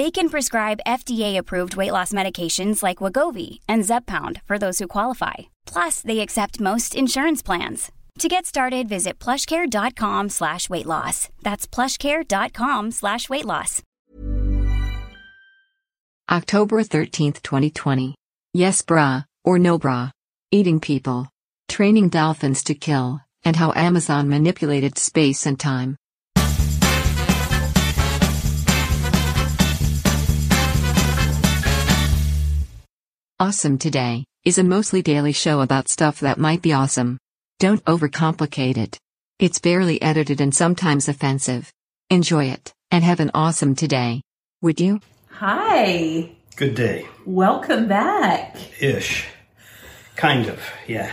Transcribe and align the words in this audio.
They 0.00 0.10
can 0.10 0.30
prescribe 0.30 0.86
FDA-approved 0.86 1.76
weight 1.76 1.92
loss 1.92 2.10
medications 2.14 2.82
like 2.82 3.02
Wegovy 3.04 3.60
and 3.68 3.82
Zepbound 3.82 4.40
for 4.46 4.56
those 4.58 4.78
who 4.78 4.86
qualify. 4.88 5.34
Plus, 5.66 6.00
they 6.00 6.20
accept 6.20 6.58
most 6.58 6.94
insurance 6.94 7.42
plans. 7.42 7.92
To 8.20 8.28
get 8.28 8.46
started, 8.46 8.88
visit 8.88 9.18
plushcare.com 9.18 10.30
slash 10.30 10.70
weight 10.70 10.86
loss. 10.86 11.28
That's 11.42 11.66
plushcare.com 11.66 12.92
slash 12.92 13.28
weight 13.28 13.44
loss. 13.44 13.82
October 16.30 16.82
13th, 16.82 17.42
2020. 17.42 18.14
Yes, 18.54 18.80
bra, 18.80 19.24
or 19.44 19.58
no 19.58 19.76
bra. 19.76 20.12
Eating 20.50 20.80
people. 20.80 21.28
Training 21.68 22.08
dolphins 22.08 22.64
to 22.64 22.74
kill, 22.74 23.20
and 23.44 23.54
how 23.54 23.74
Amazon 23.76 24.30
manipulated 24.30 24.96
space 24.96 25.44
and 25.44 25.60
time. 25.60 25.98
Awesome 33.40 33.78
Today 33.78 34.26
is 34.44 34.58
a 34.58 34.62
mostly 34.62 35.00
daily 35.00 35.32
show 35.32 35.62
about 35.62 35.88
stuff 35.88 36.20
that 36.20 36.36
might 36.36 36.60
be 36.60 36.74
awesome. 36.74 37.16
Don't 37.58 37.82
overcomplicate 37.86 38.76
it. 38.76 38.98
It's 39.38 39.58
barely 39.58 40.02
edited 40.02 40.42
and 40.42 40.54
sometimes 40.54 41.08
offensive. 41.08 41.72
Enjoy 42.10 42.44
it, 42.50 42.74
and 42.90 43.02
have 43.02 43.18
an 43.18 43.30
awesome 43.32 43.74
today. 43.74 44.20
Would 44.60 44.78
you? 44.78 45.00
Hi. 45.30 46.32
Good 46.56 46.74
day. 46.74 47.08
Welcome 47.24 47.88
back. 47.88 48.58
Ish. 48.78 49.26
Kind 50.16 50.46
of, 50.46 50.60
yeah. 50.86 51.10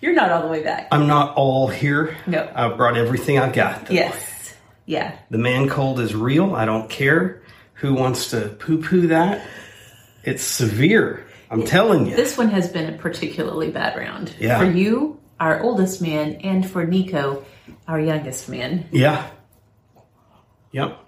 You're 0.00 0.12
not 0.12 0.32
all 0.32 0.42
the 0.42 0.48
way 0.48 0.64
back. 0.64 0.88
I'm 0.90 1.06
not 1.06 1.36
all 1.36 1.68
here. 1.68 2.16
No. 2.26 2.50
I 2.52 2.68
brought 2.70 2.96
everything 2.96 3.38
I 3.38 3.52
got. 3.52 3.86
though. 3.86 3.94
yes. 3.94 4.54
Yeah. 4.86 5.16
The 5.30 5.38
man 5.38 5.68
cold 5.68 6.00
is 6.00 6.16
real. 6.16 6.56
I 6.56 6.64
don't 6.64 6.90
care 6.90 7.42
who 7.74 7.94
wants 7.94 8.30
to 8.30 8.48
poo 8.58 8.82
poo 8.82 9.06
that. 9.06 9.46
It's 10.26 10.42
severe. 10.42 11.24
I'm 11.50 11.64
telling 11.64 12.06
you. 12.06 12.16
This 12.16 12.36
one 12.36 12.50
has 12.50 12.68
been 12.68 12.92
a 12.92 12.98
particularly 12.98 13.70
bad 13.70 13.96
round. 13.96 14.34
Yeah. 14.40 14.58
For 14.58 14.64
you, 14.64 15.20
our 15.38 15.62
oldest 15.62 16.02
man, 16.02 16.40
and 16.42 16.68
for 16.68 16.84
Nico, 16.84 17.44
our 17.86 18.00
youngest 18.00 18.48
man. 18.48 18.88
Yeah. 18.90 19.30
Yep. 20.72 21.05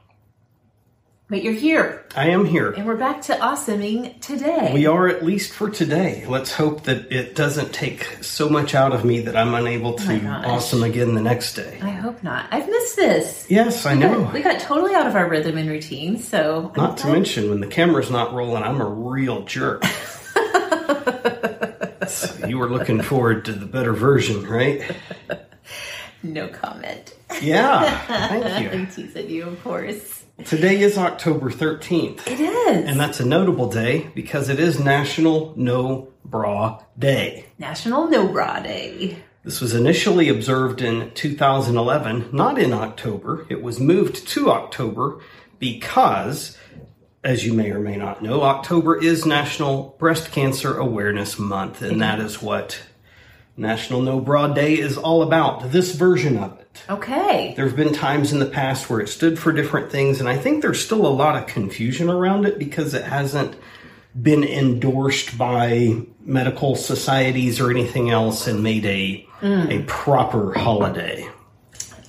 But 1.30 1.42
you're 1.42 1.52
here, 1.52 2.06
I 2.16 2.30
am 2.30 2.46
here. 2.46 2.70
and 2.70 2.86
we're 2.86 2.96
back 2.96 3.20
to 3.22 3.38
awesoming 3.38 4.18
today. 4.20 4.70
We 4.72 4.86
are 4.86 5.08
at 5.08 5.22
least 5.22 5.52
for 5.52 5.68
today. 5.68 6.24
Let's 6.26 6.50
hope 6.54 6.84
that 6.84 7.12
it 7.12 7.34
doesn't 7.34 7.74
take 7.74 8.24
so 8.24 8.48
much 8.48 8.74
out 8.74 8.92
of 8.94 9.04
me 9.04 9.20
that 9.20 9.36
I'm 9.36 9.52
unable 9.54 9.92
to 9.92 10.18
gosh. 10.20 10.46
awesome 10.46 10.82
again 10.82 11.14
the 11.14 11.20
next 11.20 11.52
day. 11.52 11.80
I 11.82 11.90
hope 11.90 12.22
not. 12.22 12.46
I've 12.50 12.66
missed 12.66 12.96
this. 12.96 13.46
Yes, 13.50 13.84
I 13.84 13.92
We 13.92 14.00
know. 14.00 14.22
got, 14.24 14.32
we 14.32 14.40
got 14.42 14.58
totally 14.60 14.94
out 14.94 15.06
of 15.06 15.16
our 15.16 15.28
rhythm 15.28 15.58
and 15.58 15.68
routine, 15.68 16.18
so. 16.18 16.72
I'm 16.74 16.82
Not 16.82 16.96
to 16.98 17.02
glad- 17.04 17.12
mention, 17.12 17.50
when 17.50 17.60
the 17.60 17.66
camera's 17.66 18.10
not 18.10 18.32
rolling, 18.32 18.62
I'm 18.62 18.80
a 18.80 18.88
real 18.88 19.44
jerk. 19.44 19.84
So 22.08 22.46
you 22.46 22.56
were 22.56 22.70
looking 22.70 23.02
forward 23.02 23.44
to 23.44 23.52
the 23.52 23.66
better 23.66 23.92
version, 23.92 24.46
right? 24.48 24.80
No 26.22 26.48
comment. 26.48 27.14
Yeah, 27.40 28.28
thank 28.28 28.44
you. 28.62 28.70
I'm 28.80 28.86
teasing 28.88 29.30
you, 29.30 29.44
of 29.48 29.62
course. 29.62 30.24
Today 30.44 30.80
is 30.80 30.96
October 30.96 31.50
13th, 31.50 32.26
It 32.26 32.38
is. 32.40 32.88
and 32.88 32.98
that's 33.00 33.18
a 33.20 33.24
notable 33.24 33.68
day 33.68 34.08
because 34.14 34.48
it 34.48 34.60
is 34.60 34.78
National 34.78 35.52
No 35.56 36.08
Bra 36.24 36.80
Day. 36.98 37.46
National 37.58 38.08
No 38.08 38.28
Bra 38.28 38.60
Day. 38.60 39.18
This 39.42 39.60
was 39.60 39.74
initially 39.74 40.28
observed 40.28 40.80
in 40.80 41.10
2011, 41.14 42.28
not 42.32 42.58
in 42.58 42.72
October. 42.72 43.46
It 43.48 43.62
was 43.62 43.80
moved 43.80 44.28
to 44.28 44.50
October 44.50 45.20
because, 45.58 46.56
as 47.24 47.44
you 47.44 47.52
may 47.54 47.70
or 47.72 47.80
may 47.80 47.96
not 47.96 48.22
know, 48.22 48.42
October 48.42 49.00
is 49.02 49.24
National 49.26 49.96
Breast 49.98 50.30
Cancer 50.30 50.76
Awareness 50.78 51.38
Month, 51.38 51.82
and 51.82 52.00
that 52.02 52.20
is 52.20 52.40
what 52.42 52.80
National 53.58 54.00
No 54.00 54.20
Bra 54.20 54.48
Day 54.48 54.78
is 54.78 54.96
all 54.96 55.22
about. 55.22 55.72
This 55.72 55.94
version 55.94 56.38
of 56.38 56.58
it. 56.60 56.82
Okay. 56.88 57.54
There 57.56 57.66
have 57.66 57.76
been 57.76 57.92
times 57.92 58.32
in 58.32 58.38
the 58.38 58.46
past 58.46 58.88
where 58.88 59.00
it 59.00 59.08
stood 59.08 59.38
for 59.38 59.52
different 59.52 59.90
things, 59.90 60.20
and 60.20 60.28
I 60.28 60.36
think 60.36 60.62
there's 60.62 60.82
still 60.82 61.04
a 61.04 61.08
lot 61.08 61.36
of 61.36 61.48
confusion 61.48 62.08
around 62.08 62.46
it 62.46 62.58
because 62.58 62.94
it 62.94 63.04
hasn't 63.04 63.56
been 64.20 64.44
endorsed 64.44 65.36
by 65.36 65.96
medical 66.20 66.76
societies 66.76 67.60
or 67.60 67.70
anything 67.70 68.10
else 68.10 68.46
and 68.46 68.62
made 68.62 68.86
a 68.86 69.26
mm. 69.40 69.80
a 69.80 69.84
proper 69.84 70.56
holiday. 70.56 71.28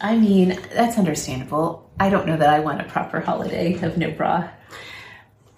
I 0.02 0.18
mean, 0.18 0.58
that's 0.74 0.98
understandable. 0.98 1.90
I 2.00 2.10
don't 2.10 2.26
know 2.26 2.38
that 2.38 2.50
I 2.50 2.60
want 2.60 2.80
a 2.80 2.86
proper 2.86 3.20
holiday 3.20 3.74
of 3.82 3.98
no 3.98 4.12
bra. 4.12 4.50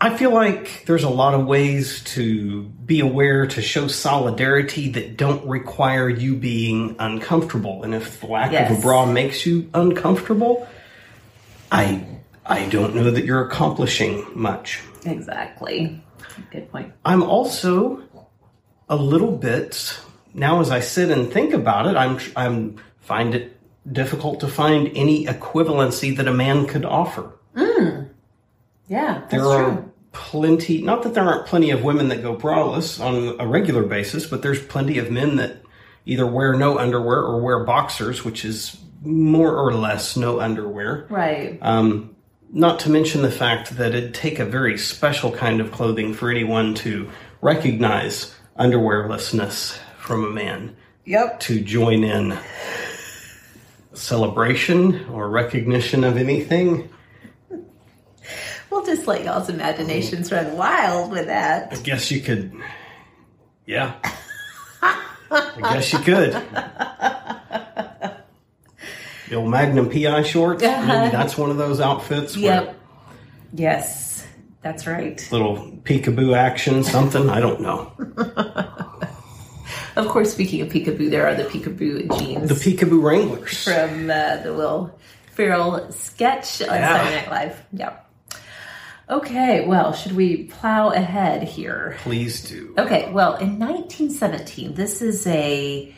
I 0.03 0.17
feel 0.17 0.33
like 0.33 0.85
there's 0.87 1.03
a 1.03 1.09
lot 1.09 1.35
of 1.35 1.45
ways 1.45 2.03
to 2.15 2.63
be 2.63 3.01
aware 3.01 3.45
to 3.45 3.61
show 3.61 3.87
solidarity 3.87 4.89
that 4.93 5.15
don't 5.15 5.47
require 5.47 6.09
you 6.09 6.35
being 6.35 6.95
uncomfortable. 6.97 7.83
And 7.83 7.93
if 7.93 8.19
the 8.19 8.25
lack 8.25 8.51
of 8.51 8.79
a 8.79 8.81
bra 8.81 9.05
makes 9.05 9.45
you 9.45 9.69
uncomfortable, 9.75 10.67
I 11.71 12.03
I 12.43 12.67
don't 12.69 12.95
know 12.95 13.11
that 13.11 13.25
you're 13.25 13.45
accomplishing 13.45 14.25
much. 14.33 14.81
Exactly. 15.05 16.03
Good 16.49 16.71
point. 16.71 16.93
I'm 17.05 17.21
also 17.21 18.01
a 18.89 18.95
little 18.95 19.37
bit 19.37 19.99
now 20.33 20.61
as 20.61 20.71
I 20.71 20.79
sit 20.79 21.11
and 21.11 21.31
think 21.31 21.53
about 21.53 21.85
it, 21.85 21.95
I'm 21.95 22.19
I'm 22.35 22.77
find 23.01 23.35
it 23.35 23.55
difficult 23.91 24.39
to 24.39 24.47
find 24.47 24.91
any 24.95 25.27
equivalency 25.27 26.17
that 26.17 26.27
a 26.27 26.33
man 26.33 26.65
could 26.65 26.85
offer. 26.85 27.33
Mm. 27.55 28.09
Yeah, 28.87 29.19
that's 29.19 29.31
There 29.31 29.41
true. 29.41 29.90
Plenty, 30.11 30.81
not 30.81 31.03
that 31.03 31.13
there 31.13 31.23
aren't 31.23 31.47
plenty 31.47 31.71
of 31.71 31.83
women 31.83 32.09
that 32.09 32.21
go 32.21 32.35
braless 32.35 32.99
on 33.03 33.39
a 33.39 33.47
regular 33.47 33.83
basis, 33.83 34.25
but 34.25 34.41
there's 34.41 34.61
plenty 34.61 34.97
of 34.97 35.11
men 35.11 35.37
that 35.37 35.57
either 36.05 36.25
wear 36.25 36.53
no 36.53 36.77
underwear 36.77 37.19
or 37.19 37.41
wear 37.41 37.63
boxers, 37.63 38.25
which 38.25 38.43
is 38.43 38.77
more 39.03 39.55
or 39.55 39.73
less 39.73 40.17
no 40.17 40.39
underwear. 40.39 41.07
Right. 41.09 41.57
Um, 41.61 42.15
not 42.51 42.79
to 42.81 42.89
mention 42.89 43.21
the 43.21 43.31
fact 43.31 43.77
that 43.77 43.95
it'd 43.95 44.13
take 44.13 44.39
a 44.39 44.45
very 44.45 44.77
special 44.77 45.31
kind 45.31 45.61
of 45.61 45.71
clothing 45.71 46.13
for 46.13 46.29
anyone 46.29 46.73
to 46.75 47.09
recognize 47.41 48.35
underwearlessness 48.59 49.77
from 49.97 50.25
a 50.25 50.29
man 50.29 50.75
yep. 51.05 51.39
to 51.39 51.61
join 51.61 52.03
in 52.03 52.37
celebration 53.93 55.05
or 55.09 55.29
recognition 55.29 56.03
of 56.03 56.17
anything. 56.17 56.89
We'll 58.71 58.85
just 58.85 59.05
let 59.05 59.23
y'all's 59.25 59.49
imaginations 59.49 60.31
run 60.31 60.55
wild 60.55 61.11
with 61.11 61.25
that. 61.27 61.73
I 61.73 61.75
guess 61.75 62.09
you 62.09 62.21
could. 62.21 62.53
Yeah. 63.65 63.95
I 64.81 65.73
guess 65.73 65.91
you 65.93 65.99
could. 65.99 66.31
The 69.29 69.35
old 69.35 69.49
Magnum 69.49 69.89
PI 69.89 70.23
shorts. 70.23 70.63
Uh-huh. 70.63 70.87
Maybe 70.87 71.11
that's 71.11 71.37
one 71.37 71.49
of 71.51 71.57
those 71.57 71.79
outfits. 71.79 72.35
where 72.35 72.43
Yep. 72.63 72.77
Yes, 73.53 74.25
that's 74.61 74.87
right. 74.87 75.25
Little 75.31 75.57
peekaboo 75.83 76.35
action, 76.35 76.83
something. 76.83 77.29
I 77.29 77.39
don't 77.39 77.61
know. 77.61 77.91
Of 79.97 80.07
course, 80.07 80.31
speaking 80.31 80.61
of 80.61 80.69
peekaboo, 80.69 81.09
there 81.09 81.27
are 81.27 81.35
the 81.35 81.43
peekaboo 81.43 82.17
jeans 82.19 82.47
The 82.47 82.55
peekaboo 82.55 83.03
Wranglers. 83.03 83.63
from 83.65 84.09
uh, 84.09 84.37
the 84.37 84.53
Will 84.53 84.97
Ferrell 85.33 85.91
sketch 85.91 86.61
on 86.61 86.67
Yeah. 86.69 86.97
Saturday 86.97 87.15
Night 87.17 87.29
Live. 87.29 87.65
Yep. 87.73 88.10
Okay, 89.11 89.67
well, 89.67 89.91
should 89.91 90.13
we 90.13 90.45
plow 90.45 90.91
ahead 90.91 91.43
here? 91.43 91.97
Please 91.99 92.41
do. 92.47 92.73
Okay, 92.77 93.11
well, 93.11 93.35
in 93.35 93.59
1917, 93.59 94.73
this 94.73 95.01
is 95.01 95.27
a, 95.27 95.93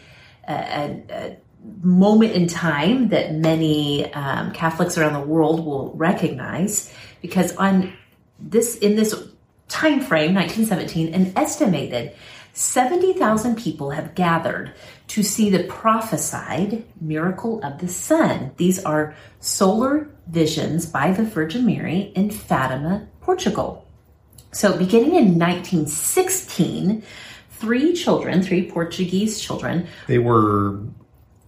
a, 0.49 1.03
a, 1.11 1.37
moment 1.81 2.33
in 2.33 2.47
time 2.47 3.09
that 3.09 3.35
many 3.35 4.11
um, 4.13 4.51
Catholics 4.51 4.97
around 4.97 5.13
the 5.13 5.25
world 5.25 5.63
will 5.63 5.93
recognize 5.93 6.91
because 7.21 7.55
on 7.55 7.93
this 8.39 8.75
in 8.77 8.95
this 8.97 9.13
time 9.69 10.01
frame, 10.01 10.33
1917, 10.33 11.13
an 11.13 11.31
estimated 11.37 12.13
70,000 12.53 13.55
people 13.57 13.91
have 13.91 14.13
gathered 14.13 14.73
to 15.13 15.21
see 15.21 15.51
the 15.51 15.63
prophesied 15.65 16.83
miracle 16.99 17.63
of 17.63 17.77
the 17.77 17.87
sun. 17.87 18.49
These 18.57 18.83
are 18.83 19.13
solar 19.39 20.09
visions 20.25 20.87
by 20.87 21.11
the 21.11 21.21
Virgin 21.21 21.67
Mary 21.67 22.11
in 22.15 22.31
Fatima, 22.31 23.07
Portugal. 23.21 23.87
So, 24.53 24.75
beginning 24.75 25.13
in 25.13 25.37
1916, 25.37 27.03
three 27.51 27.93
children, 27.93 28.41
three 28.41 28.71
Portuguese 28.71 29.39
children, 29.39 29.85
They 30.07 30.17
were 30.17 30.79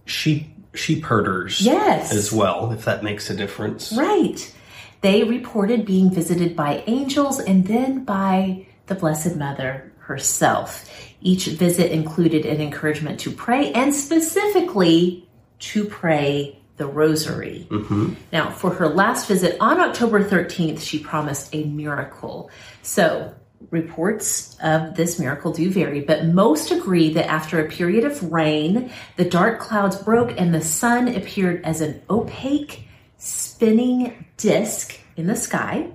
sheep 0.04 0.46
sheep 0.74 1.04
herders. 1.04 1.60
Yes. 1.60 2.12
As 2.12 2.30
well, 2.30 2.70
if 2.70 2.84
that 2.84 3.02
makes 3.02 3.30
a 3.30 3.34
difference. 3.34 3.92
right? 3.92 4.54
They 5.00 5.24
reported 5.24 5.84
being 5.84 6.12
visited 6.12 6.54
by 6.54 6.84
angels 6.86 7.40
and 7.40 7.66
then 7.66 8.04
by 8.04 8.66
the 8.86 8.94
Blessed 8.94 9.34
Mother 9.34 9.92
herself. 9.98 10.88
Each 11.20 11.46
visit 11.46 11.92
included 11.92 12.44
an 12.46 12.60
encouragement 12.60 13.20
to 13.20 13.30
pray 13.30 13.72
and 13.72 13.94
specifically 13.94 15.28
to 15.58 15.84
pray 15.84 16.58
the 16.76 16.86
rosary. 16.86 17.66
Mm-hmm. 17.70 18.14
Now, 18.32 18.50
for 18.50 18.74
her 18.74 18.88
last 18.88 19.28
visit 19.28 19.56
on 19.60 19.80
October 19.80 20.22
13th, 20.22 20.80
she 20.80 20.98
promised 20.98 21.54
a 21.54 21.64
miracle. 21.64 22.50
So, 22.82 23.34
reports 23.70 24.56
of 24.62 24.94
this 24.94 25.18
miracle 25.18 25.52
do 25.52 25.70
vary, 25.70 26.00
but 26.00 26.26
most 26.26 26.70
agree 26.70 27.12
that 27.14 27.26
after 27.28 27.58
a 27.58 27.68
period 27.68 28.04
of 28.04 28.30
rain, 28.30 28.90
the 29.16 29.24
dark 29.24 29.58
clouds 29.58 29.96
broke 29.96 30.38
and 30.38 30.54
the 30.54 30.60
sun 30.60 31.08
appeared 31.08 31.64
as 31.64 31.80
an 31.80 32.02
opaque, 32.10 32.86
spinning 33.16 34.26
disc 34.36 34.98
in 35.16 35.26
the 35.26 35.36
sky. 35.36 35.90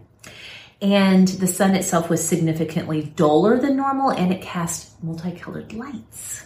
And 0.82 1.28
the 1.28 1.48
sun 1.48 1.76
itself 1.76 2.10
was 2.10 2.28
significantly 2.28 3.04
duller 3.16 3.60
than 3.60 3.78
normal 3.78 4.10
and 4.10 4.34
it 4.34 4.42
cast 4.42 5.02
multicolored 5.04 5.74
lights. 5.74 6.46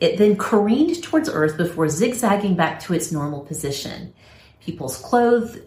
It 0.00 0.18
then 0.18 0.36
careened 0.36 1.02
towards 1.02 1.28
Earth 1.28 1.56
before 1.56 1.88
zigzagging 1.88 2.56
back 2.56 2.80
to 2.80 2.94
its 2.94 3.12
normal 3.12 3.42
position. 3.42 4.12
People's 4.60 4.96
clothes, 4.96 5.58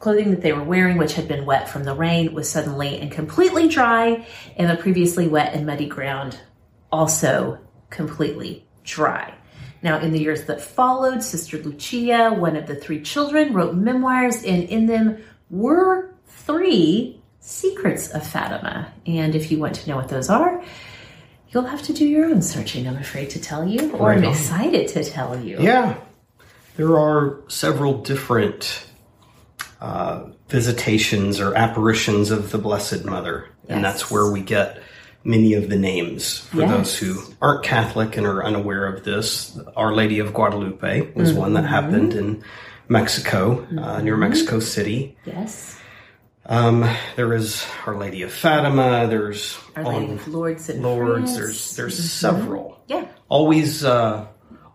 clothing 0.00 0.32
that 0.32 0.42
they 0.42 0.52
were 0.52 0.64
wearing, 0.64 0.98
which 0.98 1.14
had 1.14 1.28
been 1.28 1.46
wet 1.46 1.68
from 1.68 1.84
the 1.84 1.94
rain, 1.94 2.34
was 2.34 2.50
suddenly 2.50 3.00
and 3.00 3.10
completely 3.10 3.68
dry, 3.68 4.26
and 4.56 4.68
the 4.68 4.76
previously 4.76 5.28
wet 5.28 5.54
and 5.54 5.64
muddy 5.64 5.86
ground 5.86 6.38
also 6.90 7.58
completely 7.90 8.66
dry. 8.84 9.32
Now, 9.82 9.98
in 10.00 10.10
the 10.10 10.18
years 10.18 10.44
that 10.46 10.60
followed, 10.60 11.22
Sister 11.22 11.58
Lucia, 11.58 12.34
one 12.34 12.56
of 12.56 12.66
the 12.66 12.74
three 12.74 13.00
children, 13.02 13.52
wrote 13.52 13.74
memoirs, 13.74 14.42
and 14.42 14.64
in 14.64 14.86
them 14.86 15.18
were 15.48 16.14
three 16.26 17.15
secrets 17.50 18.08
of 18.10 18.26
Fatima. 18.26 18.92
And 19.06 19.34
if 19.36 19.50
you 19.52 19.58
want 19.58 19.76
to 19.76 19.88
know 19.88 19.96
what 19.96 20.08
those 20.08 20.28
are, 20.28 20.62
you'll 21.50 21.62
have 21.66 21.82
to 21.82 21.92
do 21.92 22.06
your 22.06 22.26
own 22.26 22.42
searching, 22.42 22.86
I'm 22.88 22.96
afraid 22.96 23.30
to 23.30 23.40
tell 23.40 23.66
you, 23.66 23.92
or 23.92 24.08
Right 24.08 24.18
I'm 24.18 24.24
excited 24.24 24.88
to 24.88 25.04
tell 25.04 25.38
you. 25.40 25.58
Yeah. 25.60 25.96
There 26.76 26.98
are 26.98 27.38
several 27.48 28.02
different 28.02 28.86
uh, 29.80 30.24
visitations 30.48 31.38
or 31.40 31.54
apparitions 31.54 32.30
of 32.32 32.50
the 32.50 32.58
Blessed 32.58 33.04
Mother. 33.04 33.46
And 33.68 33.80
Yes. 33.82 33.92
that's 34.00 34.10
where 34.10 34.30
we 34.30 34.40
get 34.40 34.82
many 35.24 35.54
of 35.54 35.68
the 35.68 35.76
names. 35.76 36.38
For 36.40 36.58
Yes. 36.62 36.70
those 36.70 36.98
who 36.98 37.22
aren't 37.40 37.62
Catholic 37.64 38.16
and 38.16 38.26
are 38.26 38.44
unaware 38.44 38.86
of 38.86 39.04
this, 39.04 39.56
Our 39.76 39.94
Lady 39.94 40.18
of 40.18 40.34
Guadalupe 40.34 41.12
was 41.14 41.32
one 41.32 41.52
Mm-hmm. 41.52 41.54
that 41.62 41.68
happened 41.68 42.14
in 42.14 42.42
Mexico, 42.88 43.66
uh, 43.80 44.00
near 44.02 44.16
Mexico 44.16 44.58
City. 44.60 45.16
Yes. 45.24 45.76
Um, 46.48 46.88
there 47.16 47.32
is 47.34 47.66
Our 47.86 47.96
Lady 47.96 48.22
of 48.22 48.32
Fatima. 48.32 49.06
There's 49.08 49.58
Our 49.74 49.84
Lady 49.84 50.12
of 50.12 50.28
Lourdes 50.28 50.68
and 50.68 50.82
Lourdes. 50.82 51.36
France. 51.36 51.36
There's 51.36 51.76
there's 51.76 52.10
several 52.10 52.80
Yeah. 52.86 53.06
always 53.28 53.84
uh, 53.84 54.26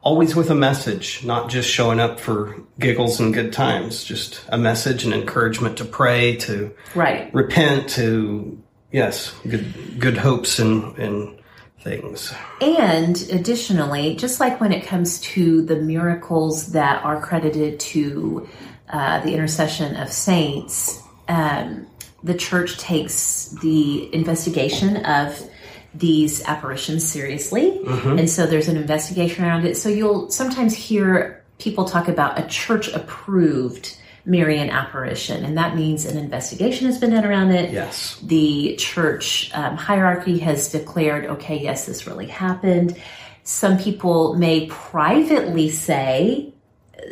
always 0.01 0.35
with 0.35 0.50
a 0.50 0.56
message, 0.56 1.23
not 1.23 1.50
just 1.50 1.69
showing 1.69 2.00
up 2.00 2.19
for 2.19 2.56
giggles 2.79 3.19
and 3.19 3.33
good 3.33 3.53
times. 3.53 4.03
Just 4.03 4.41
a 4.50 4.57
message 4.57 5.06
and 5.06 5.13
encouragement 5.13 5.77
to 5.77 5.85
pray, 5.85 6.35
to 6.38 6.71
Right. 6.94 7.33
repent, 7.33 7.88
to 7.91 8.57
yes, 8.91 9.31
good 9.47 9.97
good 10.00 10.17
hopes 10.17 10.59
and 10.59 10.97
and 10.97 11.38
things. 11.79 12.33
And 12.59 13.15
additionally, 13.31 14.15
just 14.15 14.39
like 14.41 14.59
when 14.59 14.71
it 14.74 14.85
comes 14.85 15.19
to 15.21 15.62
the 15.63 15.77
miracles 15.77 16.74
that 16.74 17.03
are 17.06 17.19
credited 17.21 17.79
to 17.79 18.47
uh, 18.91 19.21
the 19.21 19.33
intercession 19.33 19.95
of 19.95 20.12
saints, 20.12 21.00
um, 21.31 21.88
the 22.24 22.33
church 22.33 22.78
takes 22.78 23.50
the 23.62 24.13
investigation 24.13 25.06
of 25.06 25.50
these 25.94 26.44
apparitions 26.45 27.10
seriously. 27.10 27.80
And 28.19 28.30
so 28.30 28.45
there's 28.45 28.68
an 28.68 28.78
investigation 28.78 29.44
around 29.44 29.66
it. 29.66 29.75
So 29.75 29.89
you'll 29.89 30.30
sometimes 30.30 30.75
hear 30.75 31.44
people 31.57 31.86
talk 31.86 32.07
about 32.07 32.39
a 32.39 32.48
church 32.48 32.88
approved 32.89 33.98
Marian 34.25 34.69
apparition, 34.69 35.44
and 35.44 35.57
that 35.57 35.75
means 35.75 36.06
an 36.06 36.18
investigation 36.18 36.86
has 36.86 37.00
been 37.00 37.10
done 37.12 37.25
around 37.25 37.51
it 37.51 37.72
Yes, 37.72 38.19
the 38.22 38.75
church 38.75 39.50
um, 39.54 39.75
hierarchy 39.75 40.38
has 40.39 40.72
declared, 40.72 41.25
okay, 41.25 41.57
yes, 41.60 41.86
this 41.86 42.06
really 42.06 42.27
happened. 42.27 42.95
Some 43.44 43.80
people 43.80 44.36
may 44.36 44.68
privately 44.68 45.69
say, 45.69 46.54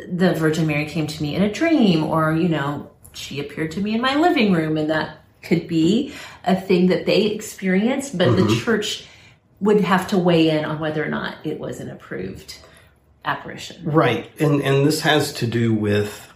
the 0.08 0.34
Virgin 0.34 0.66
Mary 0.68 0.86
came 0.86 1.08
to 1.08 1.22
me 1.22 1.34
in 1.34 1.42
a 1.42 1.52
dream, 1.52 2.04
or, 2.04 2.32
you 2.32 2.48
know, 2.48 2.89
she 3.12 3.40
appeared 3.40 3.72
to 3.72 3.80
me 3.80 3.94
in 3.94 4.00
my 4.00 4.14
living 4.16 4.52
room, 4.52 4.76
and 4.76 4.90
that 4.90 5.18
could 5.42 5.66
be 5.66 6.14
a 6.44 6.60
thing 6.60 6.88
that 6.88 7.06
they 7.06 7.26
experienced, 7.26 8.16
but 8.16 8.36
the 8.36 8.42
mm-hmm. 8.42 8.64
church 8.64 9.06
would 9.60 9.80
have 9.80 10.08
to 10.08 10.18
weigh 10.18 10.50
in 10.50 10.64
on 10.64 10.78
whether 10.78 11.04
or 11.04 11.08
not 11.08 11.36
it 11.44 11.58
was 11.58 11.80
an 11.80 11.90
approved 11.90 12.58
apparition. 13.24 13.82
right, 13.84 14.30
and 14.40 14.62
and 14.62 14.86
this 14.86 15.00
has 15.00 15.32
to 15.34 15.46
do 15.46 15.74
with 15.74 16.32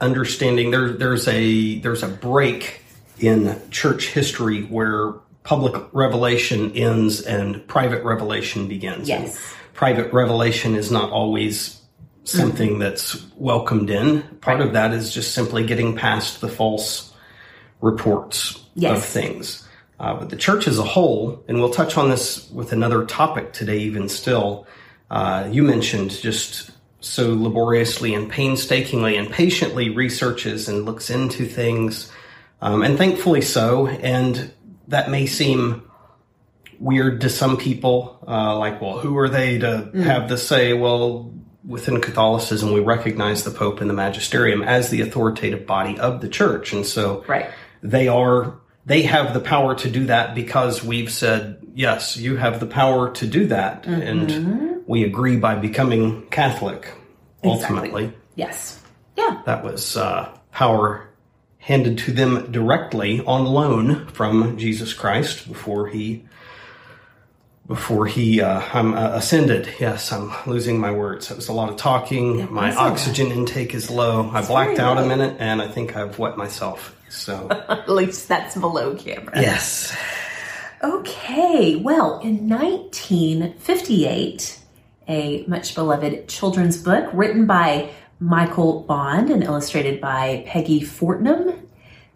understanding 0.00 0.70
there 0.70 0.90
there's 0.90 1.26
a 1.26 1.78
there's 1.80 2.02
a 2.02 2.08
break 2.08 2.82
in 3.18 3.60
church 3.70 4.08
history 4.08 4.62
where 4.62 5.14
public 5.42 5.82
revelation 5.92 6.72
ends 6.72 7.22
and 7.22 7.66
private 7.66 8.04
revelation 8.04 8.68
begins. 8.68 9.08
Yes. 9.08 9.34
And 9.34 9.74
private 9.74 10.12
revelation 10.12 10.74
is 10.74 10.90
not 10.92 11.10
always 11.10 11.77
something 12.30 12.78
that's 12.78 13.24
welcomed 13.36 13.90
in. 13.90 14.22
Part 14.40 14.60
of 14.60 14.72
that 14.74 14.92
is 14.92 15.12
just 15.12 15.32
simply 15.34 15.66
getting 15.66 15.96
past 15.96 16.40
the 16.40 16.48
false 16.48 17.12
reports 17.80 18.60
Yes. 18.74 18.98
of 18.98 19.04
things. 19.04 19.64
Uh, 20.00 20.14
but 20.14 20.30
the 20.30 20.36
church 20.36 20.68
as 20.68 20.78
a 20.78 20.84
whole, 20.84 21.42
and 21.48 21.58
we'll 21.58 21.70
touch 21.70 21.96
on 21.96 22.08
this 22.10 22.48
with 22.50 22.72
another 22.72 23.04
topic 23.04 23.52
today, 23.52 23.78
even 23.78 24.08
still. 24.08 24.66
Uh, 25.10 25.48
you 25.50 25.62
mentioned 25.62 26.10
just 26.10 26.70
so 27.00 27.32
laboriously 27.32 28.14
and 28.14 28.30
painstakingly 28.30 29.16
and 29.16 29.30
patiently 29.30 29.90
researches 29.90 30.68
and 30.68 30.84
looks 30.84 31.10
into 31.10 31.44
things, 31.46 32.10
um, 32.60 32.82
and 32.82 32.96
thankfully 32.98 33.40
so. 33.40 33.86
And 33.88 34.52
that 34.88 35.10
may 35.10 35.26
seem 35.26 35.82
weird 36.78 37.20
to 37.22 37.28
some 37.30 37.56
people, 37.56 38.18
uh, 38.28 38.56
like, 38.56 38.80
well, 38.80 38.98
who 38.98 39.16
are 39.18 39.28
they 39.28 39.58
to 39.58 39.90
have 40.04 40.28
this 40.28 40.46
say? 40.46 40.74
Well, 40.74 41.32
within 41.68 42.00
Catholicism, 42.00 42.72
we 42.72 42.80
recognize 42.80 43.44
the 43.44 43.50
Pope 43.52 43.80
and 43.80 43.88
the 43.90 43.94
Magisterium 43.94 44.62
as 44.62 44.88
the 44.90 45.02
authoritative 45.02 45.66
body 45.66 45.98
of 46.00 46.20
the 46.20 46.28
church, 46.28 46.72
and 46.72 46.84
so 46.84 47.24
Right. 47.28 47.50
they 47.82 48.08
are 48.08 48.54
they 48.86 49.02
have 49.02 49.34
the 49.34 49.40
power 49.40 49.74
to 49.74 49.90
do 49.90 50.06
that 50.06 50.34
because 50.34 50.82
we've 50.82 51.12
said 51.12 51.58
yes 51.74 52.16
you 52.16 52.36
have 52.36 52.58
the 52.58 52.66
power 52.66 53.10
to 53.12 53.26
do 53.26 53.46
that 53.48 53.84
and 53.86 54.82
we 54.86 55.04
agree 55.04 55.36
by 55.36 55.54
becoming 55.54 56.26
catholic 56.30 56.90
ultimately 57.44 58.12
Yes. 58.34 58.80
Yeah. 59.16 59.42
that 59.44 59.62
was 59.62 59.94
uh, 59.96 60.30
power 60.52 61.06
handed 61.58 61.98
to 61.98 62.12
them 62.12 62.50
directly 62.50 63.20
on 63.26 63.44
loan 63.44 64.06
from 64.06 64.56
jesus 64.56 64.94
christ 64.94 65.46
before 65.46 65.88
he 65.88 66.24
before 67.68 68.06
he 68.06 68.40
uh, 68.40 68.62
I'm 68.72 68.94
uh, 68.94 69.10
ascended. 69.14 69.68
Yes, 69.78 70.10
I'm 70.10 70.32
losing 70.46 70.80
my 70.80 70.90
words. 70.90 71.30
It 71.30 71.36
was 71.36 71.46
a 71.48 71.52
lot 71.52 71.68
of 71.68 71.76
talking. 71.76 72.52
my 72.52 72.66
was 72.68 72.74
a 72.74 72.78
lot. 72.78 72.92
oxygen 72.92 73.30
intake 73.30 73.74
is 73.74 73.90
low. 73.90 74.28
I 74.30 74.44
blacked 74.44 74.78
out 74.80 74.98
a 74.98 75.06
minute, 75.06 75.36
and 75.38 75.62
I 75.62 75.68
think 75.68 75.94
I've 75.96 76.18
wet 76.18 76.36
myself. 76.36 76.96
So 77.10 77.48
At 77.68 77.88
least 77.88 78.26
that's 78.28 78.56
below 78.56 78.94
camera. 78.96 79.40
yes, 79.40 79.96
Okay, 80.82 81.76
well, 81.76 82.18
in 82.20 82.48
1958, 82.48 84.58
a 85.08 85.44
much 85.46 85.74
beloved 85.74 86.28
children's 86.28 86.80
book 86.80 87.10
written 87.12 87.46
by 87.46 87.90
Michael 88.20 88.82
Bond 88.82 89.30
and 89.30 89.42
illustrated 89.42 90.00
by 90.00 90.44
Peggy 90.46 90.80
Fortnum, 90.80 91.66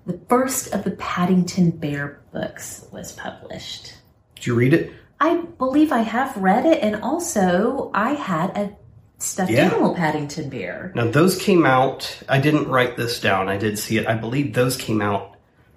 the 0.06 0.20
first 0.28 0.72
of 0.72 0.84
the 0.84 0.92
Paddington 0.92 1.70
Bear 1.72 2.20
books 2.32 2.86
was 2.92 3.10
published. 3.12 3.94
did 4.36 4.46
you 4.46 4.54
read 4.54 4.74
it? 4.74 4.92
I 5.22 5.36
believe 5.56 5.92
I 5.92 6.00
have 6.00 6.36
read 6.36 6.66
it, 6.66 6.82
and 6.82 6.96
also 6.96 7.92
I 7.94 8.14
had 8.14 8.50
a 8.56 8.72
stuffed 9.18 9.52
Yeah. 9.52 9.66
animal 9.66 9.94
Paddington 9.94 10.48
Bear. 10.48 10.90
Now 10.96 11.08
those 11.08 11.36
came 11.38 11.64
out. 11.64 12.18
I 12.28 12.40
didn't 12.40 12.66
write 12.66 12.96
this 12.96 13.20
down. 13.20 13.48
I 13.48 13.56
did 13.56 13.78
see 13.78 13.98
it. 13.98 14.08
I 14.08 14.14
believe 14.16 14.52
those 14.52 14.76
came 14.76 15.00
out. 15.00 15.36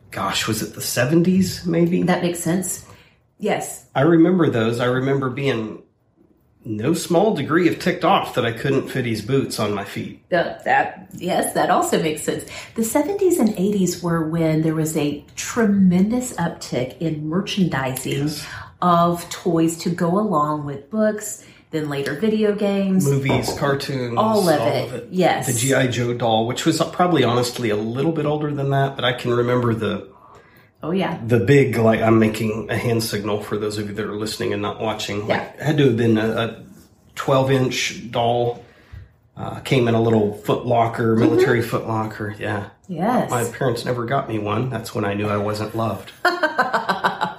Gosh, 0.10 0.48
was 0.48 0.64
it 0.64 0.74
the 0.74 0.82
seventies? 0.82 1.64
Maybe. 1.64 2.02
That 2.02 2.24
makes 2.24 2.40
sense. 2.40 2.86
Yes, 3.38 3.86
I 3.94 4.02
remember 4.02 4.50
those. 4.50 4.80
I 4.80 4.86
remember 4.86 5.30
being 5.30 5.84
no 6.68 6.96
small 6.96 7.36
degree 7.36 7.68
of 7.68 7.78
ticked 7.78 8.04
off 8.04 8.34
that 8.34 8.46
I 8.48 8.52
couldn't 8.52 8.88
fit 8.88 9.06
his 9.06 9.22
boots 9.22 9.60
on 9.60 9.76
my 9.76 9.84
feet. 9.84 10.24
Uh, 10.32 10.56
that 10.66 11.10
yes, 11.16 11.54
that 11.54 11.70
also 11.70 12.02
makes 12.02 12.24
sense. 12.24 12.46
The 12.74 12.82
70s 12.82 13.38
and 13.40 13.50
80s 13.50 14.02
were 14.02 14.28
when 14.28 14.64
there 14.64 14.74
was 14.74 14.98
a 14.98 15.24
tremendous 15.36 16.34
uptick 16.38 16.98
in 17.00 17.28
merchandising 17.28 18.30
of 18.82 19.30
toys 19.30 19.78
to 19.80 19.90
go 19.90 20.20
along 20.20 20.66
with 20.66 20.90
books, 20.90 21.46
then 21.72 21.90
later 21.90 22.14
video 22.16 22.54
games. 22.56 23.06
Movies, 23.06 23.54
cartoons, 23.58 24.18
All 24.18 24.48
of 24.48 24.62
it, 24.94 25.08
yes. 25.12 25.48
The 25.48 25.54
GI 25.54 25.90
Joe 25.90 26.14
doll, 26.14 26.48
which 26.48 26.66
was 26.66 26.82
probably 26.92 27.24
honestly 27.24 27.70
a 27.70 27.76
little 27.76 28.12
bit 28.12 28.26
older 28.26 28.54
than 28.54 28.70
that, 28.72 28.96
but 28.96 29.06
I 29.06 29.14
can 29.14 29.32
remember 29.34 29.74
the 29.74 30.08
Oh 30.84 30.92
yeah. 30.92 31.20
the 31.26 31.40
big 31.40 31.78
like 31.78 32.02
I'm 32.02 32.20
making 32.20 32.70
a 32.70 32.78
hand 32.78 33.04
signal 33.04 33.42
for 33.42 33.58
those 33.58 33.80
of 33.80 33.88
you 33.90 33.96
that 33.96 34.06
are 34.06 34.16
listening 34.16 34.54
and 34.54 34.62
not 34.62 34.80
watching. 34.80 35.28
Yeah. 35.28 35.44
it 35.54 35.60
had 35.60 35.78
to 35.78 35.86
have 35.86 35.98
been 35.98 36.18
a, 36.20 36.28
a 36.30 36.64
12 37.16 37.52
inch 37.52 38.12
doll. 38.12 38.64
Uh, 39.38 39.60
came 39.62 39.90
in 39.90 39.96
a 39.96 40.02
little 40.02 40.34
foot 40.34 40.66
locker, 40.66 41.14
military 41.18 41.62
foot 41.62 41.86
locker. 41.86 42.34
Yeah. 42.40 42.70
Yes. 42.88 43.30
My 43.30 43.44
parents 43.44 43.84
never 43.84 44.06
got 44.06 44.30
me 44.30 44.40
one. 44.40 44.70
That's 44.70 44.96
when 44.96 45.04
I 45.04 45.14
knew 45.14 45.28
I 45.28 45.36
wasn't 45.38 45.76
loved. 45.76 46.14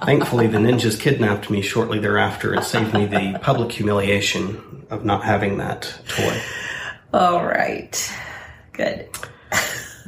Thankfully, 0.07 0.47
the 0.47 0.57
ninjas 0.57 0.97
kidnapped 0.97 1.49
me 1.49 1.61
shortly 1.61 1.99
thereafter 1.99 2.53
and 2.53 2.63
saved 2.63 2.93
me 2.93 3.07
the 3.07 3.37
public 3.41 3.73
humiliation 3.73 4.87
of 4.89 5.03
not 5.03 5.25
having 5.25 5.57
that 5.57 5.93
toy. 6.07 6.41
All 7.13 7.45
right. 7.45 8.13
Good. 8.71 9.09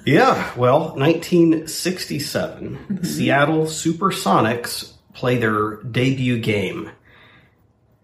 Yeah, 0.05 0.53
well, 0.55 0.95
1967, 0.95 2.71
the 2.71 2.79
mm-hmm. 2.79 3.03
Seattle 3.03 3.65
Supersonics 3.65 4.93
play 5.13 5.35
their 5.35 5.83
debut 5.83 6.39
game. 6.39 6.91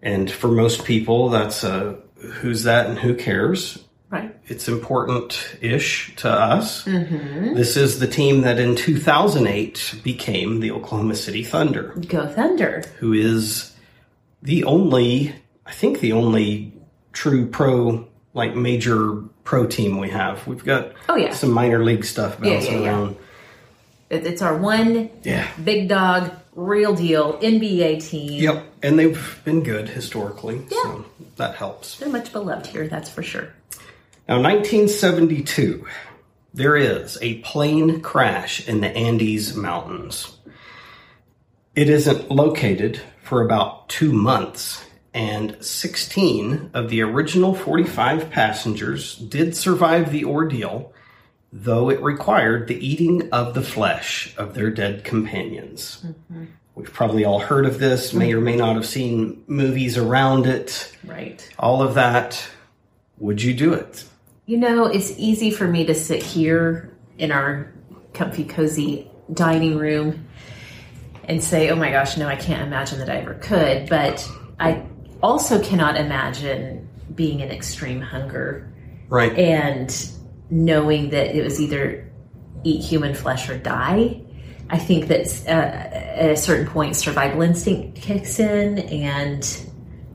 And 0.02 0.30
for 0.30 0.48
most 0.48 0.84
people, 0.84 1.30
that's 1.30 1.64
a 1.64 1.98
who's 2.18 2.64
that 2.64 2.90
and 2.90 2.98
who 2.98 3.14
cares? 3.14 3.82
Right. 4.08 4.34
It's 4.46 4.68
important 4.68 5.56
ish 5.60 6.14
to 6.16 6.30
us. 6.30 6.84
Mm-hmm. 6.84 7.54
This 7.54 7.76
is 7.76 7.98
the 7.98 8.06
team 8.06 8.42
that 8.42 8.58
in 8.58 8.76
2008 8.76 9.96
became 10.04 10.60
the 10.60 10.70
Oklahoma 10.70 11.16
City 11.16 11.42
Thunder, 11.42 11.92
Go 12.08 12.26
Thunder. 12.28 12.84
who 13.00 13.12
is 13.12 13.74
the 14.42 14.62
only, 14.64 15.34
I 15.66 15.72
think, 15.72 15.98
the 16.00 16.12
only 16.12 16.72
true 17.12 17.46
pro, 17.48 18.06
like 18.32 18.54
major 18.54 19.22
pro 19.42 19.66
team 19.66 19.98
we 19.98 20.10
have. 20.10 20.46
We've 20.46 20.64
got 20.64 20.92
Oh, 21.08 21.16
yeah. 21.16 21.32
some 21.32 21.50
minor 21.50 21.82
league 21.82 22.04
stuff 22.04 22.36
Yeah, 22.40 22.54
bouncing 22.54 22.72
yeah, 22.74 22.80
yeah. 22.80 22.88
around. 22.90 23.16
It's 24.08 24.40
our 24.42 24.56
one 24.56 25.10
Yeah. 25.24 25.48
big 25.64 25.88
dog, 25.88 26.30
real 26.54 26.94
deal 26.94 27.38
NBA 27.42 27.96
team. 28.08 28.40
Yep. 28.40 28.64
And 28.84 28.98
they've 29.00 29.40
been 29.44 29.64
good 29.64 29.88
historically. 29.88 30.60
So 30.70 31.04
that 31.38 31.56
helps. 31.56 31.96
They're 31.98 32.08
much 32.08 32.32
beloved 32.32 32.66
here, 32.68 32.86
that's 32.86 33.08
for 33.10 33.24
sure. 33.24 33.48
Now, 34.28 34.40
1972, 34.42 35.86
there 36.52 36.76
is 36.76 37.16
a 37.22 37.38
plane 37.38 38.00
crash 38.00 38.66
in 38.66 38.80
the 38.80 38.88
Andes 38.88 39.54
Mountains. 39.54 40.36
It 41.76 41.88
isn't 41.88 42.30
located 42.30 43.00
for 43.22 43.42
about 43.42 43.88
two 43.88 44.12
months, 44.12 44.84
and 45.14 45.56
16 45.64 46.70
of 46.74 46.90
the 46.90 47.02
original 47.02 47.54
45 47.54 48.30
passengers 48.30 49.14
did 49.16 49.56
survive 49.56 50.10
the 50.10 50.24
ordeal, 50.24 50.92
though 51.52 51.88
it 51.88 52.02
required 52.02 52.66
the 52.66 52.84
eating 52.84 53.28
of 53.30 53.54
the 53.54 53.62
flesh 53.62 54.34
of 54.36 54.54
their 54.54 54.70
dead 54.70 55.04
companions. 55.04 56.04
Mm-hmm. 56.04 56.44
We've 56.74 56.92
probably 56.92 57.24
all 57.24 57.38
heard 57.38 57.64
of 57.64 57.78
this, 57.78 58.12
may 58.12 58.32
or 58.34 58.40
may 58.40 58.56
not 58.56 58.74
have 58.74 58.86
seen 58.86 59.44
movies 59.46 59.96
around 59.96 60.46
it, 60.46 60.92
Right. 61.04 61.48
all 61.58 61.80
of 61.80 61.94
that. 61.94 62.48
Would 63.18 63.40
you 63.40 63.54
do 63.54 63.72
it? 63.72 64.04
You 64.46 64.58
know, 64.58 64.86
it's 64.86 65.12
easy 65.18 65.50
for 65.50 65.66
me 65.66 65.84
to 65.86 65.94
sit 65.94 66.22
here 66.22 66.96
in 67.18 67.32
our 67.32 67.72
comfy, 68.14 68.44
cozy 68.44 69.10
dining 69.32 69.76
room 69.76 70.28
and 71.24 71.42
say, 71.42 71.68
oh 71.70 71.74
my 71.74 71.90
gosh, 71.90 72.16
no, 72.16 72.28
I 72.28 72.36
can't 72.36 72.62
imagine 72.62 73.00
that 73.00 73.10
I 73.10 73.16
ever 73.16 73.34
could. 73.34 73.88
But 73.88 74.28
I 74.60 74.84
also 75.20 75.60
cannot 75.60 75.96
imagine 75.96 76.88
being 77.14 77.40
in 77.40 77.50
extreme 77.50 78.00
hunger 78.00 78.72
Right. 79.08 79.36
and 79.36 80.10
knowing 80.50 81.10
that 81.10 81.34
it 81.34 81.42
was 81.42 81.60
either 81.60 82.08
eat 82.62 82.84
human 82.84 83.14
flesh 83.14 83.48
or 83.48 83.58
die. 83.58 84.20
I 84.70 84.78
think 84.78 85.08
that 85.08 85.26
uh, 85.46 85.50
at 85.50 86.30
a 86.30 86.36
certain 86.36 86.66
point, 86.66 86.94
survival 86.96 87.42
instinct 87.42 88.00
kicks 88.00 88.38
in 88.38 88.78
and 88.78 89.66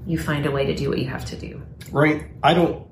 you 0.05 0.17
find 0.17 0.45
a 0.45 0.51
way 0.51 0.65
to 0.65 0.75
do 0.75 0.89
what 0.89 0.99
you 0.99 1.07
have 1.07 1.25
to 1.25 1.35
do. 1.35 1.61
right. 1.91 2.23
I 2.43 2.53
don't, 2.53 2.85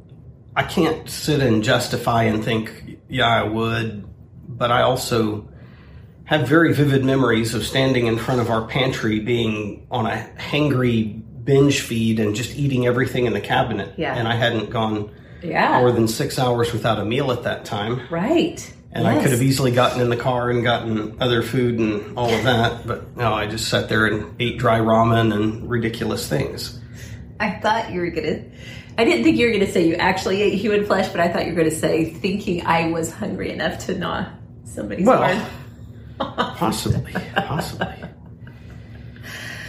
I 0.56 0.64
can't 0.64 1.10
sit 1.10 1.42
and 1.42 1.64
justify 1.64 2.24
and 2.24 2.44
think, 2.44 3.00
yeah, 3.08 3.28
I 3.28 3.44
would, 3.44 4.06
but 4.48 4.72
I 4.72 4.82
also 4.82 5.48
have 6.26 6.48
very 6.48 6.74
vivid 6.74 7.04
memories 7.04 7.54
of 7.56 7.66
standing 7.66 8.08
in 8.08 8.18
front 8.18 8.42
of 8.42 8.50
our 8.50 8.68
pantry 8.68 9.20
being 9.20 9.88
on 9.90 10.06
a 10.06 10.30
hangry 10.38 11.22
binge 11.44 11.82
feed 11.82 12.20
and 12.20 12.36
just 12.36 12.56
eating 12.56 12.86
everything 12.86 13.26
in 13.26 13.34
the 13.34 13.42
cabinet. 13.42 13.94
Yeah. 13.98 14.16
And 14.16 14.28
I 14.28 14.36
hadn't 14.36 14.70
gone 14.70 15.10
Yeah. 15.42 15.80
more 15.80 15.92
than 15.92 16.08
six 16.08 16.38
hours 16.38 16.74
without 16.74 17.00
a 17.00 17.06
meal 17.06 17.32
at 17.32 17.44
that 17.44 17.66
time. 17.66 18.02
Right. 18.12 18.74
And 18.92 19.08
I 19.08 19.22
could 19.22 19.32
have 19.32 19.42
easily 19.42 19.72
gotten 19.72 20.02
in 20.02 20.10
the 20.10 20.18
car 20.18 20.50
and 20.50 20.64
gotten 20.64 21.16
other 21.20 21.44
food 21.44 21.78
and 21.80 22.18
all 22.18 22.34
of 22.34 22.44
that, 22.44 22.88
but 22.88 23.16
no, 23.16 23.32
I 23.34 23.46
just 23.46 23.68
sat 23.70 23.88
there 23.88 24.08
and 24.08 24.36
ate 24.40 24.58
dry 24.58 24.80
ramen 24.80 25.34
and 25.34 25.70
ridiculous 25.70 26.28
things. 26.28 26.80
I 27.40 27.52
thought 27.52 27.92
you 27.92 28.02
were 28.02 28.10
gonna. 28.10 28.42
I 29.00 29.06
didn't 29.06 29.24
think 29.24 29.38
you 29.38 29.46
were 29.48 29.54
gonna 29.54 29.72
say 29.72 29.88
you 29.88 29.96
actually 29.96 30.42
ate 30.42 30.56
human 30.56 30.86
flesh, 30.86 31.08
but 31.08 31.22
I 31.22 31.30
thought 31.30 31.46
you 31.46 31.54
were 31.54 31.58
gonna 31.58 31.72
say 31.72 32.10
thinking 32.10 32.66
I 32.66 32.92
was 32.92 33.14
hungry 33.14 33.50
enough 33.50 33.86
to 33.86 33.98
gnaw 33.98 34.26
somebody's 34.66 35.08
Well, 35.08 35.50
possibly, 36.20 37.14
possibly. 37.34 37.96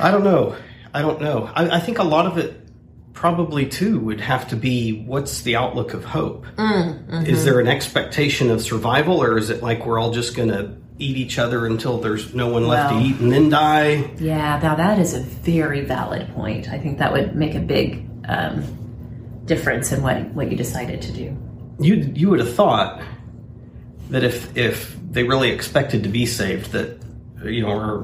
I 0.00 0.10
don't 0.10 0.24
know. 0.24 0.56
I 0.92 1.02
don't 1.02 1.22
know. 1.22 1.48
I, 1.54 1.76
I 1.76 1.78
think 1.78 1.98
a 1.98 2.02
lot 2.02 2.26
of 2.26 2.38
it 2.38 2.60
probably 3.12 3.66
too 3.66 4.00
would 4.00 4.20
have 4.20 4.48
to 4.48 4.56
be 4.56 5.04
what's 5.04 5.42
the 5.42 5.54
outlook 5.54 5.94
of 5.94 6.04
hope? 6.04 6.44
Is 7.24 7.44
there 7.44 7.60
an 7.60 7.68
expectation 7.68 8.50
of 8.50 8.60
survival, 8.60 9.22
or 9.22 9.38
is 9.38 9.48
it 9.48 9.62
like 9.62 9.86
we're 9.86 10.00
all 10.00 10.10
just 10.10 10.34
going 10.34 10.48
to 10.48 10.74
eat 10.98 11.16
each 11.16 11.38
other 11.38 11.66
until 11.66 11.98
there's 11.98 12.34
no 12.34 12.48
one 12.48 12.66
left 12.66 12.90
Well. 12.92 13.00
to 13.00 13.06
eat 13.06 13.20
and 13.20 13.30
then 13.30 13.48
die? 13.48 14.10
Yeah, 14.18 14.58
now 14.60 14.74
that 14.74 14.98
is 14.98 15.14
a 15.14 15.20
very 15.20 15.82
valid 15.82 16.34
point. 16.34 16.68
I 16.68 16.80
think 16.80 16.98
that 16.98 17.12
would 17.12 17.36
make 17.36 17.54
a 17.54 17.60
big 17.60 18.08
um, 18.26 18.64
difference 19.50 19.90
in 19.90 20.00
what 20.00 20.22
what 20.28 20.48
you 20.50 20.56
decided 20.56 21.02
to 21.02 21.12
do. 21.12 21.36
You 21.80 21.96
you 22.14 22.30
would 22.30 22.38
have 22.38 22.54
thought 22.54 23.02
that 24.10 24.22
if 24.22 24.56
if 24.56 24.96
they 25.10 25.24
really 25.24 25.50
expected 25.50 26.04
to 26.04 26.08
be 26.08 26.24
saved, 26.24 26.70
that 26.70 27.02
you 27.44 27.62
know, 27.62 27.70
or 27.70 27.98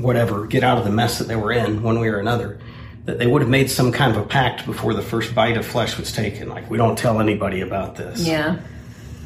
whatever, 0.00 0.46
get 0.46 0.62
out 0.62 0.78
of 0.78 0.84
the 0.84 0.90
mess 0.90 1.18
that 1.18 1.26
they 1.26 1.34
were 1.34 1.50
in 1.50 1.82
one 1.82 1.98
way 1.98 2.06
or 2.06 2.20
another, 2.20 2.60
that 3.06 3.18
they 3.18 3.26
would 3.26 3.42
have 3.42 3.50
made 3.50 3.68
some 3.68 3.90
kind 3.90 4.14
of 4.14 4.22
a 4.22 4.26
pact 4.26 4.64
before 4.64 4.94
the 4.94 5.02
first 5.02 5.34
bite 5.34 5.56
of 5.56 5.66
flesh 5.66 5.98
was 5.98 6.12
taken. 6.12 6.48
Like 6.48 6.70
we 6.70 6.78
don't 6.78 6.96
tell 6.96 7.20
anybody 7.20 7.62
about 7.62 7.96
this. 7.96 8.24
Yeah. 8.24 8.58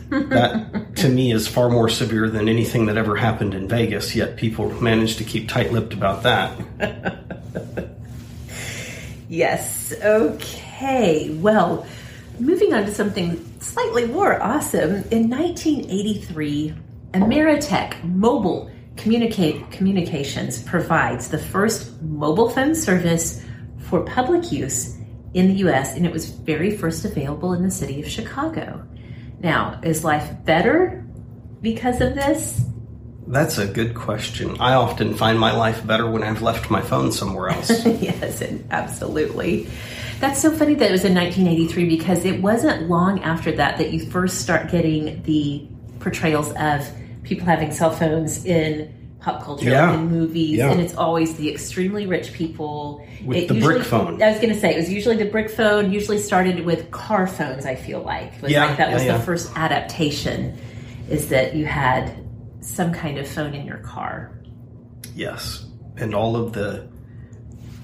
That 0.08 0.96
to 1.02 1.08
me 1.10 1.30
is 1.30 1.46
far 1.46 1.68
more 1.68 1.90
severe 1.90 2.30
than 2.30 2.48
anything 2.48 2.86
that 2.86 2.96
ever 2.96 3.16
happened 3.16 3.52
in 3.52 3.68
Vegas. 3.68 4.16
Yet 4.16 4.36
people 4.36 4.70
managed 4.80 5.18
to 5.18 5.24
keep 5.24 5.48
tight-lipped 5.48 5.92
about 5.92 6.22
that. 6.22 6.50
Yes. 9.26 9.92
Okay. 10.02 10.63
Hey, 10.74 11.30
well, 11.34 11.86
moving 12.40 12.74
on 12.74 12.84
to 12.86 12.92
something 12.92 13.60
slightly 13.60 14.06
more 14.06 14.42
awesome. 14.42 15.04
In 15.12 15.30
1983, 15.30 16.74
Ameritech 17.12 18.02
Mobile 18.02 18.68
Communicate 18.96 19.70
Communications 19.70 20.60
provides 20.64 21.28
the 21.28 21.38
first 21.38 22.02
mobile 22.02 22.50
phone 22.50 22.74
service 22.74 23.44
for 23.82 24.00
public 24.00 24.50
use 24.50 24.98
in 25.32 25.46
the 25.46 25.54
US, 25.68 25.94
and 25.94 26.04
it 26.04 26.12
was 26.12 26.30
very 26.30 26.76
first 26.76 27.04
available 27.04 27.52
in 27.52 27.62
the 27.62 27.70
city 27.70 28.02
of 28.02 28.08
Chicago. 28.08 28.84
Now, 29.38 29.78
is 29.84 30.02
life 30.02 30.28
better 30.44 31.06
because 31.62 32.00
of 32.00 32.16
this? 32.16 32.64
That's 33.28 33.58
a 33.58 33.66
good 33.68 33.94
question. 33.94 34.56
I 34.58 34.74
often 34.74 35.14
find 35.14 35.38
my 35.38 35.56
life 35.56 35.86
better 35.86 36.10
when 36.10 36.24
I've 36.24 36.42
left 36.42 36.68
my 36.68 36.82
phone 36.82 37.12
somewhere 37.12 37.50
else. 37.50 37.70
yes, 37.86 38.40
and 38.40 38.66
absolutely. 38.72 39.68
That's 40.20 40.40
so 40.40 40.50
funny 40.50 40.74
that 40.74 40.88
it 40.88 40.92
was 40.92 41.04
in 41.04 41.14
1983 41.14 41.88
because 41.88 42.24
it 42.24 42.40
wasn't 42.40 42.88
long 42.88 43.20
after 43.22 43.52
that 43.52 43.78
that 43.78 43.92
you 43.92 44.06
first 44.10 44.40
start 44.40 44.70
getting 44.70 45.22
the 45.24 45.66
portrayals 46.00 46.50
of 46.52 46.86
people 47.24 47.44
having 47.46 47.72
cell 47.72 47.90
phones 47.90 48.44
in 48.44 48.92
pop 49.20 49.42
culture, 49.42 49.70
Yeah. 49.70 49.90
like 49.90 49.98
in 50.00 50.06
movies, 50.10 50.58
Yeah. 50.58 50.70
and 50.70 50.80
it's 50.80 50.94
always 50.94 51.34
the 51.36 51.50
extremely 51.50 52.06
rich 52.06 52.32
people 52.34 53.06
With 53.24 53.38
It 53.38 53.48
the 53.48 53.54
usually- 53.54 53.74
brick 53.76 53.86
phone. 53.86 54.22
I 54.22 54.30
was 54.30 54.38
going 54.38 54.52
to 54.52 54.60
say 54.60 54.74
it 54.74 54.76
was 54.76 54.92
usually 54.92 55.16
the 55.16 55.24
brick 55.24 55.48
phone. 55.50 55.90
Usually 55.92 56.18
started 56.18 56.66
with 56.66 56.90
car 56.90 57.26
phones. 57.26 57.64
I 57.64 57.74
feel 57.74 58.02
like 58.02 58.40
was 58.42 58.52
Yeah, 58.52 58.66
like 58.66 58.76
that 58.76 58.92
was 58.92 59.02
yeah, 59.02 59.12
yeah. 59.12 59.16
the 59.18 59.24
first 59.24 59.50
adaptation. 59.56 60.52
Is 61.08 61.28
that 61.28 61.54
you 61.54 61.64
had 61.64 62.12
some 62.60 62.92
kind 62.92 63.16
of 63.18 63.26
phone 63.26 63.54
in 63.54 63.66
your 63.66 63.78
car? 63.78 64.30
Yes. 65.16 65.64
And 65.96 66.14
all 66.14 66.36
of 66.36 66.52
the 66.52 66.86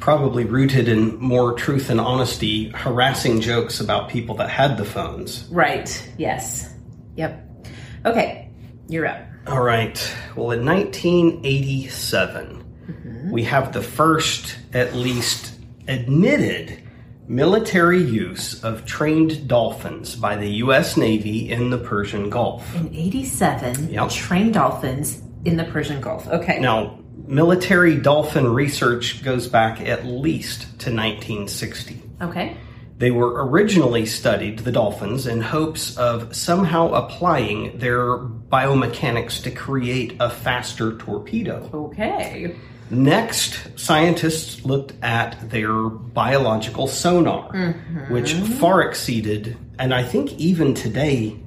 probably 0.01 0.45
rooted 0.45 0.89
in 0.89 1.17
more 1.19 1.53
truth 1.53 1.91
and 1.91 2.01
honesty, 2.01 2.71
harassing 2.71 3.41
jokes 3.41 3.81
about 3.81 4.09
people 4.09 4.35
that 4.37 4.51
had 4.51 4.77
the 4.77 4.85
phones. 4.85 5.47
Right. 5.51 6.11
Yes. 6.19 6.75
Yep. 7.17 7.69
Okay. 8.07 8.49
You're 8.89 9.07
up. 9.07 9.21
All 9.47 9.63
right. 9.63 9.97
Well, 10.37 10.51
in 10.53 10.65
1987, 10.65 12.65
mm-hmm. 12.89 13.31
we 13.31 13.45
have 13.45 13.73
the 13.73 13.83
first, 13.83 14.57
at 14.73 14.95
least 14.95 15.55
admitted, 15.87 16.83
military 17.29 18.03
use 18.03 18.63
of 18.65 18.87
trained 18.87 19.47
dolphins 19.47 20.17
by 20.17 20.37
the 20.37 20.49
U.S. 20.65 20.97
Navy 20.97 21.51
in 21.51 21.71
the 21.71 21.79
Persian 21.79 22.31
Gulf. 22.31 22.75
In 22.75 22.89
87, 22.95 23.93
Yep. 23.93 24.11
trained 24.11 24.55
dolphins 24.55 25.23
in 25.45 25.57
the 25.57 25.65
Persian 25.65 26.01
Gulf. 26.01 26.27
Okay. 26.29 26.59
Now, 26.61 27.00
military 27.27 27.97
dolphin 27.97 28.53
research 28.53 29.23
goes 29.23 29.47
back 29.47 29.81
at 29.81 30.05
least 30.05 30.63
to 30.81 30.91
1960. 30.95 32.03
Okay. 32.23 32.57
They 32.99 33.11
were 33.11 33.47
originally 33.47 34.05
studied, 34.05 34.59
the 34.59 34.73
dolphins, 34.73 35.27
in 35.27 35.41
hopes 35.41 35.97
of 35.97 36.37
somehow 36.37 36.93
applying 36.93 37.79
their 37.79 38.19
biomechanics 38.19 39.43
to 39.45 39.51
create 39.51 40.17
a 40.21 40.29
faster 40.29 40.99
torpedo. 40.99 41.71
Okay. 41.73 42.55
Next, 42.91 43.79
scientists 43.79 44.67
looked 44.67 44.93
at 45.03 45.49
their 45.49 45.73
biological 45.73 46.89
sonar, 46.89 47.51
mm-hmm. 47.53 48.13
which 48.13 48.35
far 48.35 48.83
exceeded, 48.83 49.57
and 49.79 49.95
I 49.95 50.03
think 50.03 50.33
even 50.35 50.75
today, 50.75 51.39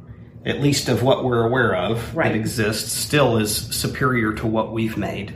at 0.46 0.62
least 0.62 0.90
of 0.90 1.04
what 1.04 1.24
we're 1.24 1.46
aware 1.46 1.76
of 1.76 2.16
Right. 2.16 2.30
that 2.32 2.36
exists, 2.38 2.92
still 2.92 3.38
is 3.38 3.56
superior 3.56 4.34
to 4.34 4.48
what 4.48 4.74
we've 4.74 4.98
made. 4.98 5.34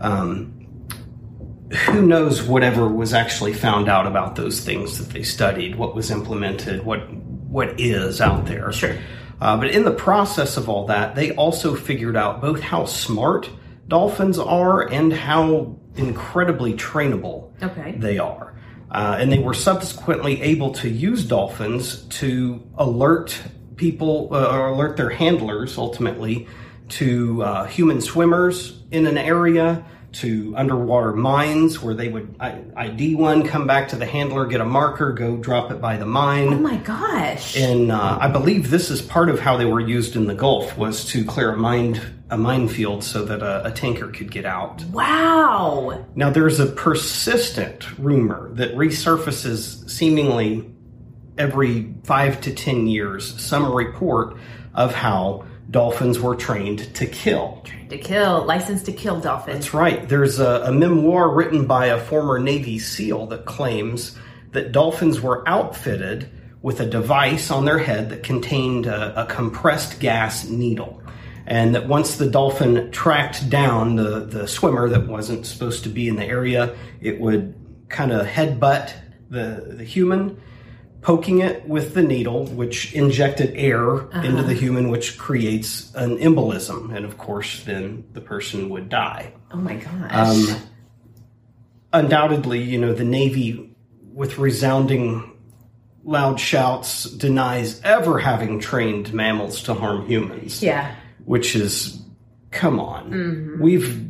Um, 0.00 0.54
who 1.86 2.02
knows 2.02 2.42
whatever 2.42 2.88
was 2.88 3.14
actually 3.14 3.52
found 3.52 3.88
out 3.88 4.06
about 4.06 4.34
those 4.34 4.60
things 4.60 4.98
that 4.98 5.10
they 5.12 5.22
studied, 5.22 5.76
what 5.76 5.94
was 5.94 6.10
implemented, 6.10 6.84
what 6.84 7.00
what 7.48 7.80
is 7.80 8.20
out 8.20 8.46
there. 8.46 8.70
Sure. 8.72 8.94
Uh, 9.40 9.56
but 9.56 9.70
in 9.70 9.84
the 9.84 9.90
process 9.90 10.56
of 10.56 10.68
all 10.68 10.86
that, 10.86 11.14
they 11.16 11.32
also 11.34 11.74
figured 11.74 12.16
out 12.16 12.40
both 12.40 12.60
how 12.60 12.84
smart 12.84 13.50
dolphins 13.88 14.38
are 14.38 14.82
and 14.82 15.12
how 15.12 15.76
incredibly 15.96 16.74
trainable 16.74 17.50
Okay. 17.62 17.94
they 17.98 18.18
are. 18.18 18.54
Uh, 18.90 19.16
and 19.18 19.32
they 19.32 19.38
were 19.38 19.54
subsequently 19.54 20.40
able 20.42 20.72
to 20.72 20.88
use 20.88 21.24
dolphins 21.24 22.02
to 22.10 22.62
alert 22.76 23.40
people 23.80 24.28
uh, 24.30 24.54
or 24.54 24.66
alert 24.68 24.98
their 24.98 25.08
handlers 25.08 25.78
ultimately 25.78 26.46
to 26.90 27.42
uh, 27.42 27.64
human 27.64 28.00
swimmers 28.02 28.78
in 28.90 29.06
an 29.06 29.16
area, 29.16 29.82
to 30.12 30.52
underwater 30.56 31.12
mines 31.12 31.80
where 31.80 31.94
they 31.94 32.08
would 32.08 32.34
ID 32.40 33.14
one, 33.14 33.46
come 33.46 33.66
back 33.66 33.88
to 33.88 33.96
the 33.96 34.04
handler, 34.04 34.44
get 34.44 34.60
a 34.60 34.64
marker, 34.64 35.12
go 35.12 35.36
drop 35.36 35.70
it 35.70 35.80
by 35.80 35.96
the 35.96 36.04
mine. 36.04 36.52
Oh 36.52 36.58
my 36.58 36.76
gosh. 36.78 37.56
And 37.56 37.92
uh, 37.92 38.18
I 38.20 38.28
believe 38.28 38.70
this 38.70 38.90
is 38.90 39.00
part 39.00 39.30
of 39.30 39.38
how 39.38 39.56
they 39.56 39.64
were 39.64 39.80
used 39.80 40.16
in 40.16 40.26
the 40.26 40.34
Gulf 40.34 40.76
was 40.76 41.04
to 41.06 41.24
clear 41.24 41.52
a 41.52 41.56
mine 41.56 42.00
a 42.28 42.36
minefield 42.36 43.02
so 43.02 43.24
that 43.24 43.42
a, 43.42 43.66
a 43.66 43.72
tanker 43.72 44.08
could 44.08 44.30
get 44.30 44.44
out. 44.44 44.84
wow. 44.92 46.04
Now 46.14 46.30
there's 46.30 46.60
a 46.60 46.66
persistent 46.66 47.98
rumor 47.98 48.50
that 48.52 48.74
resurfaces 48.76 49.88
seemingly 49.90 50.72
every 51.40 51.92
five 52.04 52.40
to 52.42 52.54
ten 52.54 52.86
years. 52.86 53.40
Some 53.42 53.72
report 53.72 54.36
of 54.74 54.94
how 54.94 55.46
dolphins 55.70 56.20
were 56.20 56.36
trained 56.36 56.94
to 56.94 57.06
kill. 57.06 57.62
Trained 57.64 57.90
To 57.90 57.98
kill, 57.98 58.44
licensed 58.44 58.86
to 58.86 58.92
kill 58.92 59.20
dolphins. 59.20 59.56
That's 59.56 59.74
right. 59.74 60.08
There's 60.08 60.38
a, 60.38 60.62
a 60.66 60.72
memoir 60.72 61.32
written 61.32 61.66
by 61.66 61.86
a 61.86 61.98
former 61.98 62.38
Navy 62.38 62.78
SEAL 62.78 63.26
that 63.28 63.44
claims 63.46 64.16
that 64.52 64.72
dolphins 64.72 65.20
were 65.20 65.48
outfitted 65.48 66.30
with 66.62 66.80
a 66.80 66.86
device 66.86 67.50
on 67.50 67.64
their 67.64 67.78
head 67.78 68.10
that 68.10 68.22
contained 68.22 68.86
a, 68.86 69.22
a 69.22 69.26
compressed 69.26 70.00
gas 70.00 70.48
needle. 70.48 71.02
And 71.46 71.74
that 71.74 71.88
once 71.88 72.16
the 72.16 72.28
dolphin 72.28 72.90
tracked 72.90 73.48
down 73.48 73.96
the, 73.96 74.20
the 74.20 74.46
swimmer 74.46 74.88
that 74.88 75.08
wasn't 75.08 75.46
supposed 75.46 75.84
to 75.84 75.88
be 75.88 76.06
in 76.08 76.16
the 76.16 76.24
area, 76.24 76.76
it 77.00 77.18
would 77.20 77.54
kind 77.88 78.12
of 78.12 78.26
headbutt 78.26 78.92
the, 79.30 79.74
the 79.78 79.84
human, 79.84 80.40
poking 81.02 81.40
it 81.40 81.66
with 81.66 81.94
the 81.94 82.02
needle, 82.02 82.46
which 82.46 82.92
injected 82.94 83.56
air 83.56 84.00
into 84.22 84.42
the 84.42 84.54
human, 84.54 84.90
which 84.90 85.16
creates 85.16 85.94
an 85.94 86.18
embolism. 86.18 86.94
And 86.94 87.04
of 87.04 87.16
course, 87.16 87.64
then 87.64 88.04
the 88.12 88.20
person 88.20 88.68
would 88.68 88.88
die 88.88 89.32
Oh 89.52 89.56
my 89.56 89.74
gosh. 89.76 90.12
Um, 90.12 90.56
undoubtedly, 91.92 92.62
you 92.62 92.78
know, 92.78 92.92
the 92.94 93.04
Navy, 93.04 93.74
with 94.12 94.38
resounding 94.38 95.36
loud 96.04 96.38
shouts, 96.40 97.04
denies 97.04 97.80
ever 97.82 98.18
having 98.18 98.60
trained 98.60 99.12
mammals 99.12 99.62
to 99.64 99.74
harm 99.74 100.06
humans. 100.06 100.62
yeah. 100.62 100.94
Which 101.24 101.54
is, 101.54 102.00
come 102.50 102.80
on. 102.80 103.58
We've 103.60 104.09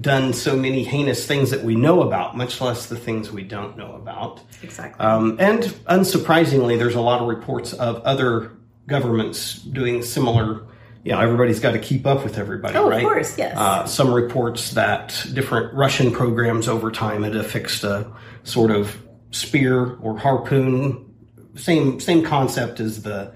done 0.00 0.32
so 0.32 0.56
many 0.56 0.84
heinous 0.84 1.26
things 1.26 1.50
that 1.50 1.62
we 1.62 1.74
know 1.74 2.02
about, 2.02 2.36
much 2.36 2.60
less 2.60 2.86
the 2.86 2.96
things 2.96 3.30
we 3.30 3.42
don't 3.42 3.76
know 3.76 3.92
about. 3.92 4.40
Exactly. 4.62 5.04
Um, 5.04 5.36
and 5.38 5.62
unsurprisingly, 5.88 6.78
there's 6.78 6.94
a 6.94 7.00
lot 7.00 7.20
of 7.20 7.28
reports 7.28 7.72
of 7.74 7.96
other 8.02 8.52
governments 8.86 9.56
doing 9.56 10.02
similar. 10.02 10.66
You 11.04 11.12
know, 11.12 11.20
everybody's 11.20 11.60
got 11.60 11.72
to 11.72 11.78
keep 11.78 12.06
up 12.06 12.24
with 12.24 12.38
everybody, 12.38 12.76
Oh, 12.76 12.90
of 12.90 13.02
course, 13.02 13.36
yes. 13.36 13.56
Uh, 13.56 13.86
some 13.86 14.14
reports 14.14 14.70
that 14.72 15.26
different 15.34 15.74
Russian 15.74 16.10
programs 16.10 16.68
over 16.68 16.90
time 16.90 17.24
had 17.24 17.36
affixed 17.36 17.84
a 17.84 18.10
sort 18.44 18.70
of 18.70 18.96
spear 19.30 19.96
or 19.96 20.16
harpoon, 20.18 21.12
same 21.56 22.00
same 22.00 22.24
concept 22.24 22.80
as 22.80 23.02
the 23.02 23.32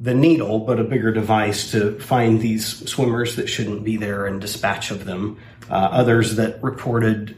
the 0.00 0.14
needle, 0.14 0.60
but 0.60 0.80
a 0.80 0.84
bigger 0.84 1.12
device 1.12 1.70
to 1.72 1.98
find 2.00 2.40
these 2.40 2.88
swimmers 2.90 3.36
that 3.36 3.48
shouldn't 3.48 3.84
be 3.84 3.98
there 3.98 4.26
and 4.26 4.40
dispatch 4.40 4.90
of 4.90 5.04
them. 5.04 5.38
Uh, 5.70 5.74
others 5.92 6.36
that 6.36 6.62
reported 6.62 7.36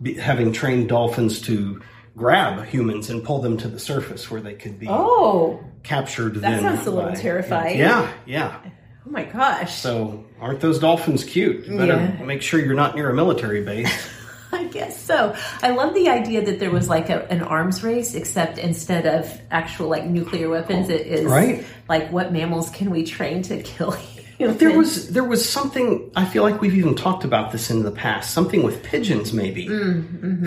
be, 0.00 0.14
having 0.14 0.52
trained 0.52 0.88
dolphins 0.88 1.40
to 1.42 1.82
grab 2.16 2.64
humans 2.66 3.10
and 3.10 3.22
pull 3.22 3.40
them 3.40 3.56
to 3.58 3.68
the 3.68 3.78
surface 3.78 4.30
where 4.30 4.40
they 4.40 4.54
could 4.54 4.78
be 4.78 4.86
oh. 4.88 5.62
captured. 5.82 6.36
That 6.36 6.60
sounds 6.60 6.86
a 6.86 6.90
little 6.90 7.10
by- 7.10 7.16
terrifying. 7.16 7.78
Yeah, 7.78 8.10
yeah. 8.24 8.58
Oh 9.06 9.10
my 9.10 9.24
gosh. 9.24 9.74
So 9.74 10.24
aren't 10.40 10.60
those 10.60 10.78
dolphins 10.78 11.24
cute? 11.24 11.66
You 11.66 11.76
better 11.76 11.94
Yeah. 12.18 12.24
make 12.24 12.40
sure 12.40 12.58
you're 12.58 12.74
not 12.74 12.94
near 12.94 13.10
a 13.10 13.14
military 13.14 13.62
base. 13.62 13.92
I 14.52 14.64
guess 14.64 15.02
so. 15.02 15.34
I 15.62 15.70
love 15.70 15.94
the 15.94 16.08
idea 16.08 16.44
that 16.46 16.60
there 16.60 16.70
was 16.70 16.88
like 16.88 17.10
a, 17.10 17.28
an 17.30 17.42
arms 17.42 17.82
race, 17.82 18.14
except 18.14 18.56
instead 18.56 19.04
of 19.04 19.30
actual 19.50 19.88
like 19.88 20.06
nuclear 20.06 20.48
weapons, 20.48 20.88
it 20.88 21.06
is 21.06 21.24
Right. 21.24 21.66
like 21.88 22.10
what 22.12 22.32
mammals 22.32 22.70
can 22.70 22.90
we 22.90 23.04
train 23.04 23.42
to 23.42 23.60
kill 23.62 23.90
humans? 24.38 24.58
There 24.60 24.76
was 24.76 25.08
there 25.10 25.24
was 25.24 25.48
something 25.48 26.10
I 26.16 26.24
feel 26.24 26.42
like 26.42 26.60
we've 26.60 26.74
even 26.74 26.94
talked 26.94 27.24
about 27.24 27.52
this 27.52 27.70
in 27.70 27.82
the 27.82 27.90
past. 27.90 28.32
Something 28.32 28.62
with 28.62 28.82
pigeons, 28.82 29.32
maybe 29.32 29.66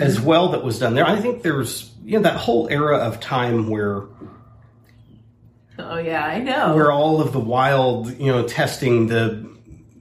as 0.00 0.20
well 0.20 0.48
that 0.50 0.62
was 0.64 0.78
done 0.78 0.94
there. 0.94 1.06
I 1.06 1.20
think 1.20 1.42
there's 1.42 1.90
you 2.04 2.16
know 2.16 2.22
that 2.22 2.36
whole 2.36 2.68
era 2.68 2.98
of 2.98 3.20
time 3.20 3.68
where 3.68 4.04
Oh 5.78 5.98
yeah, 5.98 6.24
I 6.26 6.40
know. 6.40 6.74
where 6.74 6.90
all 6.90 7.20
of 7.20 7.32
the 7.32 7.40
wild 7.40 8.18
you 8.18 8.32
know 8.32 8.46
testing 8.46 9.06
the 9.06 9.48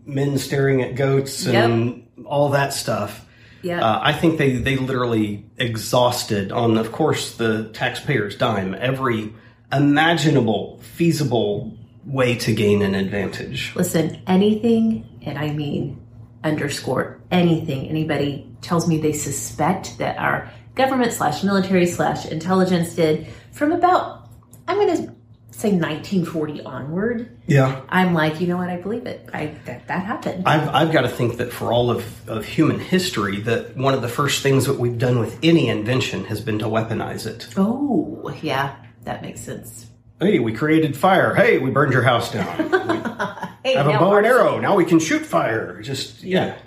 men 0.05 0.37
staring 0.37 0.81
at 0.81 0.95
goats 0.95 1.45
and 1.45 2.07
all 2.25 2.49
that 2.49 2.73
stuff. 2.73 3.25
yeah. 3.61 3.83
Uh, 3.85 3.99
I 4.01 4.13
think 4.13 4.37
they 4.37 4.53
they 4.55 4.77
literally 4.77 5.45
exhausted 5.57 6.51
on, 6.51 6.77
of 6.77 6.91
course, 6.91 7.35
the 7.35 7.69
taxpayers' 7.73 8.35
dime 8.35 8.73
every 8.73 9.33
imaginable, 9.71 10.79
feasible 10.95 11.77
way 12.07 12.35
to 12.35 12.53
gain 12.53 12.81
an 12.81 12.95
advantage. 12.95 13.73
Listen, 13.75 14.21
anything, 14.25 15.19
and 15.21 15.37
I 15.37 15.51
mean 15.51 16.01
underscore 16.43 17.19
anything 17.31 17.89
anybody 17.89 18.49
tells 18.61 18.87
me 18.87 18.97
they 18.99 19.11
suspect 19.11 19.97
that 19.97 20.17
our 20.17 20.51
government 20.75 21.11
slash 21.11 21.43
military 21.43 21.85
slash 21.85 22.25
intelligence 22.27 22.95
did 22.95 23.27
from 23.51 23.71
about, 23.71 24.29
I'm 24.67 24.77
going 24.77 24.95
to 24.95 25.15
say 25.51 25.71
1940 25.71 26.61
onward. 26.61 27.37
Yeah. 27.47 27.81
I'm 27.89 28.13
like, 28.13 28.39
you 28.39 28.47
know 28.47 28.57
what? 28.57 28.69
I 28.69 28.77
believe 28.77 29.07
it. 29.07 29.27
I 29.33 29.55
that, 29.65 29.87
that 29.87 30.05
happened. 30.05 30.47
I've, 30.47 30.69
I've 30.69 30.91
got 30.91 31.01
to 31.01 31.09
think 31.09 31.37
that 31.37 31.51
for 31.51 31.73
all 31.73 31.89
of, 31.89 32.29
of 32.29 32.45
human 32.45 32.79
history, 32.79 33.41
that 33.41 33.75
one 33.75 33.95
of 33.95 34.03
the 34.03 34.07
first 34.07 34.43
things 34.43 34.65
that 34.67 34.77
we've 34.77 34.99
done 34.99 35.19
with 35.19 35.39
any 35.41 35.67
invention 35.67 36.25
has 36.25 36.39
been 36.39 36.59
to 36.59 36.65
weaponize 36.65 37.25
it. 37.25 37.47
oh, 37.57 38.33
yeah, 38.41 38.75
that 39.03 39.23
makes 39.23 39.41
sense. 39.41 39.86
Hey, 40.19 40.39
we 40.39 40.51
created 40.53 40.97
fire. 40.97 41.35
Hey, 41.35 41.59
we 41.59 41.69
burned 41.69 41.93
your 41.93 42.03
house 42.03 42.31
down. 42.31 43.07
Hey, 43.63 43.73
have 43.75 43.87
a 43.87 43.99
bow 43.99 44.15
and 44.15 44.25
arrow. 44.25 44.61
Now 44.61 44.77
we 44.77 44.85
can 44.85 44.97
shoot 44.97 45.25
fire. 45.25 45.81
Just 45.81 46.23
yeah. 46.23 46.57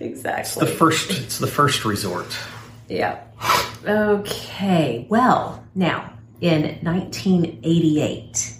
Exactly. 0.00 0.40
It's 0.40 0.54
The 0.54 0.66
first 0.66 1.10
it's 1.10 1.38
the 1.38 1.46
first 1.46 1.84
resort. 1.84 2.34
Yeah. 2.88 3.20
Okay. 3.86 5.06
Well, 5.10 5.62
now 5.74 6.14
in 6.40 6.78
1988, 6.82 8.54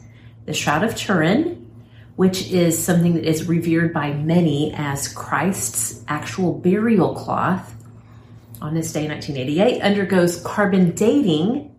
the 0.44 0.52
Shroud 0.52 0.84
of 0.84 0.96
Turin, 0.96 1.70
which 2.16 2.50
is 2.50 2.76
something 2.78 3.14
that 3.14 3.24
is 3.24 3.48
revered 3.48 3.94
by 3.94 4.12
many 4.12 4.74
as 4.74 5.08
Christ's 5.08 6.04
actual 6.08 6.52
burial 6.52 7.14
cloth, 7.14 7.74
on 8.60 8.74
this 8.74 8.92
day, 8.92 9.08
1988, 9.08 9.80
undergoes 9.82 10.42
carbon 10.42 10.90
dating. 10.92 11.74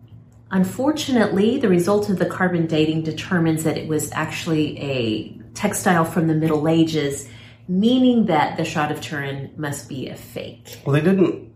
Unfortunately, 0.50 1.58
the 1.58 1.68
result 1.68 2.08
of 2.08 2.18
the 2.18 2.26
carbon 2.26 2.66
dating 2.66 3.02
determines 3.02 3.64
that 3.64 3.76
it 3.76 3.86
was 3.88 4.10
actually 4.12 4.78
a 4.80 5.28
textile 5.54 6.04
from 6.04 6.26
the 6.26 6.34
Middle 6.34 6.66
Ages, 6.68 7.28
meaning 7.68 8.26
that 8.26 8.56
the 8.56 8.64
Shroud 8.64 8.90
of 8.90 9.00
Turin 9.00 9.52
must 9.56 9.88
be 9.88 10.08
a 10.08 10.16
fake. 10.16 10.80
Well, 10.86 10.94
they 10.94 11.02
didn't. 11.02 11.52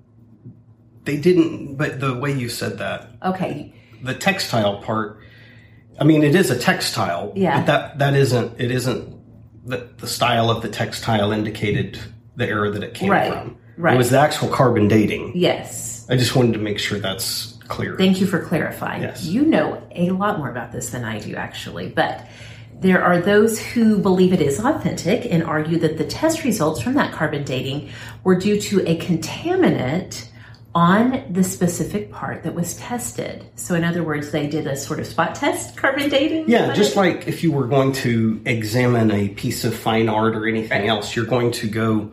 They 1.04 1.16
didn't. 1.16 1.76
But 1.76 2.00
the 2.00 2.14
way 2.18 2.32
you 2.32 2.48
said 2.48 2.78
that, 2.78 3.08
Okay, 3.24 3.74
the 4.02 4.14
textile 4.14 4.78
part. 4.82 5.18
I 5.98 6.04
mean, 6.04 6.22
it 6.22 6.34
is 6.34 6.50
a 6.50 6.58
textile. 6.58 7.32
Yeah. 7.34 7.58
But 7.60 7.66
that 7.66 7.98
that 7.98 8.14
isn't. 8.14 8.60
It 8.60 8.70
isn't. 8.70 9.20
The 9.66 9.88
the 9.98 10.06
style 10.06 10.50
of 10.50 10.60
the 10.62 10.68
textile 10.68 11.32
indicated 11.32 11.98
the 12.36 12.46
era 12.46 12.70
that 12.70 12.82
it 12.82 12.94
came 12.94 13.10
Right, 13.10 13.32
from. 13.32 13.56
right. 13.76 13.94
It 13.94 13.98
was 13.98 14.10
the 14.10 14.18
actual 14.18 14.48
carbon 14.48 14.88
dating. 14.88 15.32
yes. 15.34 16.06
I 16.10 16.16
just 16.16 16.34
wanted 16.34 16.52
to 16.54 16.58
make 16.58 16.78
sure 16.78 16.98
that's 16.98 17.51
clear. 17.72 17.96
Thank 17.96 18.20
you 18.20 18.26
for 18.26 18.44
clarifying. 18.44 19.02
Yes. 19.02 19.24
You 19.24 19.44
know 19.44 19.82
a 19.92 20.10
lot 20.10 20.38
more 20.38 20.50
about 20.50 20.72
this 20.72 20.90
than 20.90 21.04
I 21.04 21.18
do, 21.18 21.34
actually. 21.34 21.88
But 21.88 22.26
there 22.80 23.02
are 23.02 23.20
those 23.20 23.60
who 23.60 23.98
believe 23.98 24.32
it 24.32 24.40
is 24.40 24.58
authentic 24.58 25.30
and 25.30 25.42
argue 25.42 25.78
that 25.78 25.98
the 25.98 26.04
test 26.04 26.44
results 26.44 26.82
from 26.82 26.94
that 26.94 27.12
carbon 27.12 27.44
dating 27.44 27.90
were 28.24 28.36
due 28.36 28.60
to 28.60 28.80
a 28.88 28.98
contaminant 28.98 30.28
on 30.74 31.22
the 31.30 31.44
specific 31.44 32.10
part 32.10 32.42
that 32.44 32.54
was 32.54 32.76
tested. 32.76 33.44
So, 33.56 33.74
in 33.74 33.84
other 33.84 34.02
words, 34.02 34.30
they 34.30 34.46
did 34.46 34.66
a 34.66 34.74
sort 34.74 35.00
of 35.00 35.06
spot 35.06 35.34
test 35.34 35.76
carbon 35.76 36.08
dating. 36.08 36.48
Yeah, 36.48 36.72
just 36.72 36.92
it? 36.92 36.96
like 36.96 37.28
if 37.28 37.42
you 37.42 37.52
were 37.52 37.66
going 37.66 37.92
to 37.92 38.40
examine 38.46 39.10
a 39.10 39.28
piece 39.28 39.64
of 39.64 39.74
fine 39.74 40.08
art 40.08 40.34
or 40.34 40.46
anything 40.46 40.88
else, 40.88 41.14
you're 41.14 41.26
going 41.26 41.52
to 41.52 41.68
go. 41.68 42.10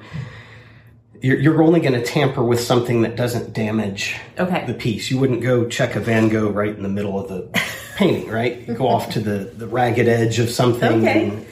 You're, 1.22 1.38
you're 1.40 1.62
only 1.64 1.80
going 1.82 1.94
to 1.94 2.04
tamper 2.04 2.44
with 2.44 2.60
something 2.62 3.02
that 3.02 3.16
doesn't 3.16 3.54
damage 3.54 4.16
Okay. 4.38 4.66
the 4.66 4.74
piece. 4.74 5.12
You 5.12 5.20
wouldn't 5.20 5.42
go 5.42 5.68
check 5.68 5.96
a 5.96 6.00
Van 6.00 6.30
Gogh 6.30 6.50
right 6.50 6.74
in 6.76 6.82
the 6.84 6.90
middle 6.90 7.20
of 7.20 7.28
the 7.28 7.50
painting, 7.98 8.30
right? 8.30 8.66
You 8.68 8.74
go 8.74 8.88
off 8.88 9.10
to 9.12 9.20
the, 9.20 9.52
the 9.56 9.68
ragged 9.68 10.08
edge 10.08 10.40
of 10.40 10.50
something 10.50 11.02
Okay. 11.06 11.28
and 11.30 11.46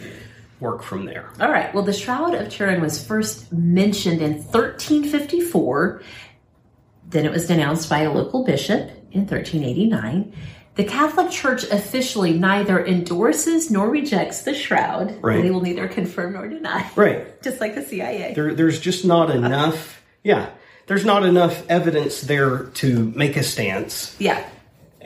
work 0.62 0.84
from 0.84 1.06
there. 1.06 1.30
All 1.42 1.52
right. 1.52 1.74
Well, 1.74 1.84
the 1.84 1.94
Shroud 1.94 2.34
of 2.34 2.50
Turin 2.50 2.82
was 2.82 3.06
first 3.06 3.52
mentioned 3.52 4.22
in 4.22 4.36
1354. 4.44 6.02
Then 7.10 7.26
it 7.26 7.32
was 7.32 7.48
denounced 7.48 7.90
by 7.90 8.00
a 8.00 8.12
local 8.12 8.44
bishop 8.44 8.90
in 9.12 9.22
1389. 9.28 10.34
The 10.78 10.84
Catholic 10.84 11.32
Church 11.32 11.64
officially 11.64 12.38
neither 12.38 12.86
endorses 12.86 13.72
nor 13.72 13.90
rejects 13.90 14.42
the 14.42 14.54
shroud. 14.54 15.18
Right. 15.24 15.42
They 15.42 15.50
will 15.50 15.62
neither 15.62 15.88
confirm 15.88 16.34
nor 16.34 16.48
deny. 16.48 16.90
Right. 16.96 17.42
Just 17.42 17.60
like 17.60 17.74
the 17.74 17.82
CIA. 17.84 18.34
There, 18.36 18.54
there's 18.54 18.80
just 18.80 19.04
not 19.04 19.32
enough. 19.32 20.04
Yeah. 20.24 20.50
There's 20.86 21.04
not 21.04 21.26
enough 21.26 21.68
evidence 21.68 22.22
there 22.22 22.66
to 22.76 23.12
make 23.16 23.36
a 23.38 23.44
stance. 23.44 24.16
yeah. 24.20 24.48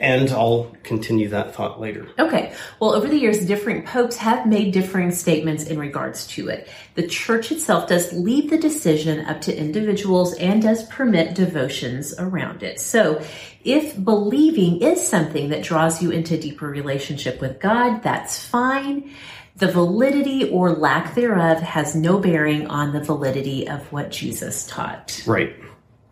And 0.02 0.32
I'll 0.32 0.74
continue 0.82 1.28
that 1.28 1.54
thought 1.54 1.80
later. 1.80 2.08
Okay. 2.18 2.52
Well, 2.80 2.92
over 2.92 3.06
the 3.06 3.16
years, 3.16 3.46
different 3.46 3.86
popes 3.86 4.16
have 4.16 4.48
made 4.48 4.72
differing 4.72 5.12
statements 5.12 5.62
in 5.62 5.78
regards 5.78 6.26
to 6.28 6.48
it. 6.48 6.68
The 6.96 7.06
church 7.06 7.52
itself 7.52 7.88
does 7.88 8.12
leave 8.12 8.50
the 8.50 8.58
decision 8.58 9.24
up 9.26 9.40
to 9.42 9.56
individuals 9.56 10.34
and 10.34 10.60
does 10.60 10.82
permit 10.88 11.36
devotions 11.36 12.14
around 12.18 12.64
it. 12.64 12.80
So, 12.80 13.24
if 13.62 14.02
believing 14.02 14.82
is 14.82 15.06
something 15.06 15.50
that 15.50 15.62
draws 15.62 16.02
you 16.02 16.10
into 16.10 16.36
deeper 16.36 16.66
relationship 16.66 17.40
with 17.40 17.60
God, 17.60 18.02
that's 18.02 18.44
fine. 18.44 19.14
The 19.54 19.70
validity 19.70 20.50
or 20.50 20.72
lack 20.72 21.14
thereof 21.14 21.60
has 21.60 21.94
no 21.94 22.18
bearing 22.18 22.66
on 22.66 22.92
the 22.92 23.04
validity 23.04 23.68
of 23.68 23.92
what 23.92 24.10
Jesus 24.10 24.66
taught. 24.66 25.22
Right, 25.28 25.54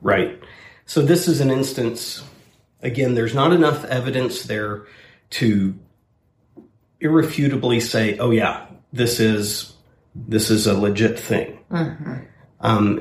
right. 0.00 0.40
So 0.86 1.02
this 1.02 1.26
is 1.26 1.40
an 1.40 1.50
instance. 1.50 2.22
Again, 2.82 3.14
there's 3.14 3.34
not 3.34 3.52
enough 3.52 3.84
evidence 3.84 4.44
there 4.44 4.86
to 5.30 5.74
irrefutably 7.00 7.80
say, 7.80 8.18
"Oh 8.18 8.30
yeah, 8.30 8.66
this 8.92 9.20
is 9.20 9.74
this 10.14 10.50
is 10.50 10.66
a 10.66 10.78
legit 10.78 11.18
thing." 11.18 11.58
Um, 12.60 13.00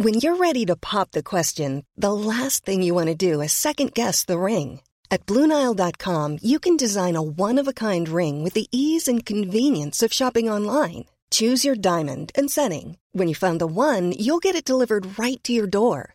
When 0.00 0.14
you're 0.14 0.36
ready 0.36 0.64
to 0.66 0.76
pop 0.76 1.10
the 1.10 1.24
question, 1.24 1.84
the 1.96 2.12
last 2.12 2.64
thing 2.64 2.82
you 2.82 2.94
want 2.94 3.08
to 3.08 3.16
do 3.16 3.40
is 3.40 3.52
second 3.52 3.94
guess 3.94 4.24
the 4.24 4.38
ring. 4.38 4.80
At 5.10 5.26
Bluenile.com, 5.26 6.38
you 6.40 6.60
can 6.60 6.76
design 6.76 7.16
a 7.16 7.22
one 7.22 7.58
of 7.58 7.66
a 7.66 7.72
kind 7.72 8.08
ring 8.08 8.44
with 8.44 8.52
the 8.52 8.68
ease 8.70 9.08
and 9.08 9.26
convenience 9.26 10.00
of 10.02 10.12
shopping 10.12 10.48
online. 10.48 11.06
Choose 11.30 11.64
your 11.64 11.74
diamond 11.74 12.30
and 12.38 12.48
setting. 12.48 12.96
When 13.10 13.26
you 13.26 13.34
find 13.34 13.60
the 13.60 13.66
one, 13.66 14.12
you'll 14.12 14.38
get 14.38 14.54
it 14.54 14.64
delivered 14.64 15.18
right 15.18 15.42
to 15.42 15.52
your 15.52 15.66
door. 15.66 16.14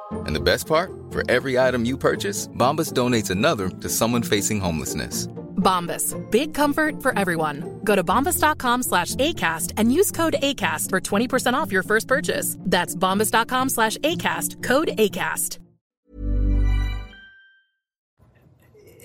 And 0.25 0.35
the 0.35 0.39
best 0.39 0.65
part? 0.65 0.91
For 1.11 1.23
every 1.29 1.59
item 1.59 1.85
you 1.85 1.97
purchase, 1.97 2.47
Bombas 2.47 2.93
donates 2.93 3.29
another 3.29 3.69
to 3.69 3.89
someone 3.89 4.23
facing 4.23 4.59
homelessness. 4.59 5.27
Bombas. 5.57 6.15
Big 6.31 6.53
comfort 6.53 7.03
for 7.03 7.17
everyone. 7.17 7.79
Go 7.83 7.95
to 7.95 8.03
bombas.com 8.03 8.83
slash 8.83 9.15
ACAST 9.15 9.73
and 9.77 9.93
use 9.93 10.11
code 10.11 10.35
ACAST 10.41 10.89
for 10.89 10.99
20% 10.99 11.53
off 11.53 11.71
your 11.71 11.83
first 11.83 12.07
purchase. 12.07 12.57
That's 12.61 12.95
bombas.com 12.95 13.69
slash 13.69 13.97
ACAST. 13.99 14.63
Code 14.63 14.89
ACAST. 14.97 15.59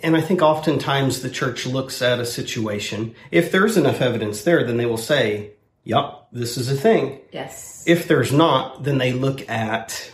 and 0.02 0.16
I 0.16 0.20
think 0.20 0.40
oftentimes 0.40 1.22
the 1.22 1.30
church 1.30 1.66
looks 1.66 2.00
at 2.00 2.20
a 2.20 2.26
situation. 2.26 3.14
If 3.30 3.50
there's 3.50 3.76
enough 3.76 4.00
evidence 4.00 4.42
there, 4.44 4.62
then 4.64 4.76
they 4.76 4.86
will 4.86 4.98
say, 4.98 5.52
"Yup, 5.82 6.28
this 6.32 6.56
is 6.56 6.70
a 6.70 6.76
thing." 6.76 7.18
Yes. 7.32 7.82
If 7.86 8.06
there's 8.06 8.32
not, 8.32 8.84
then 8.84 8.98
they 8.98 9.12
look 9.12 9.48
at 9.50 10.12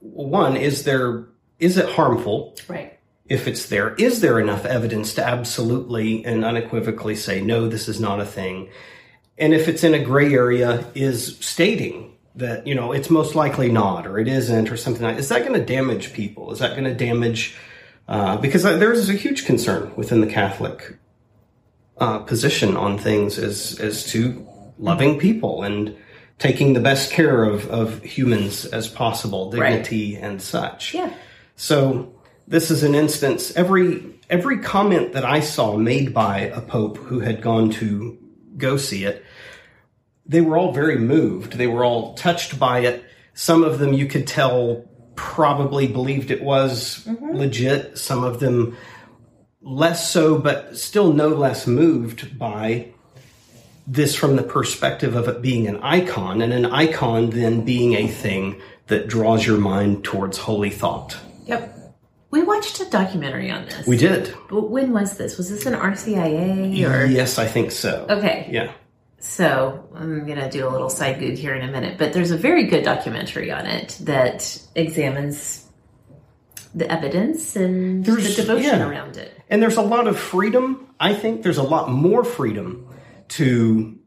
one: 0.00 0.56
is 0.56 0.84
there 0.84 1.26
is 1.58 1.76
it 1.76 1.88
harmful? 1.88 2.56
Right. 2.68 2.98
if 3.28 3.48
it's 3.48 3.66
there, 3.68 3.94
is 3.94 4.20
there 4.20 4.38
enough 4.38 4.64
evidence 4.64 5.14
to 5.14 5.24
absolutely 5.24 6.24
and 6.24 6.44
unequivocally 6.44 7.16
say, 7.16 7.40
no, 7.40 7.68
this 7.68 7.88
is 7.88 8.00
not 8.00 8.20
a 8.20 8.24
thing? 8.24 8.68
And 9.38 9.52
if 9.52 9.68
it's 9.68 9.84
in 9.84 9.94
a 9.94 9.98
gray 9.98 10.32
area, 10.32 10.86
is 10.94 11.36
stating 11.40 12.16
that, 12.36 12.66
you 12.66 12.74
know, 12.74 12.92
it's 12.92 13.10
most 13.10 13.34
likely 13.34 13.70
not, 13.70 14.06
or 14.06 14.18
it 14.18 14.28
isn't, 14.28 14.70
or 14.70 14.76
something 14.76 15.02
like 15.02 15.18
Is 15.18 15.28
that 15.28 15.40
going 15.40 15.58
to 15.58 15.64
damage 15.64 16.12
people? 16.12 16.52
Is 16.52 16.60
that 16.60 16.72
going 16.72 16.84
to 16.84 16.94
damage, 16.94 17.56
uh, 18.08 18.36
because 18.36 18.62
there's 18.62 19.08
a 19.08 19.14
huge 19.14 19.44
concern 19.44 19.92
within 19.96 20.20
the 20.20 20.26
Catholic 20.26 20.96
uh, 21.98 22.20
position 22.20 22.76
on 22.76 22.98
things 22.98 23.38
as, 23.38 23.78
as 23.80 24.04
to 24.12 24.46
loving 24.78 25.18
people 25.18 25.62
and 25.62 25.96
taking 26.38 26.72
the 26.74 26.80
best 26.80 27.12
care 27.12 27.44
of, 27.44 27.68
of 27.68 28.02
humans 28.02 28.66
as 28.66 28.88
possible, 28.88 29.50
Right. 29.52 29.70
dignity 29.70 30.16
and 30.16 30.40
such. 30.40 30.94
Yeah. 30.94 31.12
So 31.56 32.12
this 32.46 32.70
is 32.70 32.82
an 32.82 32.94
instance. 32.94 33.52
Every 33.56 34.14
every 34.28 34.58
comment 34.58 35.12
that 35.12 35.24
I 35.24 35.40
saw 35.40 35.76
made 35.76 36.12
by 36.12 36.40
a 36.40 36.60
pope 36.60 36.98
who 36.98 37.20
had 37.20 37.40
gone 37.40 37.70
to 37.70 38.18
go 38.56 38.76
see 38.76 39.04
it, 39.04 39.24
they 40.26 40.40
were 40.40 40.58
all 40.58 40.72
very 40.72 40.98
moved. 40.98 41.52
They 41.52 41.68
were 41.68 41.84
all 41.84 42.14
touched 42.14 42.58
by 42.58 42.80
it. 42.80 43.04
Some 43.34 43.62
of 43.62 43.78
them 43.78 43.92
you 43.92 44.06
could 44.06 44.26
tell 44.26 44.84
probably 45.14 45.86
believed 45.86 46.30
it 46.30 46.42
was 46.42 47.04
mm-hmm. 47.06 47.36
legit. 47.36 47.96
Some 47.96 48.24
of 48.24 48.40
them 48.40 48.76
less 49.62 50.10
so, 50.10 50.38
but 50.38 50.76
still 50.76 51.12
no 51.12 51.28
less 51.28 51.66
moved 51.66 52.38
by 52.38 52.92
this 53.86 54.14
from 54.14 54.36
the 54.36 54.42
perspective 54.42 55.14
of 55.14 55.28
it 55.28 55.40
being 55.42 55.66
an 55.68 55.76
icon, 55.82 56.42
and 56.42 56.52
an 56.52 56.66
icon 56.66 57.30
then 57.30 57.64
being 57.64 57.94
a 57.94 58.06
thing 58.08 58.60
that 58.88 59.08
draws 59.08 59.46
your 59.46 59.58
mind 59.58 60.04
towards 60.04 60.38
holy 60.38 60.70
thought. 60.70 61.16
Yep. 61.46 61.72
We 62.30 62.42
watched 62.42 62.80
a 62.80 62.90
documentary 62.90 63.50
on 63.50 63.64
this. 63.66 63.86
We 63.86 63.96
did. 63.96 64.34
But 64.50 64.68
when 64.70 64.92
was 64.92 65.16
this? 65.16 65.38
Was 65.38 65.48
this 65.48 65.64
an 65.66 65.74
RCIA 65.74 66.88
or? 66.90 67.06
Yes, 67.06 67.38
I 67.38 67.46
think 67.46 67.70
so. 67.70 68.06
Okay. 68.10 68.48
Yeah. 68.50 68.72
So 69.18 69.88
I'm 69.94 70.26
going 70.26 70.38
to 70.38 70.50
do 70.50 70.68
a 70.68 70.70
little 70.70 70.90
side 70.90 71.18
goog 71.18 71.36
here 71.36 71.54
in 71.54 71.66
a 71.66 71.70
minute, 71.72 71.98
but 71.98 72.12
there's 72.12 72.32
a 72.32 72.36
very 72.36 72.64
good 72.64 72.84
documentary 72.84 73.50
on 73.50 73.66
it 73.66 73.96
that 74.02 74.60
examines 74.74 75.64
the 76.74 76.90
evidence 76.90 77.56
and 77.56 78.04
There's- 78.04 78.36
the 78.36 78.42
devotion 78.42 78.80
yeah. 78.80 78.88
around 78.88 79.16
it. 79.16 79.32
And 79.48 79.62
there's 79.62 79.76
a 79.78 79.82
lot 79.82 80.06
of 80.06 80.18
freedom. 80.18 80.86
I 81.00 81.14
think 81.14 81.42
there's 81.42 81.58
a 81.58 81.62
lot 81.62 81.90
more 81.90 82.22
freedom 82.24 82.86
to 83.30 83.98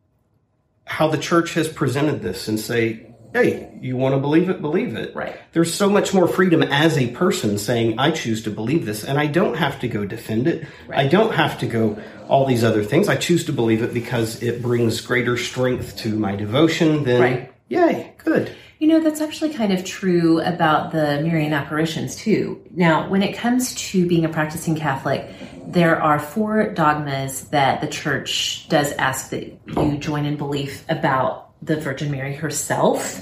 how 0.86 1.08
the 1.08 1.18
church 1.18 1.54
has 1.54 1.68
presented 1.68 2.22
this 2.22 2.48
and 2.48 2.60
say, 2.60 3.06
hey, 3.34 3.78
you 3.80 3.96
want 3.96 4.16
to 4.16 4.20
believe 4.20 4.50
it, 4.50 4.60
believe 4.60 4.96
it. 4.96 5.16
Right. 5.16 5.36
There's 5.52 5.72
so 5.74 5.88
much 5.90 6.14
more 6.14 6.28
freedom 6.28 6.64
as 6.64 6.98
a 6.98 7.12
person 7.12 7.58
saying, 7.60 8.00
I 8.00 8.10
choose 8.12 8.44
to 8.44 8.50
believe 8.52 8.86
this, 8.88 9.04
and 9.04 9.20
I 9.20 9.28
don't 9.28 9.54
have 9.56 9.80
to 9.82 9.88
go 9.88 10.06
defend 10.06 10.48
it. 10.48 10.68
I 10.92 11.08
don't 11.08 11.34
have 11.36 11.60
to 11.60 11.68
go 11.68 12.02
all 12.28 12.46
these 12.48 12.64
other 12.64 12.84
things. 12.84 13.08
I 13.08 13.18
choose 13.18 13.46
to 13.46 13.54
believe 13.54 13.84
it 13.84 13.94
because 13.94 14.42
it 14.42 14.62
brings 14.64 15.02
greater 15.02 15.38
strength 15.38 15.98
to 15.98 16.16
my 16.18 16.36
devotion. 16.36 17.04
Then, 17.04 17.22
Right. 17.22 17.54
yay, 17.68 18.14
good. 18.18 18.52
You 18.80 18.88
know, 18.88 19.02
that's 19.02 19.20
actually 19.20 19.54
kind 19.54 19.74
of 19.74 19.84
true 19.84 20.39
about 20.39 20.92
the 20.92 21.22
Marian 21.22 21.52
apparitions 21.52 22.15
too. 22.15 22.63
Now, 22.72 23.10
when 23.10 23.22
it 23.22 23.36
comes 23.36 23.76
to 23.76 24.08
being 24.08 24.24
a 24.24 24.30
practicing 24.30 24.76
Catholic, 24.76 25.30
there 25.68 26.02
are 26.02 26.18
four 26.18 26.74
dogmas 26.74 27.50
that 27.50 27.82
the 27.82 27.88
church 27.88 28.68
does 28.70 28.94
ask 28.94 29.32
that 29.32 29.44
you 29.68 29.98
join 29.98 30.24
in 30.26 30.38
belief 30.38 30.86
about 30.88 31.52
the 31.62 31.76
Virgin 31.76 32.10
Mary 32.10 32.34
herself. 32.34 33.22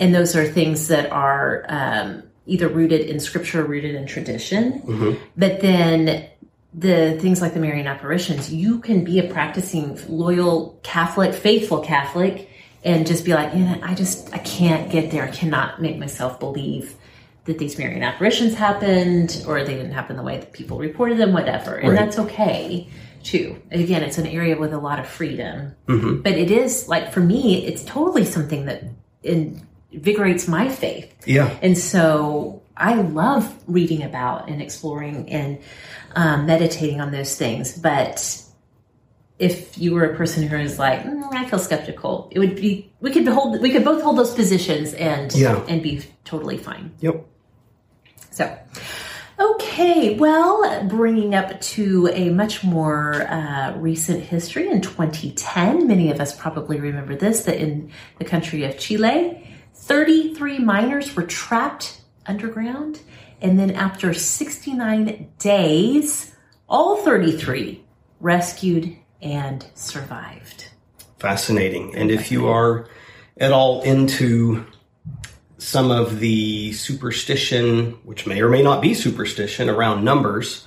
And 0.00 0.12
those 0.12 0.34
are 0.34 0.44
things 0.44 0.88
that 0.88 1.12
are 1.12 1.64
um, 1.68 2.24
either 2.46 2.68
rooted 2.68 3.02
in 3.02 3.20
scripture 3.20 3.62
or 3.62 3.64
rooted 3.64 3.94
in 3.94 4.06
tradition. 4.06 4.82
But 5.36 5.60
then 5.60 6.28
the 6.74 7.16
things 7.20 7.40
like 7.40 7.54
the 7.54 7.60
Marian 7.60 7.86
apparitions, 7.86 8.52
you 8.52 8.80
can 8.80 9.04
be 9.04 9.20
a 9.20 9.32
practicing, 9.32 9.98
loyal 10.08 10.78
Catholic, 10.82 11.32
faithful 11.32 11.80
Catholic, 11.80 12.47
and 12.84 13.06
just 13.06 13.24
be 13.24 13.34
like, 13.34 13.54
you 13.54 13.60
know, 13.64 13.78
I 13.82 13.94
just, 13.94 14.32
I 14.34 14.38
can't 14.38 14.90
get 14.90 15.10
there. 15.10 15.24
I 15.24 15.30
cannot 15.30 15.80
make 15.82 15.98
myself 15.98 16.38
believe 16.38 16.94
that 17.44 17.58
these 17.58 17.78
Marian 17.78 18.02
apparitions 18.02 18.54
happened 18.54 19.42
or 19.46 19.64
they 19.64 19.74
didn't 19.74 19.92
happen 19.92 20.16
the 20.16 20.22
way 20.22 20.38
that 20.38 20.52
people 20.52 20.78
reported 20.78 21.18
them, 21.18 21.32
whatever. 21.32 21.76
And 21.76 21.90
Right. 21.90 21.98
that's 21.98 22.18
okay 22.18 22.88
too. 23.24 23.60
Again, 23.70 24.02
it's 24.02 24.18
an 24.18 24.26
area 24.26 24.56
with 24.56 24.72
a 24.72 24.78
lot 24.78 24.98
of 25.00 25.06
freedom. 25.08 25.74
But 25.86 26.32
it 26.32 26.50
is 26.50 26.88
like, 26.88 27.12
for 27.12 27.20
me, 27.20 27.66
it's 27.66 27.84
totally 27.84 28.24
something 28.24 28.66
that 28.66 28.84
invigorates 29.92 30.46
my 30.46 30.68
faith. 30.68 31.12
Yeah. 31.26 31.56
And 31.62 31.76
so 31.76 32.62
I 32.76 32.94
love 32.94 33.52
reading 33.66 34.02
about 34.02 34.48
and 34.48 34.62
exploring 34.62 35.28
and 35.30 35.58
um, 36.14 36.46
meditating 36.46 37.00
on 37.00 37.10
those 37.10 37.34
things. 37.36 37.76
But 37.76 38.42
if 39.38 39.78
you 39.78 39.94
were 39.94 40.04
a 40.04 40.16
person 40.16 40.42
who 40.46 40.56
is 40.56 40.78
like, 40.78 41.04
"Mm, 41.04 41.22
I 41.32 41.44
feel 41.48 41.58
skeptical, 41.58 42.28
it 42.32 42.38
would 42.38 42.56
be 42.56 42.92
we 43.00 43.10
could 43.12 43.26
hold 43.28 43.60
we 43.60 43.70
could 43.70 43.84
both 43.84 44.02
hold 44.02 44.18
those 44.18 44.34
positions 44.34 44.94
and 44.94 45.32
Yeah. 45.34 45.64
and 45.68 45.82
be 45.82 46.02
totally 46.24 46.58
fine. 46.58 46.92
Yep. 47.00 47.24
So, 48.30 48.56
okay, 49.38 50.16
well, 50.16 50.84
bringing 50.88 51.34
up 51.34 51.60
to 51.60 52.08
a 52.12 52.30
much 52.30 52.62
more 52.64 53.22
uh, 53.28 53.74
recent 53.76 54.22
history 54.22 54.68
in 54.70 54.80
2010, 54.80 55.86
many 55.86 56.10
of 56.10 56.20
us 56.20 56.34
probably 56.36 56.78
remember 56.80 57.14
this 57.16 57.42
that 57.44 57.56
in 57.56 57.90
the 58.18 58.24
country 58.24 58.64
of 58.64 58.78
Chile, 58.78 59.44
33 59.74 60.58
miners 60.58 61.14
were 61.16 61.22
trapped 61.22 62.00
underground, 62.26 63.00
and 63.40 63.58
then 63.58 63.70
after 63.70 64.12
69 64.12 65.28
days, 65.38 66.32
all 66.68 66.96
33 66.96 67.82
rescued 68.20 68.96
and 69.22 69.66
survived. 69.74 70.68
fascinating. 71.18 71.94
And 71.96 72.10
if 72.12 72.30
you 72.30 72.46
are 72.48 72.88
at 73.38 73.50
all 73.52 73.82
into 73.82 74.64
some 75.58 75.90
of 75.90 76.20
the 76.20 76.72
superstition, 76.74 77.92
which 78.04 78.24
may 78.26 78.40
or 78.40 78.48
may 78.48 78.62
not 78.62 78.80
be 78.80 78.94
superstition 78.94 79.68
around 79.68 80.04
numbers, 80.04 80.64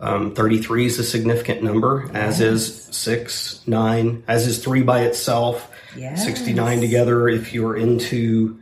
um, 0.00 0.34
33 0.34 0.84
is 0.86 0.98
a 0.98 1.04
significant 1.04 1.62
number, 1.62 2.10
as 2.12 2.40
is 2.42 2.84
6, 2.90 3.62
9, 3.66 4.24
as 4.28 4.46
is 4.46 4.62
3 4.62 4.82
by 4.82 5.02
itself, 5.02 5.70
Yes. 5.96 6.24
69 6.24 6.80
together. 6.80 7.28
If 7.28 7.54
you're 7.54 7.76
into 7.76 8.60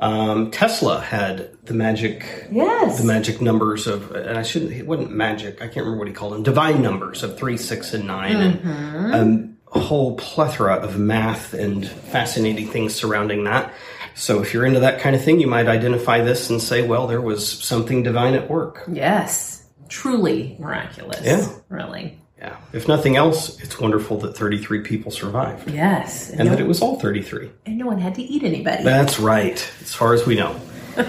um, 0.00 0.50
Tesla 0.50 1.00
had 1.00 1.50
the 1.64 1.74
magic 1.74 2.46
Yes. 2.50 2.98
the 2.98 3.04
magic 3.04 3.40
numbers 3.40 3.86
of 3.86 4.10
and 4.12 4.38
I 4.38 4.42
shouldn't 4.42 4.72
it 4.72 4.86
wasn't 4.86 5.10
magic 5.12 5.56
I 5.62 5.66
can't 5.66 5.84
remember 5.84 5.98
what 5.98 6.08
he 6.08 6.14
called 6.14 6.32
them 6.32 6.42
divine 6.42 6.82
numbers 6.82 7.22
of 7.22 7.36
three 7.38 7.56
six 7.56 7.92
and 7.94 8.06
9 8.06 8.36
and 8.36 9.14
um, 9.14 9.56
a 9.72 9.78
whole 9.78 10.16
plethora 10.16 10.74
of 10.76 10.98
math 10.98 11.54
and 11.54 11.86
fascinating 11.86 12.66
things 12.68 12.94
surrounding 12.94 13.44
that 13.44 13.72
so 14.14 14.40
if 14.42 14.52
you're 14.52 14.66
into 14.66 14.80
that 14.80 15.00
kind 15.00 15.14
of 15.14 15.22
thing 15.22 15.38
you 15.38 15.46
might 15.46 15.68
identify 15.68 16.20
this 16.22 16.50
and 16.50 16.60
say 16.62 16.86
well 16.86 17.06
there 17.06 17.20
was 17.20 17.46
something 17.62 18.02
divine 18.02 18.34
at 18.34 18.50
work 18.50 18.82
Yes, 18.90 19.64
truly 19.88 20.56
miraculous. 20.58 21.20
Yeah. 21.24 21.46
Really. 21.68 22.18
Yeah 22.40 22.56
if 22.72 22.88
nothing 22.88 23.16
else 23.16 23.58
it's 23.60 23.78
wonderful 23.78 24.16
that 24.18 24.36
33 24.36 24.80
people 24.80 25.10
survived 25.12 25.70
Yes. 25.70 26.30
and 26.30 26.44
no, 26.44 26.50
that 26.50 26.60
it 26.60 26.66
was 26.66 26.80
all 26.80 26.98
33 26.98 27.50
and 27.66 27.78
no 27.78 27.86
one 27.86 27.98
had 27.98 28.14
to 28.16 28.22
eat 28.22 28.42
anybody. 28.42 28.82
That's 28.84 29.20
right, 29.20 29.54
as 29.80 29.94
far 29.94 30.14
as 30.14 30.26
we 30.26 30.34
know. 30.36 30.58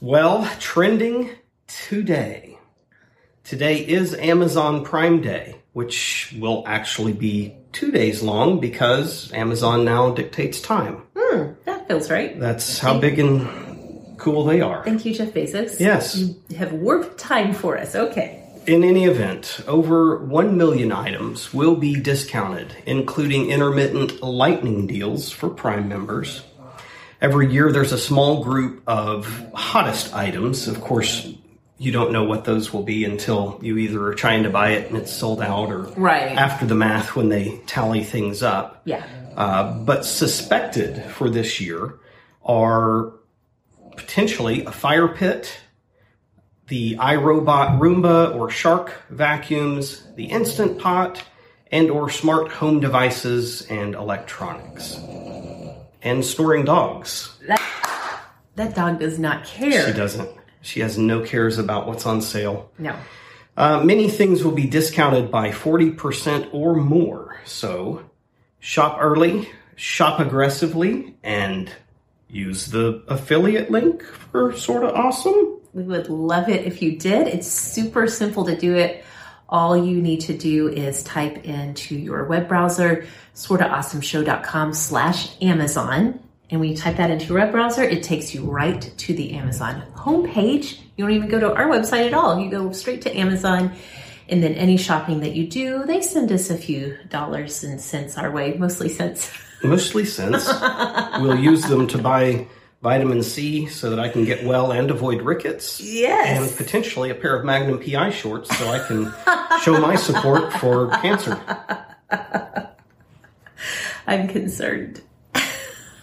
well, 0.00 0.48
trending 0.58 1.30
today. 1.88 2.58
Today 3.44 3.78
is 3.86 4.14
Amazon 4.14 4.84
Prime 4.84 5.20
Day, 5.20 5.56
which 5.72 6.34
will 6.38 6.62
actually 6.66 7.12
be 7.12 7.56
two 7.72 7.90
days 7.90 8.22
long 8.22 8.60
because 8.60 9.32
Amazon 9.32 9.84
now 9.84 10.10
dictates 10.10 10.60
time. 10.60 11.02
Hmm, 11.16 11.52
that 11.64 11.88
feels 11.88 12.10
right. 12.10 12.38
That's 12.38 12.78
how 12.78 12.98
big 13.00 13.18
and 13.18 14.18
cool 14.18 14.44
they 14.44 14.60
are. 14.60 14.84
Thank 14.84 15.04
you, 15.04 15.14
Jeff 15.14 15.32
Bezos. 15.32 15.80
Yes. 15.80 16.16
You 16.16 16.36
have 16.56 16.72
warped 16.72 17.18
time 17.18 17.52
for 17.54 17.76
us. 17.78 17.94
Okay. 17.96 18.39
In 18.66 18.84
any 18.84 19.04
event, 19.06 19.60
over 19.66 20.18
1 20.24 20.56
million 20.56 20.92
items 20.92 21.52
will 21.52 21.74
be 21.76 21.98
discounted, 21.98 22.74
including 22.86 23.50
intermittent 23.50 24.22
lightning 24.22 24.86
deals 24.86 25.30
for 25.30 25.48
Prime 25.48 25.88
members. 25.88 26.42
Every 27.20 27.52
year, 27.52 27.72
there's 27.72 27.92
a 27.92 27.98
small 27.98 28.44
group 28.44 28.82
of 28.86 29.26
hottest 29.54 30.14
items. 30.14 30.68
Of 30.68 30.80
course, 30.80 31.32
you 31.78 31.90
don't 31.90 32.12
know 32.12 32.24
what 32.24 32.44
those 32.44 32.72
will 32.72 32.82
be 32.82 33.04
until 33.04 33.58
you 33.62 33.76
either 33.78 34.04
are 34.06 34.14
trying 34.14 34.42
to 34.44 34.50
buy 34.50 34.70
it 34.72 34.88
and 34.88 34.96
it's 34.96 35.12
sold 35.12 35.40
out 35.40 35.70
or 35.70 35.82
Right. 35.96 36.32
after 36.36 36.66
the 36.66 36.74
math 36.74 37.16
when 37.16 37.28
they 37.30 37.60
tally 37.66 38.04
things 38.04 38.42
up. 38.42 38.82
Yeah. 38.84 39.04
Uh, 39.36 39.72
but 39.78 40.04
suspected 40.04 41.02
for 41.12 41.30
this 41.30 41.60
year 41.60 41.94
are 42.44 43.12
potentially 43.96 44.64
a 44.64 44.72
fire 44.72 45.08
pit, 45.08 45.50
the 46.70 46.94
iRobot 46.96 47.80
Roomba 47.80 48.34
or 48.36 48.48
Shark 48.48 48.92
vacuums, 49.10 50.04
the 50.14 50.26
Instant 50.26 50.78
Pot, 50.78 51.22
and 51.72 51.90
or 51.90 52.08
smart 52.08 52.50
home 52.52 52.78
devices 52.78 53.62
and 53.62 53.96
electronics. 53.96 54.96
And 56.00 56.24
snoring 56.24 56.64
dogs. 56.64 57.36
That 58.54 58.74
dog 58.74 59.00
does 59.00 59.18
not 59.18 59.44
care. 59.44 59.88
She 59.88 59.92
doesn't. 59.92 60.30
She 60.62 60.80
has 60.80 60.96
no 60.96 61.20
cares 61.20 61.58
about 61.58 61.88
what's 61.88 62.06
on 62.06 62.22
sale. 62.22 62.70
No. 62.78 62.96
Uh, 63.56 63.82
many 63.82 64.08
things 64.08 64.44
will 64.44 64.52
be 64.52 64.66
discounted 64.68 65.30
by 65.30 65.50
40% 65.50 66.50
or 66.52 66.76
more. 66.76 67.40
So 67.44 68.04
shop 68.60 68.98
early, 69.00 69.48
shop 69.74 70.20
aggressively, 70.20 71.16
and 71.24 71.70
use 72.28 72.66
the 72.66 73.02
affiliate 73.08 73.72
link 73.72 74.04
for 74.04 74.56
sort 74.56 74.84
of 74.84 74.94
awesome. 74.94 75.59
We 75.72 75.82
would 75.84 76.08
love 76.08 76.48
it 76.48 76.64
if 76.66 76.82
you 76.82 76.98
did. 76.98 77.28
It's 77.28 77.46
super 77.46 78.06
simple 78.08 78.44
to 78.46 78.56
do 78.56 78.74
it. 78.74 79.04
All 79.48 79.76
you 79.76 80.00
need 80.00 80.20
to 80.22 80.36
do 80.36 80.68
is 80.68 81.02
type 81.02 81.44
into 81.44 81.96
your 81.96 82.24
web 82.24 82.48
browser, 82.48 83.06
sortaawesomeshow.com 83.34 84.72
slash 84.74 85.40
Amazon. 85.42 86.20
And 86.50 86.60
when 86.60 86.70
you 86.70 86.76
type 86.76 86.96
that 86.96 87.10
into 87.10 87.26
your 87.26 87.38
web 87.38 87.52
browser, 87.52 87.82
it 87.82 88.02
takes 88.02 88.34
you 88.34 88.44
right 88.44 88.80
to 88.80 89.14
the 89.14 89.32
Amazon 89.32 89.82
homepage. 89.94 90.78
You 90.96 91.04
don't 91.04 91.14
even 91.14 91.28
go 91.28 91.40
to 91.40 91.54
our 91.54 91.66
website 91.66 92.06
at 92.06 92.14
all. 92.14 92.38
You 92.40 92.50
go 92.50 92.72
straight 92.72 93.02
to 93.02 93.16
Amazon 93.16 93.72
And 94.30 94.42
then 94.44 94.54
any 94.54 94.76
shopping 94.76 95.20
that 95.20 95.34
you 95.34 95.48
do, 95.48 95.84
they 95.86 96.00
send 96.00 96.30
us 96.30 96.50
a 96.50 96.56
few 96.56 96.96
dollars 97.08 97.64
and 97.64 97.80
cents 97.80 98.16
our 98.16 98.30
way, 98.30 98.54
mostly 98.54 98.88
cents. 98.88 99.32
Mostly 99.64 100.04
cents. 100.04 100.48
we'll 101.18 101.38
use 101.38 101.64
them 101.64 101.88
to 101.88 101.98
buy 101.98 102.46
vitamin 102.82 103.22
C 103.22 103.66
so 103.66 103.90
that 103.90 104.00
I 104.00 104.08
can 104.08 104.24
get 104.24 104.44
well 104.44 104.72
and 104.72 104.90
avoid 104.90 105.22
rickets. 105.22 105.80
Yes. 105.80 106.48
And 106.48 106.56
potentially 106.56 107.10
a 107.10 107.14
pair 107.14 107.36
of 107.36 107.44
Magnum 107.44 107.78
PI 107.78 108.10
shorts 108.10 108.56
so 108.56 108.68
I 108.68 108.78
can 108.86 109.12
show 109.62 109.78
my 109.80 109.96
support 109.96 110.52
for 110.54 110.88
cancer. 110.88 111.38
I'm 114.06 114.28
concerned. 114.28 115.02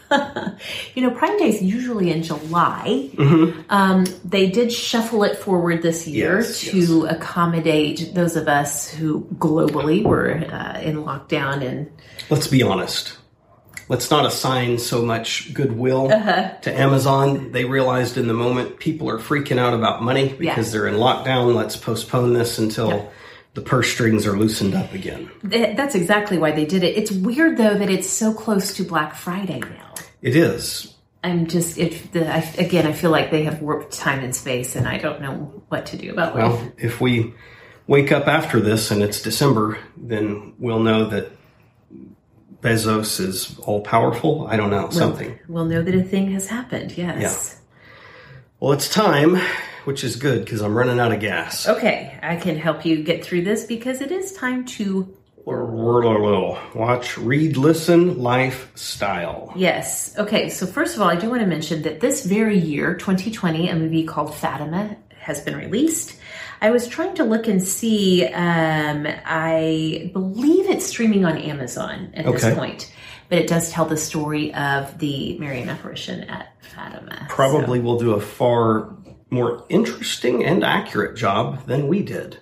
you 0.96 1.02
know, 1.02 1.12
Prime 1.12 1.38
Day 1.38 1.50
is 1.50 1.62
usually 1.62 2.12
in 2.12 2.24
July. 2.24 3.10
Um, 3.70 4.06
they 4.24 4.50
did 4.50 4.72
shuffle 4.72 5.24
it 5.24 5.38
forward 5.38 5.82
this 5.82 6.08
year 6.08 6.38
Yes, 6.38 6.62
to 6.62 7.08
accommodate 7.08 8.14
those 8.14 8.38
of 8.38 8.48
us 8.48 8.90
who 8.90 9.28
globally 9.36 10.04
were 10.04 10.32
uh, 10.32 10.80
in 10.80 10.98
lockdown 11.04 11.62
and 11.66 11.92
Let's 12.30 12.48
be 12.48 12.64
honest. 12.64 13.18
Let's 13.90 14.12
not 14.12 14.26
assign 14.26 14.80
so 14.80 15.02
much 15.02 15.54
goodwill 15.54 16.12
Uh-huh. 16.12 16.50
to 16.62 16.74
Amazon. 16.78 17.52
They 17.54 17.64
realized 17.66 18.18
in 18.18 18.28
the 18.28 18.34
moment 18.34 18.80
people 18.80 19.10
are 19.10 19.18
freaking 19.20 19.58
out 19.58 19.74
about 19.74 20.04
money 20.04 20.36
because 20.38 20.68
Yeah. 20.68 20.72
they're 20.80 20.88
in 20.88 20.96
lockdown. 20.96 21.56
Let's 21.56 21.78
postpone 21.78 22.34
this 22.34 22.58
until 22.60 23.10
the 23.54 23.62
purse 23.62 23.90
strings 23.90 24.28
are 24.28 24.38
loosened 24.38 24.76
up 24.76 24.94
again. 24.94 25.30
that's 25.44 25.96
exactly 25.96 26.38
why 26.38 26.52
they 26.52 26.66
did 26.66 26.84
it. 26.84 26.98
It's 26.98 27.12
weird 27.12 27.58
though 27.58 27.76
that 27.76 27.90
it's 27.90 28.10
so 28.10 28.34
close 28.34 28.74
to 28.76 28.84
Black 28.84 29.16
Friday 29.16 29.60
now. 29.60 29.94
It 30.22 30.36
is. 30.36 30.94
I'm 31.24 31.48
just 31.48 31.78
it. 31.78 32.12
The, 32.14 32.32
I, 32.32 32.40
again, 32.58 32.86
I 32.86 32.92
feel 32.92 33.10
like 33.10 33.32
they 33.32 33.44
have 33.44 33.62
warped 33.62 33.92
time 33.94 34.24
and 34.24 34.36
space, 34.36 34.76
and 34.76 34.88
I 34.88 34.98
don't 34.98 35.20
know 35.22 35.64
what 35.70 35.88
to 35.88 35.98
do 35.98 36.12
about 36.12 36.36
life. 36.36 36.52
Well, 36.52 36.72
if 36.78 37.02
we 37.02 37.34
wake 37.88 38.12
up 38.12 38.28
after 38.28 38.60
this 38.60 38.92
and 38.92 39.02
it's 39.02 39.22
December, 39.22 39.78
then 39.98 40.54
we'll 40.60 40.80
know 40.80 41.06
that 41.10 41.32
Bezos 42.62 43.20
is 43.20 43.58
all 43.60 43.82
powerful. 43.82 44.48
I 44.48 44.58
don't 44.58 44.72
know, 44.72 44.90
something. 44.90 45.38
We'll 45.48 45.66
know 45.66 45.84
that 45.84 45.96
a 45.96 46.04
thing 46.04 46.32
has 46.32 46.48
happened. 46.48 46.98
Yes. 46.98 47.22
Yeah. 47.22 47.60
Well, 48.60 48.74
it's 48.74 48.90
time, 48.90 49.38
which 49.86 50.04
is 50.04 50.16
good 50.16 50.44
because 50.44 50.62
I'm 50.62 50.76
running 50.76 51.00
out 51.00 51.12
of 51.12 51.20
gas. 51.20 51.68
Okay, 51.68 52.18
I 52.24 52.36
can 52.38 52.58
help 52.58 52.86
you 52.86 53.04
get 53.04 53.24
through 53.24 53.44
this 53.44 53.66
because 53.66 54.02
it 54.02 54.12
is 54.12 54.34
time 54.34 54.66
to. 54.66 55.16
Watch, 55.46 57.18
read, 57.18 57.56
listen, 57.56 58.22
lifestyle. 58.22 59.54
Yes. 59.56 60.14
Okay, 60.18 60.50
so 60.50 60.66
first 60.66 60.96
of 60.96 61.02
all, 61.02 61.08
I 61.08 61.16
do 61.16 61.30
want 61.30 61.40
to 61.40 61.48
mention 61.48 61.84
that 61.84 62.02
this 62.02 62.26
very 62.26 62.58
year, 62.58 62.96
2020, 62.96 63.70
a 63.70 63.76
movie 63.76 64.04
called 64.04 64.36
Fatima 64.36 64.98
has 65.18 65.40
been 65.40 65.56
released. 65.56 66.18
I 66.62 66.72
was 66.72 66.88
trying 66.88 67.16
to 67.16 67.24
look 67.24 67.48
and 67.48 67.64
see, 67.64 68.26
um, 68.26 69.08
I 69.26 70.10
believe 70.14 70.70
it's 70.70 70.86
streaming 70.86 71.26
on 71.26 71.38
Amazon 71.38 72.12
at 72.14 72.26
this 72.26 72.54
point, 72.56 72.92
but 73.30 73.40
it 73.40 73.48
does 73.48 73.72
tell 73.72 73.86
the 73.86 73.98
story 73.98 74.54
of 74.54 74.98
the 75.00 75.38
Marian 75.38 75.70
apparition 75.70 76.22
at 76.24 76.54
Fatima. 76.62 77.28
Probably 77.30 77.80
will 77.80 78.00
do 78.00 78.14
a 78.14 78.22
far 78.22 78.96
more 79.30 79.66
interesting 79.70 80.44
and 80.46 80.64
accurate 80.64 81.16
job 81.18 81.66
than 81.68 81.88
we 81.88 82.02
did. 82.02 82.40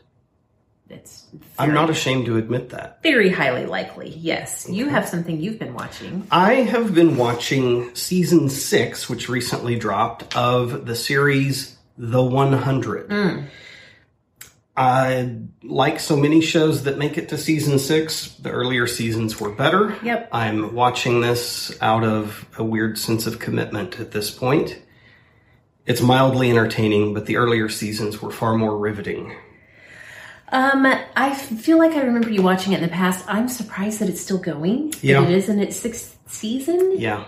It's 0.88 1.26
I'm 1.58 1.74
not 1.74 1.90
ashamed 1.90 2.28
to 2.28 2.38
admit 2.38 2.70
that. 2.70 3.02
very 3.02 3.30
highly 3.32 3.66
likely. 3.66 4.10
Yes. 4.10 4.68
You 4.70 4.88
have 4.88 5.08
something 5.08 5.42
you've 5.42 5.58
been 5.58 5.74
watching. 5.74 6.28
I 6.32 6.54
have 6.56 6.94
been 6.94 7.18
watching 7.18 7.94
season 7.96 8.50
six, 8.50 9.10
which 9.10 9.28
recently 9.28 9.78
dropped, 9.78 10.36
of 10.38 10.86
the 10.86 10.96
series 10.96 11.76
The 11.98 12.24
100. 12.24 13.12
I 14.78 15.38
like 15.64 16.00
so 16.02 16.18
many 16.18 16.42
shows 16.42 16.84
that 16.84 16.98
make 16.98 17.18
it 17.18 17.30
to 17.30 17.38
season 17.38 17.80
six. 17.80 18.30
The 18.36 18.50
earlier 18.52 18.88
seasons 18.88 19.40
were 19.40 19.52
better. 19.52 19.96
Yep. 20.04 20.30
I'm 20.34 20.74
watching 20.76 21.22
this 21.22 21.78
out 21.82 22.04
of 22.04 22.46
a 22.58 22.64
weird 22.64 22.98
sense 22.98 23.26
of 23.26 23.40
commitment 23.40 24.00
at 24.00 24.12
this 24.12 24.30
point. 24.32 24.82
It's 25.86 26.02
mildly 26.02 26.50
entertaining, 26.50 27.14
but 27.14 27.26
the 27.26 27.38
earlier 27.38 27.70
seasons 27.70 28.22
were 28.22 28.32
far 28.32 28.58
more 28.58 28.78
riveting. 28.78 29.34
Um, 30.52 30.86
I 31.16 31.34
feel 31.34 31.78
like 31.78 31.94
I 31.94 32.02
remember 32.02 32.30
you 32.30 32.42
watching 32.42 32.74
it 32.74 32.78
in 32.78 32.84
the 32.84 32.90
past. 32.90 33.24
I'm 33.28 33.48
surprised 33.48 34.00
that 34.00 34.10
it's 34.10 34.22
still 34.22 34.38
going. 34.38 34.94
Yeah. 35.02 35.24
It 35.24 35.30
is 35.32 35.48
in 35.50 35.60
its 35.60 35.76
sixth 35.76 36.18
season. 36.28 36.96
Yeah. 37.00 37.26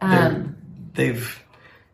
Um, 0.00 0.56
they've 0.94 1.42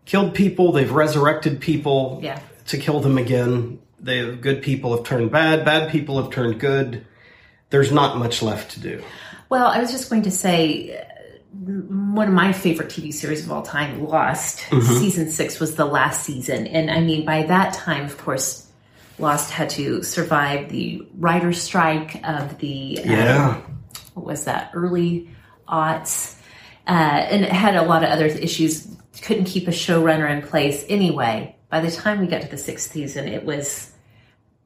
killed 0.04 0.34
people, 0.34 0.72
they've 0.72 0.90
resurrected 0.90 1.60
people 1.60 2.20
Yeah. 2.22 2.40
to 2.66 2.76
kill 2.78 3.00
them 3.00 3.16
again. 3.18 3.78
They 4.02 4.34
good 4.36 4.62
people 4.62 4.96
have 4.96 5.04
turned 5.04 5.30
bad, 5.30 5.64
bad 5.64 5.90
people 5.90 6.22
have 6.22 6.32
turned 6.32 6.58
good. 6.58 7.06
There's 7.70 7.92
not 7.92 8.18
much 8.18 8.42
left 8.42 8.72
to 8.72 8.80
do. 8.80 9.02
Well, 9.48 9.66
I 9.66 9.80
was 9.80 9.90
just 9.90 10.10
going 10.10 10.22
to 10.22 10.30
say 10.30 10.96
uh, 10.96 11.04
one 11.52 12.28
of 12.28 12.34
my 12.34 12.52
favorite 12.52 12.88
TV 12.88 13.12
series 13.12 13.44
of 13.44 13.52
all 13.52 13.62
time, 13.62 14.04
Lost. 14.04 14.60
Mm-hmm. 14.70 14.98
Season 14.98 15.30
six 15.30 15.60
was 15.60 15.76
the 15.76 15.84
last 15.84 16.24
season. 16.24 16.66
And 16.66 16.90
I 16.90 17.00
mean, 17.00 17.24
by 17.24 17.42
that 17.44 17.74
time, 17.74 18.04
of 18.04 18.16
course, 18.18 18.66
Lost 19.18 19.50
had 19.50 19.70
to 19.70 20.02
survive 20.02 20.70
the 20.70 21.06
writer's 21.18 21.60
strike 21.62 22.26
of 22.26 22.58
the, 22.58 23.00
um, 23.04 23.10
Yeah. 23.10 23.60
what 24.14 24.26
was 24.26 24.44
that, 24.44 24.70
early 24.74 25.28
aughts. 25.68 26.36
Uh, 26.88 26.90
and 26.92 27.44
it 27.44 27.52
had 27.52 27.76
a 27.76 27.82
lot 27.82 28.02
of 28.02 28.08
other 28.08 28.26
issues. 28.26 28.88
Couldn't 29.22 29.44
keep 29.44 29.68
a 29.68 29.72
showrunner 29.72 30.28
in 30.30 30.42
place. 30.48 30.84
Anyway, 30.88 31.54
by 31.70 31.80
the 31.80 31.90
time 31.90 32.20
we 32.20 32.26
got 32.26 32.42
to 32.42 32.48
the 32.48 32.58
sixth 32.58 32.92
season, 32.92 33.28
it 33.28 33.44
was 33.44 33.92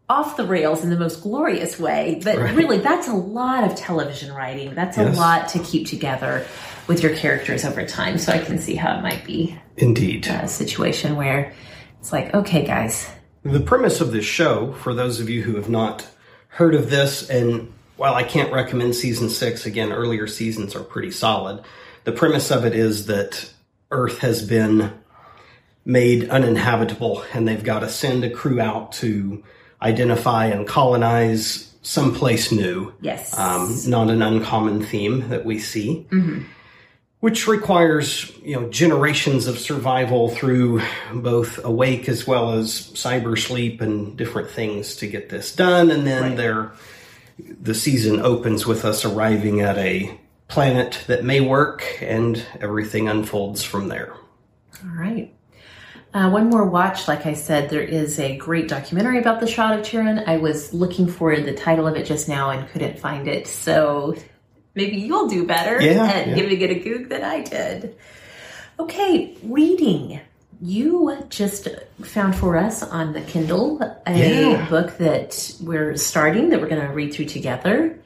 off 0.09 0.37
the 0.37 0.45
rails 0.45 0.83
in 0.85 0.90
the 0.90 0.99
most 0.99 1.23
glorious 1.23 1.79
way. 1.79 2.21
But 2.23 2.38
really, 2.38 2.79
that's 2.79 3.09
a 3.09 3.14
lot 3.14 3.64
of 3.64 3.77
television 3.77 4.35
writing. 4.35 4.75
That's 4.75 4.99
a 4.99 5.11
lot 5.11 5.49
to 5.51 5.59
keep 5.61 5.87
together 5.87 6.47
with 6.87 7.03
your 7.03 7.14
characters 7.17 7.64
over 7.64 7.87
time. 7.87 8.19
So 8.19 8.33
I 8.33 8.38
can 8.38 8.59
see 8.59 8.75
how 8.75 8.99
it 8.99 9.03
might 9.03 9.25
be 9.25 9.59
Indeed. 9.77 10.27
a 10.27 10.49
situation 10.49 11.17
where 11.17 11.53
it's 12.01 12.12
like, 12.12 12.35
okay, 12.35 12.67
guys, 12.67 13.09
The 13.45 13.61
premise 13.61 14.01
of 14.01 14.12
this 14.12 14.25
show, 14.25 14.73
for 14.75 14.95
those 14.95 15.21
of 15.21 15.31
you 15.31 15.43
who 15.43 15.57
have 15.57 15.69
not 15.69 16.07
heard 16.49 16.75
of 16.75 16.90
this, 16.90 17.29
and 17.29 17.73
while 17.97 18.14
I 18.14 18.23
can't 18.23 18.53
recommend 18.53 18.95
season 18.95 19.29
six, 19.31 19.67
again, 19.67 19.93
earlier 19.93 20.27
seasons 20.27 20.75
are 20.75 20.83
pretty 20.83 21.11
solid. 21.11 21.62
The 22.05 22.12
premise 22.12 22.51
of 22.51 22.64
it 22.64 22.75
is 22.75 23.07
that 23.07 23.53
Earth 23.90 24.19
has 24.19 24.47
been 24.47 24.93
made 25.85 26.29
uninhabitable 26.31 27.25
and 27.33 27.47
they've 27.47 27.64
got 27.64 27.81
to 27.81 27.88
send 27.88 28.25
a 28.25 28.31
crew 28.31 28.61
out 28.61 28.92
to 28.92 29.42
identify 29.83 30.47
and 30.47 30.66
colonize 30.66 31.75
someplace 31.83 32.51
new. 32.51 32.92
yes. 33.01 33.38
Um, 33.38 33.77
not 33.87 34.11
an 34.11 34.23
uncommon 34.23 34.85
theme 34.85 35.29
that 35.29 35.44
we 35.44 35.59
see, 35.59 36.07
which 37.20 37.47
requires 37.47 38.33
you 38.42 38.57
know 38.59 38.68
generations 38.70 39.47
of 39.47 39.59
survival 39.59 40.31
through 40.31 40.81
both 41.12 41.62
awake 41.64 42.09
as 42.09 42.27
well 42.27 42.53
as 42.53 42.70
cryo 42.94 43.38
sleep 43.38 43.81
and 43.81 44.16
different 44.16 44.51
things 44.51 44.97
to 44.97 45.07
get 45.07 45.29
this 45.29 45.55
done. 45.55 45.90
And 45.90 46.07
then 46.07 46.37
there, 46.37 46.73
the 47.38 47.75
season 47.75 48.20
opens 48.20 48.66
with 48.66 48.85
us 48.85 49.05
arriving 49.05 49.61
at 49.61 49.77
a 49.77 50.18
planet 50.49 51.01
that 51.07 51.25
may 51.25 51.40
work, 51.40 51.99
and 52.01 52.42
everything 52.61 53.09
unfolds 53.09 53.62
from 53.62 53.88
there. 53.88 54.14
All 54.83 54.90
right. 54.97 55.34
Uh, 56.14 56.31
one 56.31 56.48
more 56.48 56.64
watch. 56.64 57.09
Like 57.09 57.27
I 57.27 57.33
said, 57.35 57.70
there 57.70 57.83
is 57.83 58.20
a 58.20 58.37
great 58.37 58.68
documentary 58.68 59.18
about 59.18 59.40
the 59.40 59.48
Shroud 59.48 59.81
of 59.81 59.85
Turin. 59.85 60.20
I 60.29 60.37
was 60.37 60.72
looking 60.72 61.09
for 61.09 61.37
the 61.40 61.53
title 61.53 61.88
of 61.88 61.96
it 61.96 62.07
just 62.07 62.29
now 62.29 62.50
and 62.50 62.68
couldn't 62.68 63.00
find 63.00 63.27
it. 63.27 63.48
So 63.48 64.14
maybe 64.77 64.96
you'll 64.96 65.27
do 65.27 65.44
better 65.44 65.83
Yeah, 65.83 66.05
at 66.07 66.29
yeah. 66.29 66.35
giving 66.37 66.61
it 66.61 66.70
a 66.70 66.79
goog 66.79 67.09
than 67.09 67.24
I 67.24 67.40
did. 67.42 67.96
Okay, 68.79 69.37
reading. 69.42 70.20
You 70.62 71.18
just 71.31 71.66
found 72.03 72.37
for 72.37 72.57
us 72.57 72.85
on 72.85 73.12
the 73.12 73.20
Kindle 73.20 73.81
a 74.07 74.16
Yeah. 74.16 74.68
book 74.70 74.96
that 74.98 75.53
we're 75.61 75.96
starting 75.96 76.50
that 76.50 76.61
we're 76.61 76.68
going 76.68 76.81
to 76.87 76.94
read 76.94 77.12
through 77.12 77.24
together. 77.27 77.98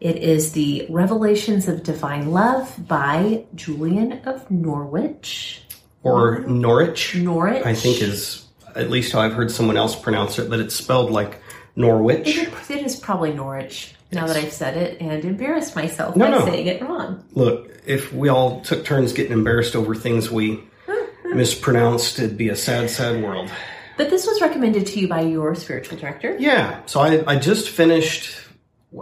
It 0.00 0.16
is 0.18 0.52
The 0.52 0.86
Revelations 0.88 1.66
of 1.66 1.82
Divine 1.82 2.30
Love 2.30 2.72
by 2.86 3.46
Julian 3.56 4.20
of 4.26 4.48
Norwich. 4.48 5.64
Or 6.02 6.40
Norwich, 6.40 7.14
Norwich. 7.16 7.64
I 7.66 7.74
think 7.74 8.00
is 8.02 8.44
at 8.76 8.90
least 8.90 9.12
how 9.12 9.20
I've 9.20 9.32
heard 9.32 9.50
someone 9.50 9.76
else 9.76 9.96
pronounce 9.96 10.38
it, 10.38 10.48
but 10.48 10.60
it's 10.60 10.74
spelled 10.74 11.10
like 11.10 11.40
Norwich. 11.76 12.28
It 12.28 12.48
is, 12.52 12.70
it 12.70 12.84
is 12.86 12.96
probably 12.96 13.32
Norwich. 13.32 13.94
Now 14.12 14.26
that 14.26 14.36
I've 14.36 14.52
said 14.52 14.76
it 14.76 15.00
and 15.02 15.22
embarrassed 15.24 15.76
myself 15.76 16.16
No, 16.16 16.24
by 16.26 16.30
no. 16.30 16.44
saying 16.46 16.66
it 16.66 16.80
wrong. 16.82 17.22
Look, 17.32 17.70
if 17.86 18.12
we 18.12 18.28
all 18.28 18.60
took 18.62 18.84
turns 18.84 19.12
getting 19.12 19.32
embarrassed 19.32 19.76
over 19.76 19.94
things 19.94 20.30
we 20.30 20.62
mispronounced, 21.24 22.18
it'd 22.18 22.38
be 22.38 22.48
a 22.48 22.56
sad, 22.56 22.88
sad 22.90 23.22
world. 23.22 23.50
But 23.96 24.10
this 24.10 24.26
was 24.26 24.40
recommended 24.40 24.86
to 24.86 25.00
you 25.00 25.08
by 25.08 25.22
your 25.22 25.54
spiritual 25.54 25.98
director. 25.98 26.36
Yeah. 26.38 26.80
So 26.86 27.00
I, 27.00 27.22
I 27.32 27.38
just 27.38 27.68
finished. 27.68 28.34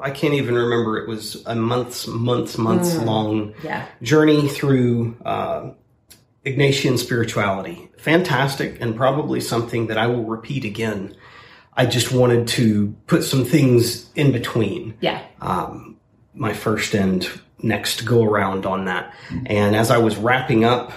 I 0.03 0.11
can't 0.11 0.35
even 0.35 0.55
remember. 0.55 0.99
It 0.99 1.09
was 1.09 1.43
a 1.47 1.55
months, 1.55 2.07
months, 2.09 2.59
months 2.59 2.97
long 2.97 3.55
Yeah. 3.63 3.87
journey 4.03 4.49
through 4.49 5.17
uh, 5.25 5.71
Ignatian 6.47 6.97
spirituality. 6.97 7.91
Fantastic, 7.99 8.81
and 8.81 8.97
probably 8.97 9.41
something 9.41 9.89
that 9.89 9.99
I 9.99 10.07
will 10.07 10.25
repeat 10.25 10.65
again. 10.65 11.17
I 11.75 11.87
just 11.87 12.13
wanted 12.13 12.47
to 12.49 12.95
put 13.07 13.25
some 13.25 13.45
things 13.45 14.11
in 14.15 14.33
between. 14.33 14.97
Yeah. 15.01 15.23
Um, 15.41 15.97
my 16.33 16.55
first 16.55 16.95
and 16.95 17.29
next 17.63 18.07
go 18.07 18.23
around 18.23 18.65
on 18.65 18.85
that. 18.85 19.15
And 19.47 19.75
as 19.75 19.91
I 19.91 19.99
was 19.99 20.17
wrapping 20.17 20.65
up 20.65 20.93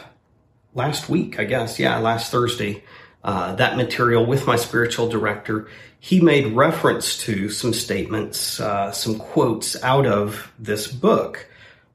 last 0.74 1.10
week, 1.10 1.40
I 1.40 1.46
guess, 1.46 1.80
yeah, 1.80 1.98
last 1.98 2.32
Thursday, 2.32 2.84
uh, 3.24 3.56
that 3.56 3.76
material 3.76 4.26
with 4.26 4.46
my 4.46 4.56
spiritual 4.56 5.10
director, 5.10 5.68
he 6.00 6.22
made 6.22 6.54
reference 6.54 7.18
to 7.24 7.50
some 7.50 7.74
statements, 7.74 8.60
uh, 8.60 8.92
some 8.92 9.18
quotes 9.18 9.82
out 9.84 10.06
of 10.06 10.52
this 10.60 10.88
book, 10.88 11.48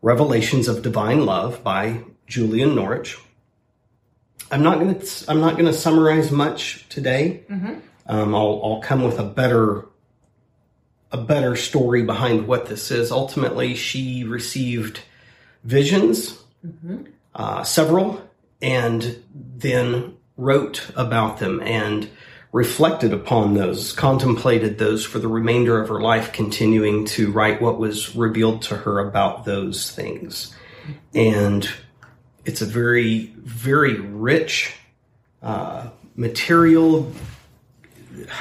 Revelations 0.03 0.69
of 0.69 0.83
Divine 0.83 1.25
Love 1.25 1.63
by 1.63 2.03
Julian 2.27 2.75
Norwich. 2.75 3.17
I'm 4.51 4.63
not 4.63 4.79
going 4.79 4.99
to 4.99 5.25
I'm 5.29 5.41
not 5.41 5.55
going 5.55 5.67
to 5.67 5.73
summarize 5.73 6.31
much 6.31 6.89
today. 6.89 7.43
Mm-hmm. 7.51 7.75
Um, 8.07 8.35
I'll 8.35 8.61
I'll 8.63 8.81
come 8.81 9.03
with 9.03 9.19
a 9.19 9.25
better 9.25 9.87
a 11.11 11.17
better 11.17 11.57
story 11.57 12.03
behind 12.03 12.47
what 12.47 12.67
this 12.67 12.91
is. 12.91 13.13
Ultimately, 13.13 13.75
she 13.75 14.25
received 14.25 15.01
visions, 15.63 16.39
Mm-hmm. 16.67 17.03
uh, 17.35 17.63
several, 17.63 18.27
and 18.63 19.23
then 19.35 20.17
wrote 20.39 20.91
about 20.97 21.39
them 21.39 21.61
and 21.61 22.09
reflected 22.53 23.13
upon 23.13 23.53
those, 23.53 23.93
contemplated 23.93 24.79
those 24.79 25.05
for 25.05 25.19
the 25.19 25.29
remainder 25.29 25.79
of 25.79 25.89
her 25.91 26.01
life, 26.01 26.33
continuing 26.33 27.05
to 27.05 27.31
write 27.33 27.61
what 27.61 27.79
was 27.79 28.17
revealed 28.17 28.63
to 28.63 28.77
her 28.77 28.99
about 29.01 29.45
those 29.45 29.91
things. 29.91 30.55
And 31.15 31.69
it's 32.45 32.63
a 32.63 32.67
very, 32.67 33.33
very 33.37 33.99
rich 34.01 34.75
uh, 35.43 35.89
material. 36.17 37.13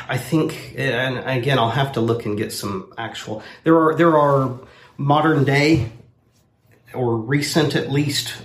I 0.08 0.18
think, 0.18 0.76
and 0.78 1.18
again, 1.20 1.58
I'll 1.58 1.70
have 1.72 1.94
to 1.94 2.02
look 2.02 2.26
and 2.26 2.38
get 2.38 2.52
some 2.54 2.94
actual. 2.98 3.42
There 3.64 3.76
are 3.78 3.96
there 3.96 4.18
are 4.18 4.60
modern 4.98 5.44
day 5.44 5.92
or 6.94 7.18
recent, 7.18 7.76
at 7.76 7.92
least, 7.92 8.36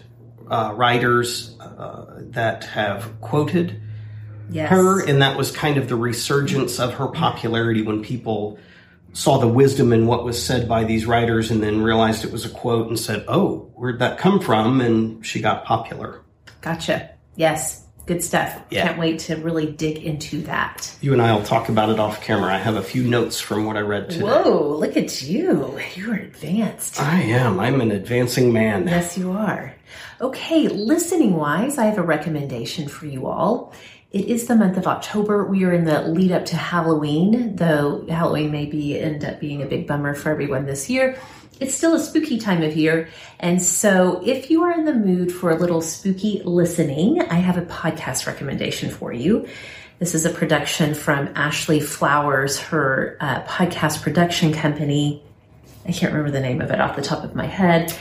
uh, 0.50 0.72
writers 0.74 1.54
uh, 1.60 2.06
that 2.30 2.64
have 2.64 3.20
quoted 3.20 3.82
Yes. 4.50 4.70
her, 4.70 5.06
and 5.06 5.20
that 5.20 5.36
was 5.36 5.50
kind 5.50 5.76
of 5.76 5.90
the 5.90 5.96
resurgence 5.96 6.80
of 6.80 6.94
her 6.94 7.08
popularity 7.08 7.82
when 7.82 8.02
people 8.02 8.58
saw 9.12 9.38
the 9.38 9.48
wisdom 9.48 9.92
in 9.92 10.06
what 10.06 10.24
was 10.24 10.42
said 10.42 10.68
by 10.68 10.84
these 10.84 11.06
writers, 11.06 11.50
and 11.50 11.62
then 11.62 11.82
realized 11.82 12.24
it 12.24 12.32
was 12.32 12.44
a 12.44 12.50
quote 12.50 12.88
and 12.88 12.98
said, 12.98 13.24
"Oh, 13.28 13.70
where'd 13.74 13.98
that 14.00 14.18
come 14.18 14.40
from?" 14.40 14.80
And 14.80 15.24
she 15.24 15.40
got 15.40 15.64
popular. 15.64 16.22
Gotcha. 16.60 17.10
Yes. 17.36 17.84
Good 18.06 18.24
stuff. 18.24 18.58
Yeah. 18.70 18.86
Can't 18.86 18.98
wait 18.98 19.18
to 19.20 19.36
really 19.36 19.66
dig 19.66 19.98
into 19.98 20.40
that. 20.44 20.96
You 21.02 21.12
and 21.12 21.20
I 21.20 21.34
will 21.34 21.42
talk 21.42 21.68
about 21.68 21.90
it 21.90 22.00
off 22.00 22.22
camera. 22.22 22.54
I 22.54 22.56
have 22.56 22.76
a 22.76 22.82
few 22.82 23.02
notes 23.04 23.38
from 23.38 23.66
what 23.66 23.76
I 23.76 23.80
read 23.80 24.08
today. 24.08 24.24
Whoa, 24.24 24.78
look 24.78 24.96
at 24.96 25.20
you. 25.20 25.78
You're 25.94 26.14
advanced. 26.14 27.02
I 27.02 27.20
am. 27.20 27.60
I'm 27.60 27.82
an 27.82 27.90
advancing 27.90 28.50
man. 28.50 28.88
Yes, 28.88 29.18
you 29.18 29.32
are. 29.32 29.74
Okay, 30.22 30.68
listening 30.68 31.36
wise, 31.36 31.76
I 31.76 31.84
have 31.84 31.98
a 31.98 32.02
recommendation 32.02 32.88
for 32.88 33.04
you 33.04 33.26
all. 33.26 33.74
It 34.10 34.24
is 34.24 34.46
the 34.46 34.56
month 34.56 34.78
of 34.78 34.86
October. 34.86 35.44
We 35.44 35.64
are 35.64 35.72
in 35.72 35.84
the 35.84 36.00
lead 36.00 36.32
up 36.32 36.46
to 36.46 36.56
Halloween, 36.56 37.56
though 37.56 38.06
Halloween 38.08 38.50
may 38.50 38.64
be 38.64 38.98
end 38.98 39.22
up 39.22 39.38
being 39.38 39.60
a 39.60 39.66
big 39.66 39.86
bummer 39.86 40.14
for 40.14 40.30
everyone 40.30 40.64
this 40.64 40.88
year. 40.88 41.18
It's 41.60 41.74
still 41.74 41.94
a 41.94 42.00
spooky 42.00 42.38
time 42.38 42.62
of 42.62 42.74
year. 42.74 43.10
And 43.38 43.60
so 43.60 44.22
if 44.24 44.50
you 44.50 44.62
are 44.62 44.72
in 44.72 44.86
the 44.86 44.94
mood 44.94 45.30
for 45.30 45.50
a 45.50 45.56
little 45.56 45.82
spooky 45.82 46.40
listening, 46.42 47.20
I 47.20 47.34
have 47.34 47.58
a 47.58 47.66
podcast 47.66 48.26
recommendation 48.26 48.88
for 48.88 49.12
you. 49.12 49.46
This 49.98 50.14
is 50.14 50.24
a 50.24 50.30
production 50.30 50.94
from 50.94 51.28
Ashley 51.34 51.80
Flowers, 51.80 52.58
her 52.58 53.18
uh, 53.20 53.42
podcast 53.42 54.00
production 54.00 54.54
company. 54.54 55.22
I 55.86 55.92
can't 55.92 56.14
remember 56.14 56.30
the 56.30 56.40
name 56.40 56.62
of 56.62 56.70
it 56.70 56.80
off 56.80 56.96
the 56.96 57.02
top 57.02 57.24
of 57.24 57.34
my 57.34 57.46
head. 57.46 57.92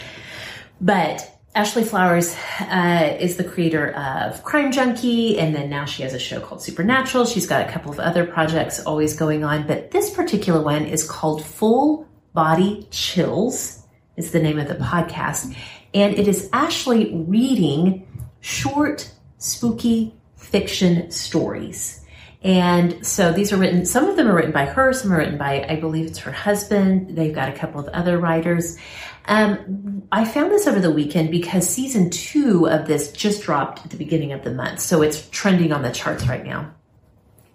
But 0.79 1.36
Ashley 1.57 1.83
Flowers 1.83 2.35
uh, 2.59 3.17
is 3.19 3.37
the 3.37 3.43
creator 3.43 3.89
of 3.93 4.43
Crime 4.43 4.71
Junkie, 4.71 5.39
and 5.39 5.55
then 5.55 5.71
now 5.71 5.85
she 5.85 6.03
has 6.03 6.13
a 6.13 6.19
show 6.19 6.39
called 6.39 6.61
Supernatural. 6.61 7.25
She's 7.25 7.47
got 7.47 7.67
a 7.67 7.71
couple 7.71 7.91
of 7.91 7.97
other 7.99 8.27
projects 8.27 8.79
always 8.85 9.15
going 9.15 9.43
on, 9.43 9.65
but 9.65 9.89
this 9.89 10.11
particular 10.11 10.61
one 10.61 10.85
is 10.85 11.03
called 11.03 11.43
Full 11.43 12.07
Body 12.33 12.87
Chills, 12.91 13.81
is 14.17 14.29
the 14.29 14.39
name 14.39 14.59
of 14.59 14.67
the 14.67 14.75
podcast. 14.75 15.57
And 15.95 16.13
it 16.13 16.27
is 16.27 16.47
Ashley 16.53 17.15
reading 17.15 18.05
short, 18.39 19.11
spooky 19.39 20.13
fiction 20.35 21.09
stories. 21.09 22.05
And 22.43 23.05
so 23.05 23.33
these 23.33 23.51
are 23.51 23.57
written, 23.57 23.85
some 23.85 24.05
of 24.05 24.15
them 24.15 24.27
are 24.27 24.35
written 24.35 24.51
by 24.51 24.65
her, 24.65 24.93
some 24.93 25.11
are 25.11 25.17
written 25.17 25.37
by, 25.37 25.65
I 25.67 25.77
believe 25.77 26.05
it's 26.05 26.19
her 26.19 26.31
husband. 26.31 27.15
They've 27.15 27.33
got 27.33 27.49
a 27.49 27.53
couple 27.53 27.79
of 27.79 27.87
other 27.89 28.19
writers. 28.19 28.77
Um, 29.25 30.03
I 30.11 30.23
found 30.23 30.51
this 30.51 30.67
over 30.67 30.79
the 30.79 30.91
weekend 30.91 31.31
because 31.31 31.67
season 31.67 32.09
two 32.09 32.67
of 32.67 32.87
this 32.87 33.11
just 33.11 33.41
dropped 33.41 33.83
at 33.83 33.91
the 33.91 33.97
beginning 33.97 34.33
of 34.33 34.43
the 34.43 34.53
month. 34.53 34.79
So 34.79 35.01
it's 35.01 35.27
trending 35.29 35.73
on 35.73 35.81
the 35.81 35.91
charts 35.91 36.27
right 36.27 36.45
now. 36.45 36.73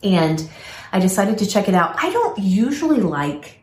And 0.02 0.48
I 0.90 0.98
decided 0.98 1.38
to 1.38 1.46
check 1.46 1.68
it 1.68 1.74
out. 1.74 1.94
I 2.02 2.10
don't 2.10 2.38
usually 2.38 3.00
like 3.00 3.60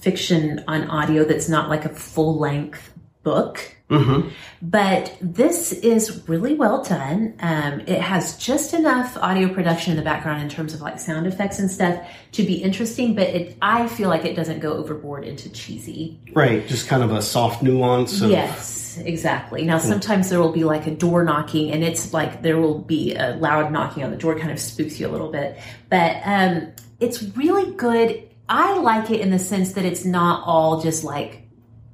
fiction 0.00 0.64
on 0.66 0.90
audio 0.90 1.24
that's 1.24 1.48
not 1.48 1.70
like 1.70 1.84
a 1.84 1.88
full 1.88 2.38
length 2.38 2.92
book. 3.22 3.75
Mm-hmm. 3.88 4.30
But 4.62 5.16
this 5.20 5.70
is 5.70 6.28
really 6.28 6.54
well 6.54 6.82
done. 6.82 7.36
Um, 7.38 7.80
it 7.80 8.00
has 8.00 8.36
just 8.36 8.74
enough 8.74 9.16
audio 9.16 9.48
production 9.52 9.92
in 9.92 9.96
the 9.96 10.02
background 10.02 10.42
in 10.42 10.48
terms 10.48 10.74
of 10.74 10.80
like 10.80 10.98
sound 10.98 11.26
effects 11.26 11.60
and 11.60 11.70
stuff 11.70 12.04
to 12.32 12.42
be 12.42 12.54
interesting, 12.54 13.14
but 13.14 13.28
it, 13.28 13.56
I 13.62 13.86
feel 13.86 14.08
like 14.08 14.24
it 14.24 14.34
doesn't 14.34 14.58
go 14.58 14.72
overboard 14.72 15.24
into 15.24 15.48
cheesy. 15.50 16.20
Right, 16.32 16.66
just 16.66 16.88
kind 16.88 17.04
of 17.04 17.12
a 17.12 17.22
soft 17.22 17.62
nuance. 17.62 18.20
Of, 18.20 18.30
Yes, 18.30 18.98
exactly. 19.04 19.64
Now, 19.64 19.78
sometimes 19.78 20.30
there 20.30 20.40
will 20.40 20.52
be 20.52 20.64
like 20.64 20.88
a 20.88 20.94
door 20.94 21.22
knocking, 21.22 21.70
and 21.70 21.84
it's 21.84 22.12
like 22.12 22.42
there 22.42 22.58
will 22.58 22.80
be 22.80 23.14
a 23.14 23.36
loud 23.36 23.70
knocking 23.70 24.02
on 24.02 24.10
the 24.10 24.16
door, 24.16 24.36
kind 24.36 24.50
of 24.50 24.58
spooks 24.58 24.98
you 24.98 25.06
a 25.06 25.12
little 25.12 25.30
bit. 25.30 25.60
But 25.90 26.20
um, 26.24 26.72
it's 26.98 27.22
really 27.36 27.72
good. 27.74 28.28
I 28.48 28.78
like 28.78 29.10
it 29.10 29.20
in 29.20 29.30
the 29.30 29.38
sense 29.38 29.74
that 29.74 29.84
it's 29.84 30.04
not 30.04 30.42
all 30.44 30.80
just 30.80 31.04
like 31.04 31.42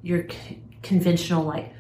your 0.03 0.29
c- 0.29 0.63
conventional, 0.83 1.45
like 1.45 1.73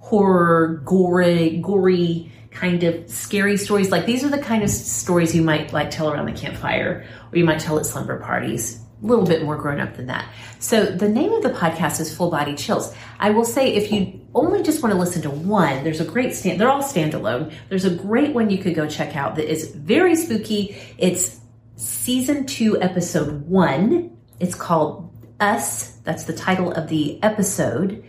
horror, 0.00 0.82
gory, 0.84 1.58
gory 1.58 2.32
kind 2.50 2.82
of 2.82 3.08
scary 3.08 3.56
stories. 3.56 3.90
Like 3.90 4.06
these 4.06 4.24
are 4.24 4.28
the 4.28 4.42
kind 4.42 4.62
of 4.62 4.70
stories 4.70 5.34
you 5.34 5.42
might 5.42 5.72
like 5.72 5.90
tell 5.90 6.10
around 6.10 6.26
the 6.26 6.32
campfire, 6.32 7.06
or 7.32 7.38
you 7.38 7.44
might 7.44 7.60
tell 7.60 7.78
at 7.78 7.86
slumber 7.86 8.18
parties. 8.18 8.80
A 9.02 9.06
little 9.06 9.24
bit 9.24 9.42
more 9.42 9.56
grown 9.56 9.80
up 9.80 9.96
than 9.96 10.06
that. 10.08 10.30
So 10.58 10.84
the 10.84 11.08
name 11.08 11.32
of 11.32 11.42
the 11.42 11.50
podcast 11.50 12.00
is 12.00 12.14
Full 12.14 12.30
Body 12.30 12.54
Chills. 12.54 12.94
I 13.18 13.30
will 13.30 13.46
say 13.46 13.72
if 13.72 13.90
you 13.90 14.20
only 14.34 14.62
just 14.62 14.82
want 14.82 14.92
to 14.92 14.98
listen 14.98 15.22
to 15.22 15.30
one, 15.30 15.84
there's 15.84 16.00
a 16.00 16.04
great 16.04 16.34
stand. 16.34 16.60
They're 16.60 16.68
all 16.68 16.82
standalone. 16.82 17.54
There's 17.70 17.86
a 17.86 17.94
great 17.94 18.34
one 18.34 18.50
you 18.50 18.58
could 18.58 18.74
go 18.74 18.86
check 18.86 19.16
out 19.16 19.36
that 19.36 19.50
is 19.50 19.74
very 19.74 20.16
spooky. 20.16 20.76
It's 20.98 21.40
season 21.76 22.44
two, 22.44 22.80
episode 22.82 23.46
one. 23.48 24.18
It's 24.38 24.54
called 24.54 25.10
Us. 25.40 25.92
That's 26.04 26.24
the 26.24 26.34
title 26.34 26.70
of 26.70 26.88
the 26.88 27.22
episode. 27.22 28.04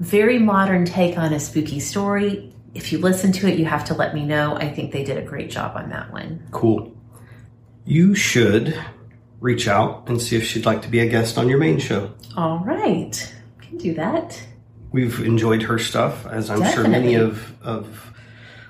Very 0.00 0.38
modern 0.38 0.84
take 0.84 1.18
on 1.18 1.32
a 1.32 1.40
spooky 1.40 1.80
story. 1.80 2.52
If 2.74 2.92
you 2.92 2.98
listen 2.98 3.32
to 3.32 3.48
it, 3.48 3.58
you 3.58 3.64
have 3.64 3.84
to 3.86 3.94
let 3.94 4.14
me 4.14 4.24
know. 4.24 4.54
I 4.54 4.68
think 4.68 4.92
they 4.92 5.02
did 5.02 5.18
a 5.18 5.22
great 5.22 5.50
job 5.50 5.76
on 5.76 5.90
that 5.90 6.12
one. 6.12 6.46
Cool. 6.50 6.96
You 7.84 8.14
should 8.14 8.78
reach 9.40 9.66
out 9.66 10.08
and 10.08 10.20
see 10.20 10.36
if 10.36 10.44
she'd 10.44 10.66
like 10.66 10.82
to 10.82 10.88
be 10.88 11.00
a 11.00 11.08
guest 11.08 11.38
on 11.38 11.48
your 11.48 11.58
main 11.58 11.78
show. 11.78 12.12
All 12.36 12.58
right. 12.58 13.34
Can 13.60 13.78
do 13.78 13.94
that. 13.94 14.40
We've 14.92 15.20
enjoyed 15.20 15.62
her 15.62 15.78
stuff, 15.78 16.26
as 16.26 16.50
I'm 16.50 16.64
sure 16.72 16.86
many 16.86 17.14
of, 17.14 17.54
of 17.62 18.12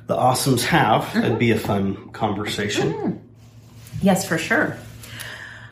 the 0.06 0.16
awesomes 0.16 0.62
have. 0.64 1.02
Mm-hmm. 1.04 1.24
It'd 1.24 1.38
be 1.38 1.50
a 1.50 1.58
fun 1.58 2.10
conversation. 2.10 2.92
Mm-hmm. 2.92 3.16
Yes, 4.02 4.26
for 4.26 4.38
sure. 4.38 4.78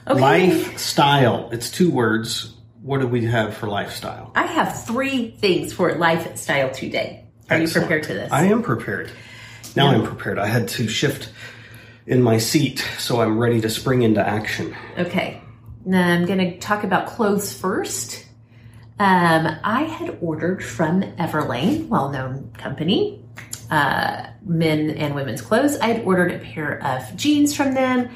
Okay. 0.07 0.21
Lifestyle. 0.21 1.51
It's 1.51 1.71
two 1.71 1.91
words. 1.91 2.56
What 2.87 3.01
do 3.01 3.09
we 3.09 3.25
have 3.25 3.57
for 3.57 3.67
lifestyle? 3.67 4.31
I 4.37 4.47
have 4.47 4.85
three 4.85 5.33
things 5.33 5.73
for 5.73 5.93
lifestyle 5.97 6.71
today. 6.71 7.25
Are 7.51 7.59
you 7.59 7.67
prepared 7.67 8.05
to 8.05 8.15
this? 8.15 8.31
I 8.31 8.45
am 8.45 8.63
prepared. 8.63 9.11
Now 9.75 9.89
I'm 9.89 10.05
prepared. 10.05 10.39
I 10.39 10.47
had 10.47 10.69
to 10.69 10.87
shift 10.87 11.33
in 12.07 12.23
my 12.23 12.39
seat, 12.39 12.89
so 12.99 13.21
I'm 13.21 13.41
ready 13.41 13.61
to 13.63 13.69
spring 13.71 14.03
into 14.03 14.25
action. 14.25 14.77
Okay. 14.97 15.43
Now 15.85 16.09
I'm 16.09 16.27
going 16.27 16.39
to 16.39 16.59
talk 16.61 16.85
about 16.85 17.09
clothes 17.09 17.53
first. 17.53 18.25
Um, 19.01 19.49
I 19.65 19.83
had 19.83 20.19
ordered 20.21 20.63
from 20.63 21.03
Everlane, 21.03 21.89
well 21.89 22.11
known 22.11 22.53
company, 22.57 23.21
uh, 23.69 24.29
men 24.45 24.91
and 24.91 25.17
women's 25.17 25.43
clothes. 25.43 25.77
I 25.79 25.89
had 25.89 26.05
ordered 26.05 26.31
a 26.31 26.39
pair 26.39 26.81
of 26.85 27.17
jeans 27.17 27.53
from 27.53 27.75
them. 27.75 28.11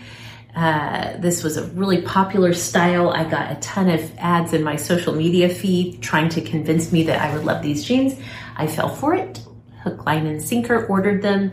Uh, 0.55 1.17
this 1.19 1.43
was 1.43 1.57
a 1.57 1.67
really 1.69 2.03
popular 2.03 2.53
style. 2.53 3.11
I 3.11 3.25
got 3.25 3.53
a 3.53 3.61
ton 3.61 3.89
of 3.89 4.13
ads 4.19 4.53
in 4.53 4.63
my 4.63 4.77
social 4.77 5.15
media 5.15 5.49
feed 5.49 6.03
trying 6.03 6.29
to 6.31 6.41
convince 6.41 6.91
me 6.91 7.05
that 7.05 7.21
I 7.21 7.35
would 7.35 7.45
love 7.45 7.63
these 7.63 7.85
jeans. 7.85 8.15
I 8.57 8.67
fell 8.67 8.89
for 8.89 9.15
it. 9.15 9.41
Hook, 9.83 10.05
line, 10.07 10.27
and 10.27 10.43
sinker 10.43 10.87
ordered 10.87 11.23
them. 11.23 11.53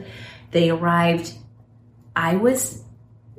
They 0.51 0.69
arrived. 0.69 1.33
I 2.15 2.35
was 2.35 2.83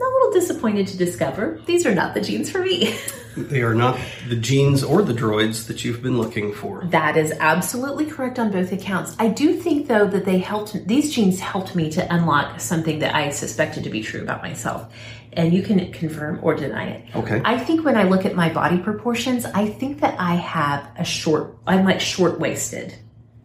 a 0.00 0.04
little 0.04 0.32
disappointed 0.32 0.86
to 0.88 0.96
discover 0.96 1.61
these 1.66 1.84
are 1.84 1.94
not 1.94 2.14
the 2.14 2.20
jeans 2.20 2.50
for 2.50 2.62
me. 2.62 2.96
They 3.45 3.62
are 3.62 3.74
not 3.74 3.99
the 4.28 4.36
genes 4.36 4.82
or 4.82 5.03
the 5.03 5.12
droids 5.12 5.66
that 5.66 5.84
you've 5.84 6.03
been 6.03 6.18
looking 6.18 6.53
for. 6.53 6.84
That 6.86 7.16
is 7.16 7.32
absolutely 7.39 8.07
correct 8.07 8.39
on 8.39 8.51
both 8.51 8.72
accounts. 8.72 9.14
I 9.18 9.28
do 9.28 9.55
think 9.55 9.86
though 9.86 10.07
that 10.09 10.24
they 10.24 10.39
helped 10.39 10.86
these 10.86 11.14
genes 11.14 11.41
helped 11.41 11.74
me 11.74 11.91
to 11.93 12.14
unlock 12.14 12.61
something 12.61 12.99
that 13.01 13.14
I 13.14 13.30
suspected 13.30 13.84
to 13.84 13.91
be 13.91 14.03
true 14.03 14.22
about 14.22 14.43
myself. 14.43 14.93
And 15.32 15.53
you 15.53 15.62
can 15.62 15.93
confirm 15.93 16.41
or 16.43 16.55
deny 16.55 16.89
it. 16.89 17.16
Okay. 17.16 17.41
I 17.45 17.59
think 17.59 17.84
when 17.84 17.97
I 17.97 18.05
look 18.05 18.24
at 18.24 18.34
my 18.34 18.53
body 18.53 18.78
proportions, 18.78 19.45
I 19.45 19.68
think 19.68 20.01
that 20.01 20.18
I 20.18 20.34
have 20.34 20.91
a 20.97 21.05
short 21.05 21.59
I'm 21.66 21.84
like 21.84 22.01
short 22.01 22.41
waisted. 22.41 22.95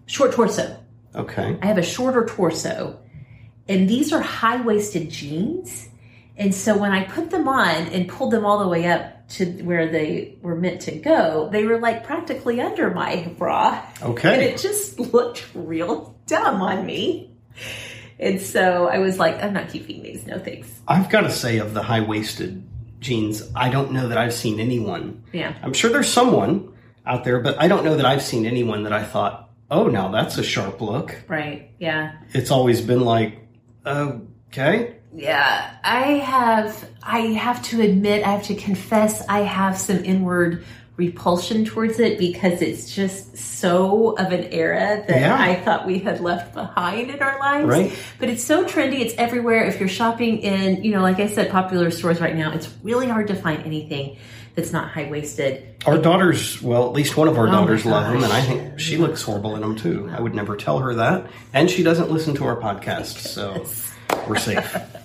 Short 0.05 0.33
torso. 0.33 0.77
Okay. 1.15 1.57
I 1.61 1.65
have 1.65 1.77
a 1.77 1.83
shorter 1.83 2.25
torso. 2.25 2.99
And 3.67 3.89
these 3.89 4.11
are 4.11 4.21
high 4.21 4.61
waisted 4.61 5.09
jeans. 5.09 5.89
And 6.35 6.53
so 6.53 6.77
when 6.77 6.91
I 6.91 7.03
put 7.03 7.29
them 7.29 7.47
on 7.47 7.69
and 7.69 8.09
pulled 8.09 8.31
them 8.31 8.45
all 8.45 8.59
the 8.59 8.67
way 8.67 8.87
up 8.87 9.12
to 9.29 9.45
where 9.63 9.89
they 9.89 10.37
were 10.41 10.55
meant 10.55 10.81
to 10.81 10.91
go, 10.91 11.49
they 11.51 11.65
were 11.65 11.79
like 11.79 12.03
practically 12.03 12.61
under 12.61 12.91
my 12.91 13.33
bra. 13.37 13.83
Okay. 14.01 14.33
And 14.33 14.41
it 14.43 14.57
just 14.59 14.99
looked 14.99 15.45
real 15.53 16.15
dumb 16.27 16.61
on 16.61 16.85
me. 16.85 17.31
And 18.19 18.39
so 18.41 18.87
I 18.87 18.99
was 18.99 19.17
like, 19.17 19.41
I'm 19.41 19.53
not 19.53 19.69
keeping 19.69 20.03
these. 20.03 20.25
No 20.25 20.39
thanks. 20.39 20.71
I've 20.87 21.09
got 21.09 21.21
to 21.21 21.31
say, 21.31 21.57
of 21.57 21.73
the 21.73 21.81
high 21.81 22.01
waisted 22.01 22.63
jeans, 22.99 23.43
I 23.55 23.69
don't 23.69 23.91
know 23.91 24.07
that 24.09 24.17
I've 24.17 24.33
seen 24.33 24.59
anyone. 24.59 25.23
Yeah. 25.33 25.55
I'm 25.61 25.73
sure 25.73 25.91
there's 25.91 26.11
someone 26.11 26.73
out 27.05 27.23
there, 27.23 27.39
but 27.39 27.59
I 27.59 27.67
don't 27.67 27.83
know 27.83 27.97
that 27.97 28.05
I've 28.05 28.23
seen 28.23 28.45
anyone 28.45 28.83
that 28.83 28.93
I 28.93 29.03
thought, 29.03 29.49
oh, 29.69 29.87
now 29.87 30.09
that's 30.09 30.37
a 30.37 30.43
sharp 30.43 30.79
look. 30.79 31.23
Right. 31.27 31.71
Yeah. 31.79 32.13
It's 32.33 32.51
always 32.51 32.81
been 32.81 33.01
like, 33.01 33.39
okay. 33.85 34.97
Yeah, 35.15 35.71
I 35.83 36.01
have. 36.19 36.89
I 37.03 37.19
have 37.19 37.61
to 37.65 37.81
admit, 37.81 38.25
I 38.25 38.31
have 38.31 38.43
to 38.43 38.55
confess, 38.55 39.23
I 39.27 39.39
have 39.39 39.77
some 39.77 40.03
inward 40.03 40.63
repulsion 40.95 41.65
towards 41.65 41.99
it 41.99 42.19
because 42.19 42.61
it's 42.61 42.93
just 42.93 43.35
so 43.35 44.11
of 44.11 44.31
an 44.31 44.43
era 44.53 45.03
that 45.07 45.19
Yeah. 45.19 45.35
I 45.39 45.55
thought 45.55 45.87
we 45.87 45.97
had 45.99 46.21
left 46.21 46.53
behind 46.53 47.09
in 47.09 47.19
our 47.19 47.39
lives. 47.39 47.67
Right. 47.67 47.93
But 48.19 48.29
it's 48.29 48.43
so 48.43 48.63
trendy; 48.63 48.99
it's 49.01 49.13
everywhere. 49.17 49.65
If 49.65 49.79
you're 49.79 49.89
shopping 49.89 50.39
in, 50.39 50.83
you 50.83 50.91
know, 50.91 51.01
like 51.01 51.19
I 51.19 51.27
said, 51.27 51.49
popular 51.49 51.89
stores 51.91 52.21
right 52.21 52.35
now, 52.35 52.51
it's 52.51 52.69
really 52.83 53.07
hard 53.07 53.27
to 53.27 53.35
find 53.35 53.63
anything 53.65 54.17
that's 54.55 54.71
not 54.71 54.89
high 54.89 55.09
waisted. 55.09 55.63
Our 55.87 55.97
daughters, 55.97 56.61
well, 56.61 56.85
at 56.87 56.93
least 56.93 57.17
one 57.17 57.27
of 57.27 57.37
our 57.37 57.47
Oh 57.47 57.51
daughters 57.51 57.85
love 57.85 58.13
them, 58.13 58.23
and 58.23 58.31
I 58.31 58.41
think 58.41 58.79
she 58.79 58.97
looks 58.97 59.23
horrible 59.23 59.55
in 59.55 59.61
them 59.61 59.75
too. 59.75 60.11
I 60.15 60.21
would 60.21 60.35
never 60.35 60.55
tell 60.55 60.77
her 60.79 60.93
that. 60.95 61.25
And 61.53 61.69
she 61.71 61.81
doesn't 61.81 62.11
listen 62.11 62.35
to 62.35 62.45
our 62.45 62.55
podcast, 62.55 63.17
so 63.17 63.65
we're 64.27 64.37
safe. 64.37 64.77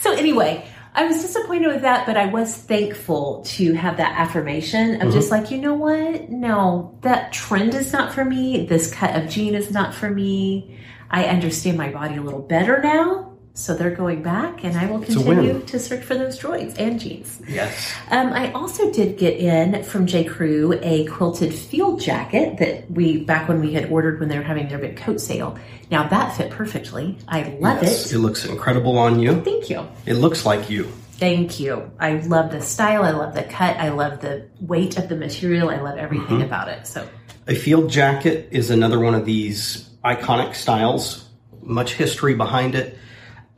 So 0.00 0.12
anyway, 0.12 0.68
I 0.94 1.06
was 1.06 1.22
disappointed 1.22 1.68
with 1.68 1.82
that, 1.82 2.06
but 2.06 2.16
I 2.16 2.26
was 2.26 2.54
thankful 2.56 3.42
to 3.46 3.72
have 3.74 3.96
that 3.98 4.18
affirmation 4.18 4.96
of 4.96 5.00
mm-hmm. 5.00 5.10
just 5.10 5.30
like, 5.30 5.50
you 5.50 5.58
know 5.58 5.74
what? 5.74 6.30
No, 6.30 6.96
that 7.02 7.32
trend 7.32 7.74
is 7.74 7.92
not 7.92 8.12
for 8.12 8.24
me. 8.24 8.66
This 8.66 8.92
cut 8.92 9.14
of 9.14 9.28
jean 9.28 9.54
is 9.54 9.70
not 9.70 9.94
for 9.94 10.10
me. 10.10 10.78
I 11.10 11.24
understand 11.24 11.78
my 11.78 11.90
body 11.90 12.16
a 12.16 12.22
little 12.22 12.42
better 12.42 12.80
now. 12.82 13.27
So 13.58 13.74
they're 13.74 13.90
going 13.90 14.22
back, 14.22 14.62
and 14.62 14.78
I 14.78 14.86
will 14.86 15.00
continue 15.00 15.60
to 15.62 15.78
search 15.80 16.04
for 16.04 16.14
those 16.14 16.38
droids 16.38 16.78
and 16.78 17.00
jeans. 17.00 17.40
Yes. 17.48 17.92
Um, 18.08 18.28
I 18.32 18.52
also 18.52 18.92
did 18.92 19.18
get 19.18 19.36
in 19.36 19.82
from 19.82 20.06
J. 20.06 20.22
Crew 20.22 20.78
a 20.80 21.06
quilted 21.06 21.52
field 21.52 22.00
jacket 22.00 22.58
that 22.58 22.88
we 22.88 23.16
back 23.18 23.48
when 23.48 23.60
we 23.60 23.72
had 23.72 23.90
ordered 23.90 24.20
when 24.20 24.28
they 24.28 24.38
were 24.38 24.44
having 24.44 24.68
their 24.68 24.78
big 24.78 24.96
coat 24.96 25.20
sale. 25.20 25.58
Now 25.90 26.06
that 26.06 26.36
fit 26.36 26.52
perfectly. 26.52 27.18
I 27.26 27.56
love 27.58 27.82
Yes. 27.82 28.12
it. 28.12 28.14
It 28.14 28.18
looks 28.20 28.44
incredible 28.44 28.96
on 28.96 29.18
you. 29.18 29.40
Thank 29.42 29.68
you. 29.68 29.88
It 30.06 30.14
looks 30.14 30.46
like 30.46 30.70
you. 30.70 30.84
Thank 31.14 31.58
you. 31.58 31.90
I 31.98 32.12
love 32.20 32.52
the 32.52 32.62
style. 32.62 33.02
I 33.02 33.10
love 33.10 33.34
the 33.34 33.42
cut. 33.42 33.76
I 33.78 33.88
love 33.88 34.20
the 34.20 34.44
weight 34.60 34.96
of 34.98 35.08
the 35.08 35.16
material. 35.16 35.68
I 35.68 35.80
love 35.80 35.98
everything 35.98 36.42
about 36.42 36.68
it. 36.68 36.86
So, 36.86 37.08
A 37.48 37.56
field 37.56 37.90
jacket 37.90 38.50
is 38.52 38.70
another 38.70 39.00
one 39.00 39.16
of 39.16 39.24
these 39.24 39.88
iconic 40.04 40.54
styles, 40.54 41.28
much 41.64 41.94
history 41.94 42.34
behind 42.34 42.76
it. 42.76 42.96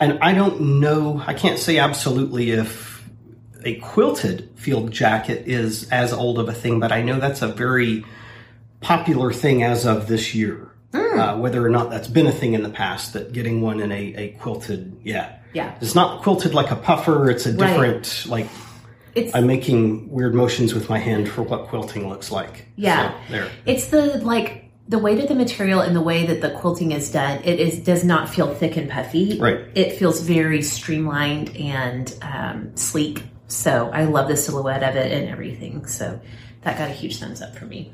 And 0.01 0.19
I 0.21 0.33
don't 0.33 0.81
know, 0.81 1.23
I 1.27 1.35
can't 1.35 1.59
say 1.59 1.79
absolutely 1.79 2.51
if 2.53 3.07
a 3.65 3.75
quilted 3.77 4.49
field 4.57 4.91
jacket 4.91 5.47
is 5.47 5.89
as 5.91 6.13
old 6.13 6.39
of 6.39 6.49
a 6.49 6.55
thing, 6.55 6.81
but 6.81 6.91
I 6.91 7.03
know 7.03 7.21
that's 7.21 7.43
a 7.43 7.49
very 7.49 8.05
popular 8.81 9.33
thing 9.33 9.63
as 9.63 9.85
of 9.87 10.07
this 10.09 10.35
year. 10.35 10.67
Uh, 10.93 11.37
whether 11.37 11.65
or 11.65 11.69
not 11.69 11.91
that's 11.91 12.09
been 12.09 12.27
a 12.27 12.33
thing 12.33 12.55
in 12.55 12.63
the 12.63 12.69
past, 12.71 13.13
that 13.13 13.33
getting 13.33 13.61
one 13.61 13.81
in 13.81 13.93
a, 13.93 14.15
a 14.17 14.29
quilted, 14.41 14.99
yeah. 15.05 15.37
Yeah. 15.53 15.75
It's 15.81 15.95
not 15.95 16.23
quilted 16.23 16.55
like 16.55 16.71
a 16.71 16.77
puffer, 16.77 17.31
it's 17.31 17.47
a 17.47 17.53
Right. 17.53 17.69
different, 17.69 18.25
like, 18.27 18.49
it's 19.15 19.35
I'm 19.35 19.47
making 19.47 20.11
weird 20.11 20.35
motions 20.35 20.73
with 20.73 20.89
my 20.89 20.99
hand 20.99 21.29
for 21.29 21.43
what 21.43 21.67
quilting 21.69 22.09
looks 22.09 22.31
like. 22.33 22.67
yeah. 22.77 23.11
So, 23.11 23.33
there. 23.33 23.49
It's 23.67 23.87
the 23.89 24.19
like 24.25 24.60
the 24.91 24.99
weight 24.99 25.21
of 25.21 25.29
the 25.29 25.37
material 25.37 25.81
and 25.81 25.95
the 25.95 26.01
way 26.01 26.27
that 26.27 26.41
the 26.41 26.51
quilting 26.51 26.91
is 26.91 27.13
done. 27.13 27.41
It 27.45 27.61
is 27.61 27.79
does 27.79 28.03
not 28.03 28.29
feel 28.29 28.53
thick 28.53 28.77
and 28.77 28.91
puffy. 28.91 29.39
Right. 29.39 29.61
It 29.77 29.93
feels 29.93 30.21
very 30.21 30.63
streamlined 30.63 31.57
and 31.57 32.13
um, 32.23 32.77
sleek. 32.77 33.23
So 33.47 33.89
I 33.95 34.05
love 34.05 34.27
the 34.27 34.37
silhouette 34.37 34.83
of 34.83 34.97
it 34.97 35.13
and 35.13 35.29
everything. 35.29 35.87
So 35.87 36.21
that 36.63 36.77
got 36.77 36.91
a 36.91 36.93
huge 36.93 37.21
thumbs 37.21 37.41
up 37.41 37.57
for 37.57 37.67
me. 37.67 37.93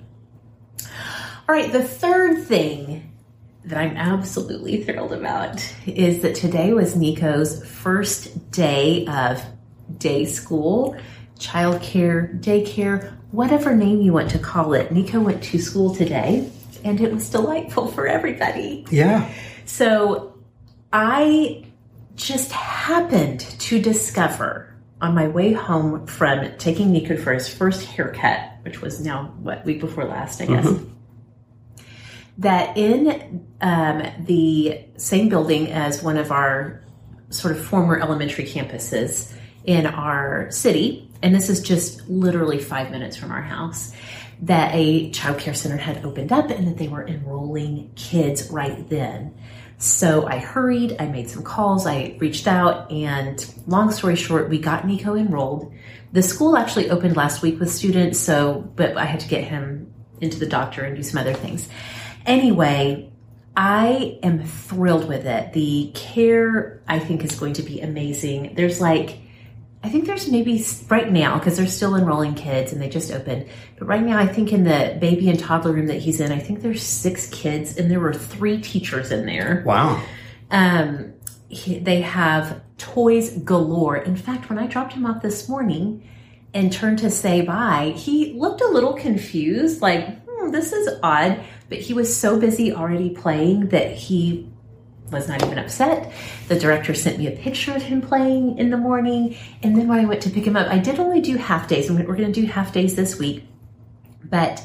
All 1.46 1.54
right, 1.54 1.70
the 1.70 1.84
third 1.84 2.44
thing 2.44 3.12
that 3.66 3.78
I'm 3.78 3.94
absolutely 3.98 4.82
thrilled 4.84 5.12
about 5.12 5.62
is 5.84 6.22
that 6.22 6.34
today 6.34 6.72
was 6.72 6.96
Nico's 6.96 7.62
first 7.66 8.50
day 8.52 9.06
of 9.06 9.44
day 9.98 10.24
school, 10.24 10.96
childcare, 11.38 12.40
daycare, 12.40 13.14
whatever 13.32 13.76
name 13.76 14.00
you 14.00 14.14
want 14.14 14.30
to 14.30 14.38
call 14.38 14.72
it. 14.72 14.90
Nico 14.90 15.20
went 15.20 15.42
to 15.44 15.58
school 15.58 15.94
today 15.94 16.50
and 16.86 17.00
it 17.00 17.12
was 17.12 17.28
delightful 17.28 17.88
for 17.88 18.06
everybody. 18.06 18.86
Yeah. 18.90 19.28
So 19.64 20.38
I 20.92 21.66
just 22.14 22.52
happened 22.52 23.40
to 23.40 23.82
discover 23.82 24.72
on 25.00 25.14
my 25.14 25.28
way 25.28 25.52
home 25.52 26.06
from 26.06 26.56
taking 26.58 26.92
Nico 26.92 27.16
for 27.16 27.34
his 27.34 27.52
first 27.52 27.84
haircut, 27.84 28.52
which 28.62 28.80
was 28.80 29.04
now 29.04 29.34
what 29.40 29.64
week 29.64 29.80
before 29.80 30.04
last, 30.04 30.40
I 30.40 30.46
guess, 30.46 30.68
that 32.38 32.76
in 32.76 33.46
um, 33.60 34.06
the 34.20 34.84
same 34.96 35.28
building 35.28 35.70
as 35.72 36.02
one 36.02 36.16
of 36.16 36.30
our 36.30 36.82
sort 37.30 37.56
of 37.56 37.64
former 37.64 37.98
elementary 37.98 38.44
campuses 38.44 39.34
in 39.64 39.86
our 39.86 40.48
city, 40.52 41.10
and 41.22 41.34
this 41.34 41.50
is 41.50 41.60
just 41.60 42.08
literally 42.08 42.58
five 42.58 42.90
minutes 42.92 43.16
from 43.16 43.32
our 43.32 43.42
house, 43.42 43.92
that 44.42 44.74
a 44.74 45.10
childcare 45.10 45.56
center 45.56 45.76
had 45.76 46.04
opened 46.04 46.32
up 46.32 46.50
and 46.50 46.66
that 46.68 46.76
they 46.76 46.88
were 46.88 47.06
enrolling 47.06 47.90
kids 47.96 48.50
right 48.50 48.88
then. 48.88 49.34
So 49.78 50.26
I 50.26 50.38
hurried, 50.38 50.96
I 50.98 51.06
made 51.06 51.28
some 51.28 51.42
calls, 51.42 51.86
I 51.86 52.16
reached 52.18 52.46
out, 52.46 52.90
and 52.90 53.44
long 53.66 53.90
story 53.90 54.16
short, 54.16 54.48
we 54.48 54.58
got 54.58 54.86
Nico 54.86 55.14
enrolled. 55.14 55.72
The 56.12 56.22
school 56.22 56.56
actually 56.56 56.90
opened 56.90 57.16
last 57.16 57.42
week 57.42 57.60
with 57.60 57.70
students, 57.70 58.18
so, 58.18 58.70
but 58.76 58.96
I 58.96 59.04
had 59.04 59.20
to 59.20 59.28
get 59.28 59.44
him 59.44 59.92
into 60.20 60.38
the 60.38 60.46
doctor 60.46 60.82
and 60.82 60.96
do 60.96 61.02
some 61.02 61.20
other 61.20 61.34
things. 61.34 61.68
Anyway, 62.24 63.10
I 63.54 64.18
am 64.22 64.44
thrilled 64.44 65.08
with 65.08 65.26
it. 65.26 65.52
The 65.52 65.90
care, 65.94 66.82
I 66.88 66.98
think, 66.98 67.22
is 67.24 67.38
going 67.38 67.54
to 67.54 67.62
be 67.62 67.80
amazing. 67.80 68.54
There's 68.54 68.80
like, 68.80 69.18
I 69.82 69.88
think 69.88 70.06
there's 70.06 70.28
maybe 70.28 70.64
right 70.88 71.12
now, 71.12 71.38
because 71.38 71.56
they're 71.56 71.66
still 71.66 71.94
enrolling 71.94 72.34
kids 72.34 72.72
and 72.72 72.82
they 72.82 72.88
just 72.88 73.12
opened, 73.12 73.46
but 73.78 73.86
right 73.86 74.02
now, 74.02 74.18
I 74.18 74.26
think 74.26 74.52
in 74.52 74.64
the 74.64 74.96
baby 75.00 75.28
and 75.28 75.38
toddler 75.38 75.72
room 75.72 75.86
that 75.86 75.98
he's 75.98 76.20
in, 76.20 76.32
I 76.32 76.38
think 76.38 76.60
there's 76.60 76.82
six 76.82 77.28
kids 77.28 77.76
and 77.76 77.90
there 77.90 78.00
were 78.00 78.14
three 78.14 78.60
teachers 78.60 79.12
in 79.12 79.26
there. 79.26 79.62
Wow. 79.64 80.02
Um, 80.50 81.12
he, 81.48 81.78
they 81.78 82.00
have 82.00 82.60
toys 82.78 83.30
galore. 83.38 83.96
In 83.96 84.16
fact, 84.16 84.48
when 84.48 84.58
I 84.58 84.66
dropped 84.66 84.94
him 84.94 85.06
off 85.06 85.22
this 85.22 85.48
morning 85.48 86.08
and 86.52 86.72
turned 86.72 86.98
to 87.00 87.10
say 87.10 87.42
bye, 87.42 87.92
he 87.96 88.32
looked 88.32 88.62
a 88.62 88.68
little 88.68 88.94
confused, 88.94 89.82
like, 89.82 90.20
hmm, 90.26 90.50
this 90.50 90.72
is 90.72 90.98
odd. 91.02 91.40
But 91.68 91.78
he 91.78 91.94
was 91.94 92.16
so 92.16 92.40
busy 92.40 92.72
already 92.72 93.10
playing 93.10 93.68
that 93.68 93.92
he 93.92 94.50
was 95.10 95.28
not 95.28 95.44
even 95.44 95.58
upset. 95.58 96.12
The 96.48 96.58
director 96.58 96.94
sent 96.94 97.18
me 97.18 97.26
a 97.26 97.32
picture 97.32 97.74
of 97.74 97.82
him 97.82 98.00
playing 98.00 98.58
in 98.58 98.70
the 98.70 98.76
morning. 98.76 99.36
And 99.62 99.76
then 99.76 99.88
when 99.88 100.00
I 100.00 100.04
went 100.04 100.22
to 100.22 100.30
pick 100.30 100.44
him 100.44 100.56
up, 100.56 100.68
I 100.68 100.78
did 100.78 100.98
only 100.98 101.20
do 101.20 101.36
half 101.36 101.68
days. 101.68 101.90
We're 101.90 102.02
going 102.02 102.32
to 102.32 102.40
do 102.40 102.46
half 102.46 102.72
days 102.72 102.96
this 102.96 103.18
week. 103.18 103.44
But 104.24 104.62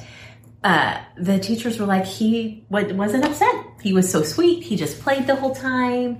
uh, 0.63 0.99
the 1.17 1.39
teachers 1.39 1.79
were 1.79 1.85
like, 1.85 2.05
he 2.05 2.65
wa- 2.69 2.91
wasn't 2.93 3.25
upset. 3.25 3.53
He 3.81 3.93
was 3.93 4.09
so 4.09 4.23
sweet. 4.23 4.63
He 4.63 4.75
just 4.75 4.99
played 5.01 5.27
the 5.27 5.35
whole 5.35 5.55
time. 5.55 6.19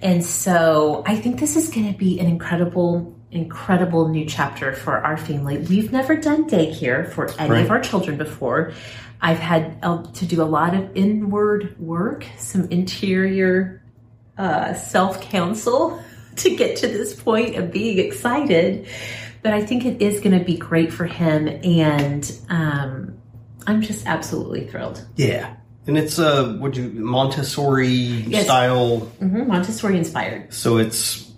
And 0.00 0.24
so 0.24 1.02
I 1.06 1.16
think 1.16 1.38
this 1.38 1.56
is 1.56 1.68
going 1.68 1.92
to 1.92 1.98
be 1.98 2.18
an 2.18 2.26
incredible, 2.26 3.16
incredible 3.32 4.08
new 4.08 4.24
chapter 4.26 4.72
for 4.72 4.98
our 4.98 5.16
family. 5.16 5.58
We've 5.58 5.90
never 5.90 6.16
done 6.16 6.48
daycare 6.48 7.10
for 7.10 7.30
any 7.38 7.50
Right. 7.50 7.64
of 7.64 7.70
our 7.70 7.80
children 7.80 8.16
before. 8.18 8.72
I've 9.20 9.38
had 9.38 9.78
uh, 9.82 10.02
to 10.02 10.26
do 10.26 10.42
a 10.42 10.44
lot 10.44 10.74
of 10.74 10.96
inward 10.96 11.76
work, 11.78 12.26
some 12.38 12.68
interior 12.70 13.82
uh, 14.38 14.74
self 14.74 15.20
counsel 15.20 16.02
to 16.36 16.56
get 16.56 16.76
to 16.78 16.86
this 16.88 17.14
point 17.14 17.56
of 17.56 17.72
being 17.72 17.98
excited. 17.98 18.86
But 19.42 19.54
I 19.54 19.64
think 19.64 19.84
it 19.84 20.00
is 20.02 20.20
going 20.20 20.38
to 20.38 20.44
be 20.44 20.56
great 20.56 20.92
for 20.92 21.04
him, 21.04 21.48
and 21.48 22.32
um, 22.48 23.18
I'm 23.66 23.82
just 23.82 24.06
absolutely 24.06 24.66
thrilled. 24.68 25.04
Yeah. 25.16 25.56
And 25.86 25.98
it's 25.98 26.18
a 26.20 26.56
would 26.60 26.76
you 26.76 26.90
Montessori 26.90 27.86
Yes. 27.88 28.44
style 28.44 28.98
hmm 29.00 29.48
Montessori 29.48 29.98
inspired. 29.98 30.52
so 30.54 30.78
it's 30.78 31.31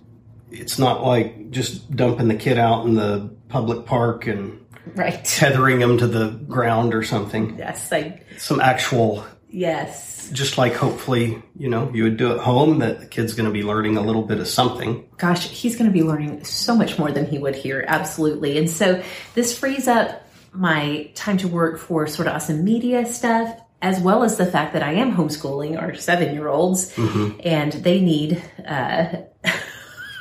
it's 0.61 0.79
not 0.79 1.03
like 1.05 1.51
just 1.51 1.95
dumping 1.95 2.29
the 2.29 2.35
kid 2.37 2.59
out 2.59 2.87
in 2.87 2.95
the 2.95 3.31
public 3.49 3.87
park 3.87 4.27
and 4.27 4.61
Right. 4.95 5.25
tethering 5.25 5.81
him 5.81 5.99
to 5.99 6.07
the 6.07 6.29
ground 6.31 6.95
or 6.95 7.03
something. 7.03 7.57
Yes. 7.59 7.91
I, 7.93 8.21
Some 8.37 8.61
actual 8.61 9.25
yes. 9.49 10.29
just 10.33 10.59
like 10.59 10.75
hopefully, 10.75 11.43
you 11.57 11.69
know, 11.69 11.91
you 11.95 12.03
would 12.05 12.17
do 12.19 12.33
at 12.33 12.39
home 12.41 12.81
that 12.81 13.01
the 13.01 13.07
kid's 13.07 13.35
going 13.35 13.47
to 13.47 13.53
be 13.53 13.63
learning 13.63 13.97
a 13.97 14.03
little 14.03 14.23
bit 14.23 14.39
of 14.41 14.47
something. 14.49 15.05
gosh, 15.17 15.49
he's 15.49 15.77
going 15.77 15.89
to 15.91 15.93
be 15.93 16.03
learning 16.03 16.45
so 16.45 16.77
much 16.77 16.99
more 16.99 17.11
than 17.11 17.27
he 17.27 17.39
would 17.39 17.55
here. 17.57 17.85
Absolutely. 17.89 18.59
And 18.59 18.69
so 18.69 19.03
this 19.35 19.57
frees 19.59 19.89
up 19.89 20.23
my 20.53 21.11
time 21.15 21.39
to 21.39 21.49
work 21.49 21.79
for 21.79 22.07
sort 22.07 22.29
of 22.29 22.35
awesome 22.35 22.63
media 22.63 23.07
stuff, 23.07 23.59
as 23.83 23.99
well 24.01 24.23
as 24.23 24.37
the 24.37 24.47
fact 24.47 24.75
that 24.75 24.83
I 24.83 24.93
am 24.95 25.17
homeschooling 25.17 25.81
our 25.81 25.95
seven 25.95 26.35
year 26.35 26.49
olds 26.49 26.93
and 26.97 27.73
they 27.73 28.01
need 28.01 28.43
uh, 28.67 29.07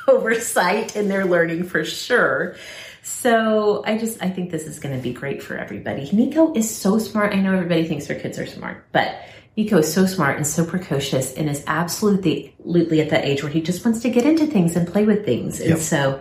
oversight 0.08 0.96
in 0.96 1.08
their 1.08 1.24
learning 1.24 1.64
for 1.64 1.84
sure. 1.84 2.56
So 3.02 3.84
I 3.86 3.98
just 3.98 4.22
I 4.22 4.30
think 4.30 4.50
this 4.50 4.66
is 4.66 4.78
going 4.78 4.96
to 4.96 5.02
be 5.02 5.12
great 5.12 5.42
for 5.42 5.56
everybody. 5.56 6.08
Nico 6.12 6.52
is 6.54 6.74
so 6.74 6.98
smart. 6.98 7.34
I 7.34 7.40
know 7.40 7.52
everybody 7.52 7.86
thinks 7.86 8.06
their 8.06 8.18
kids 8.18 8.38
are 8.38 8.46
smart, 8.46 8.86
but 8.92 9.16
Nico 9.56 9.78
is 9.78 9.92
so 9.92 10.06
smart 10.06 10.36
and 10.36 10.46
so 10.46 10.64
precocious 10.64 11.34
and 11.34 11.48
is 11.48 11.62
absolutely 11.66 12.54
absolutely 12.58 13.00
at 13.00 13.10
that 13.10 13.24
age 13.24 13.42
where 13.42 13.52
he 13.52 13.60
just 13.60 13.84
wants 13.84 14.00
to 14.00 14.10
get 14.10 14.24
into 14.24 14.46
things 14.46 14.74
and 14.74 14.88
play 14.88 15.04
with 15.04 15.24
things. 15.24 15.60
And 15.60 15.78
so 15.78 16.20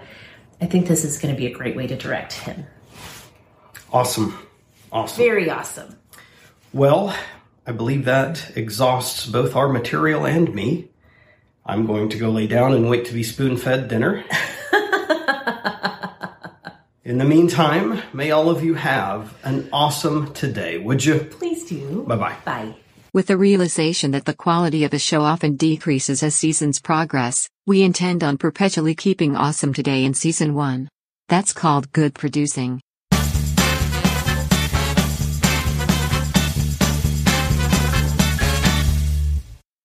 I 0.62 0.66
think 0.66 0.88
this 0.88 1.04
is 1.04 1.18
going 1.18 1.34
to 1.34 1.40
be 1.40 1.48
a 1.48 1.54
great 1.54 1.76
way 1.76 1.88
to 1.88 1.96
direct 1.96 2.34
him. 2.34 2.66
Awesome. 3.92 4.38
Awesome. 4.92 5.18
Very 5.18 5.50
awesome. 5.50 5.96
Well, 6.74 7.16
I 7.66 7.72
believe 7.72 8.06
that 8.06 8.52
exhausts 8.56 9.26
both 9.26 9.56
our 9.56 9.70
material 9.70 10.26
and 10.26 10.54
me. 10.54 10.90
I'm 11.66 11.86
going 11.86 12.10
to 12.10 12.18
go 12.18 12.30
lay 12.30 12.48
down 12.48 12.74
and 12.74 12.90
wait 12.90 13.06
to 13.06 13.14
be 13.14 13.24
spoon 13.24 13.58
fed 13.58 13.88
dinner. 13.88 14.24
In 17.06 17.18
the 17.18 17.26
meantime, 17.26 18.02
may 18.14 18.32
all 18.32 18.50
of 18.50 18.64
you 18.64 18.76
have 18.76 19.36
an 19.44 19.70
awesome 19.74 20.34
today, 20.34 20.78
would 20.78 21.04
you? 21.04 21.20
Please 21.20 21.66
do. 21.66 22.04
Bye 22.04 22.16
bye. 22.16 22.36
Bye. 22.46 22.76
With 23.14 23.28
the 23.28 23.38
realization 23.38 24.12
that 24.12 24.26
the 24.26 24.34
quality 24.34 24.86
of 24.86 24.94
a 24.94 25.00
show 25.00 25.22
often 25.22 25.56
decreases 25.56 26.24
as 26.24 26.34
seasons 26.34 26.80
progress, 26.80 27.48
we 27.68 27.84
intend 27.84 28.24
on 28.24 28.38
perpetually 28.38 28.96
keeping 28.96 29.36
awesome 29.36 29.74
today 29.74 30.04
in 30.04 30.14
season 30.14 30.56
1. 30.56 30.90
That's 31.30 31.54
called 31.54 31.94
good 31.94 32.16
producing. 32.16 32.82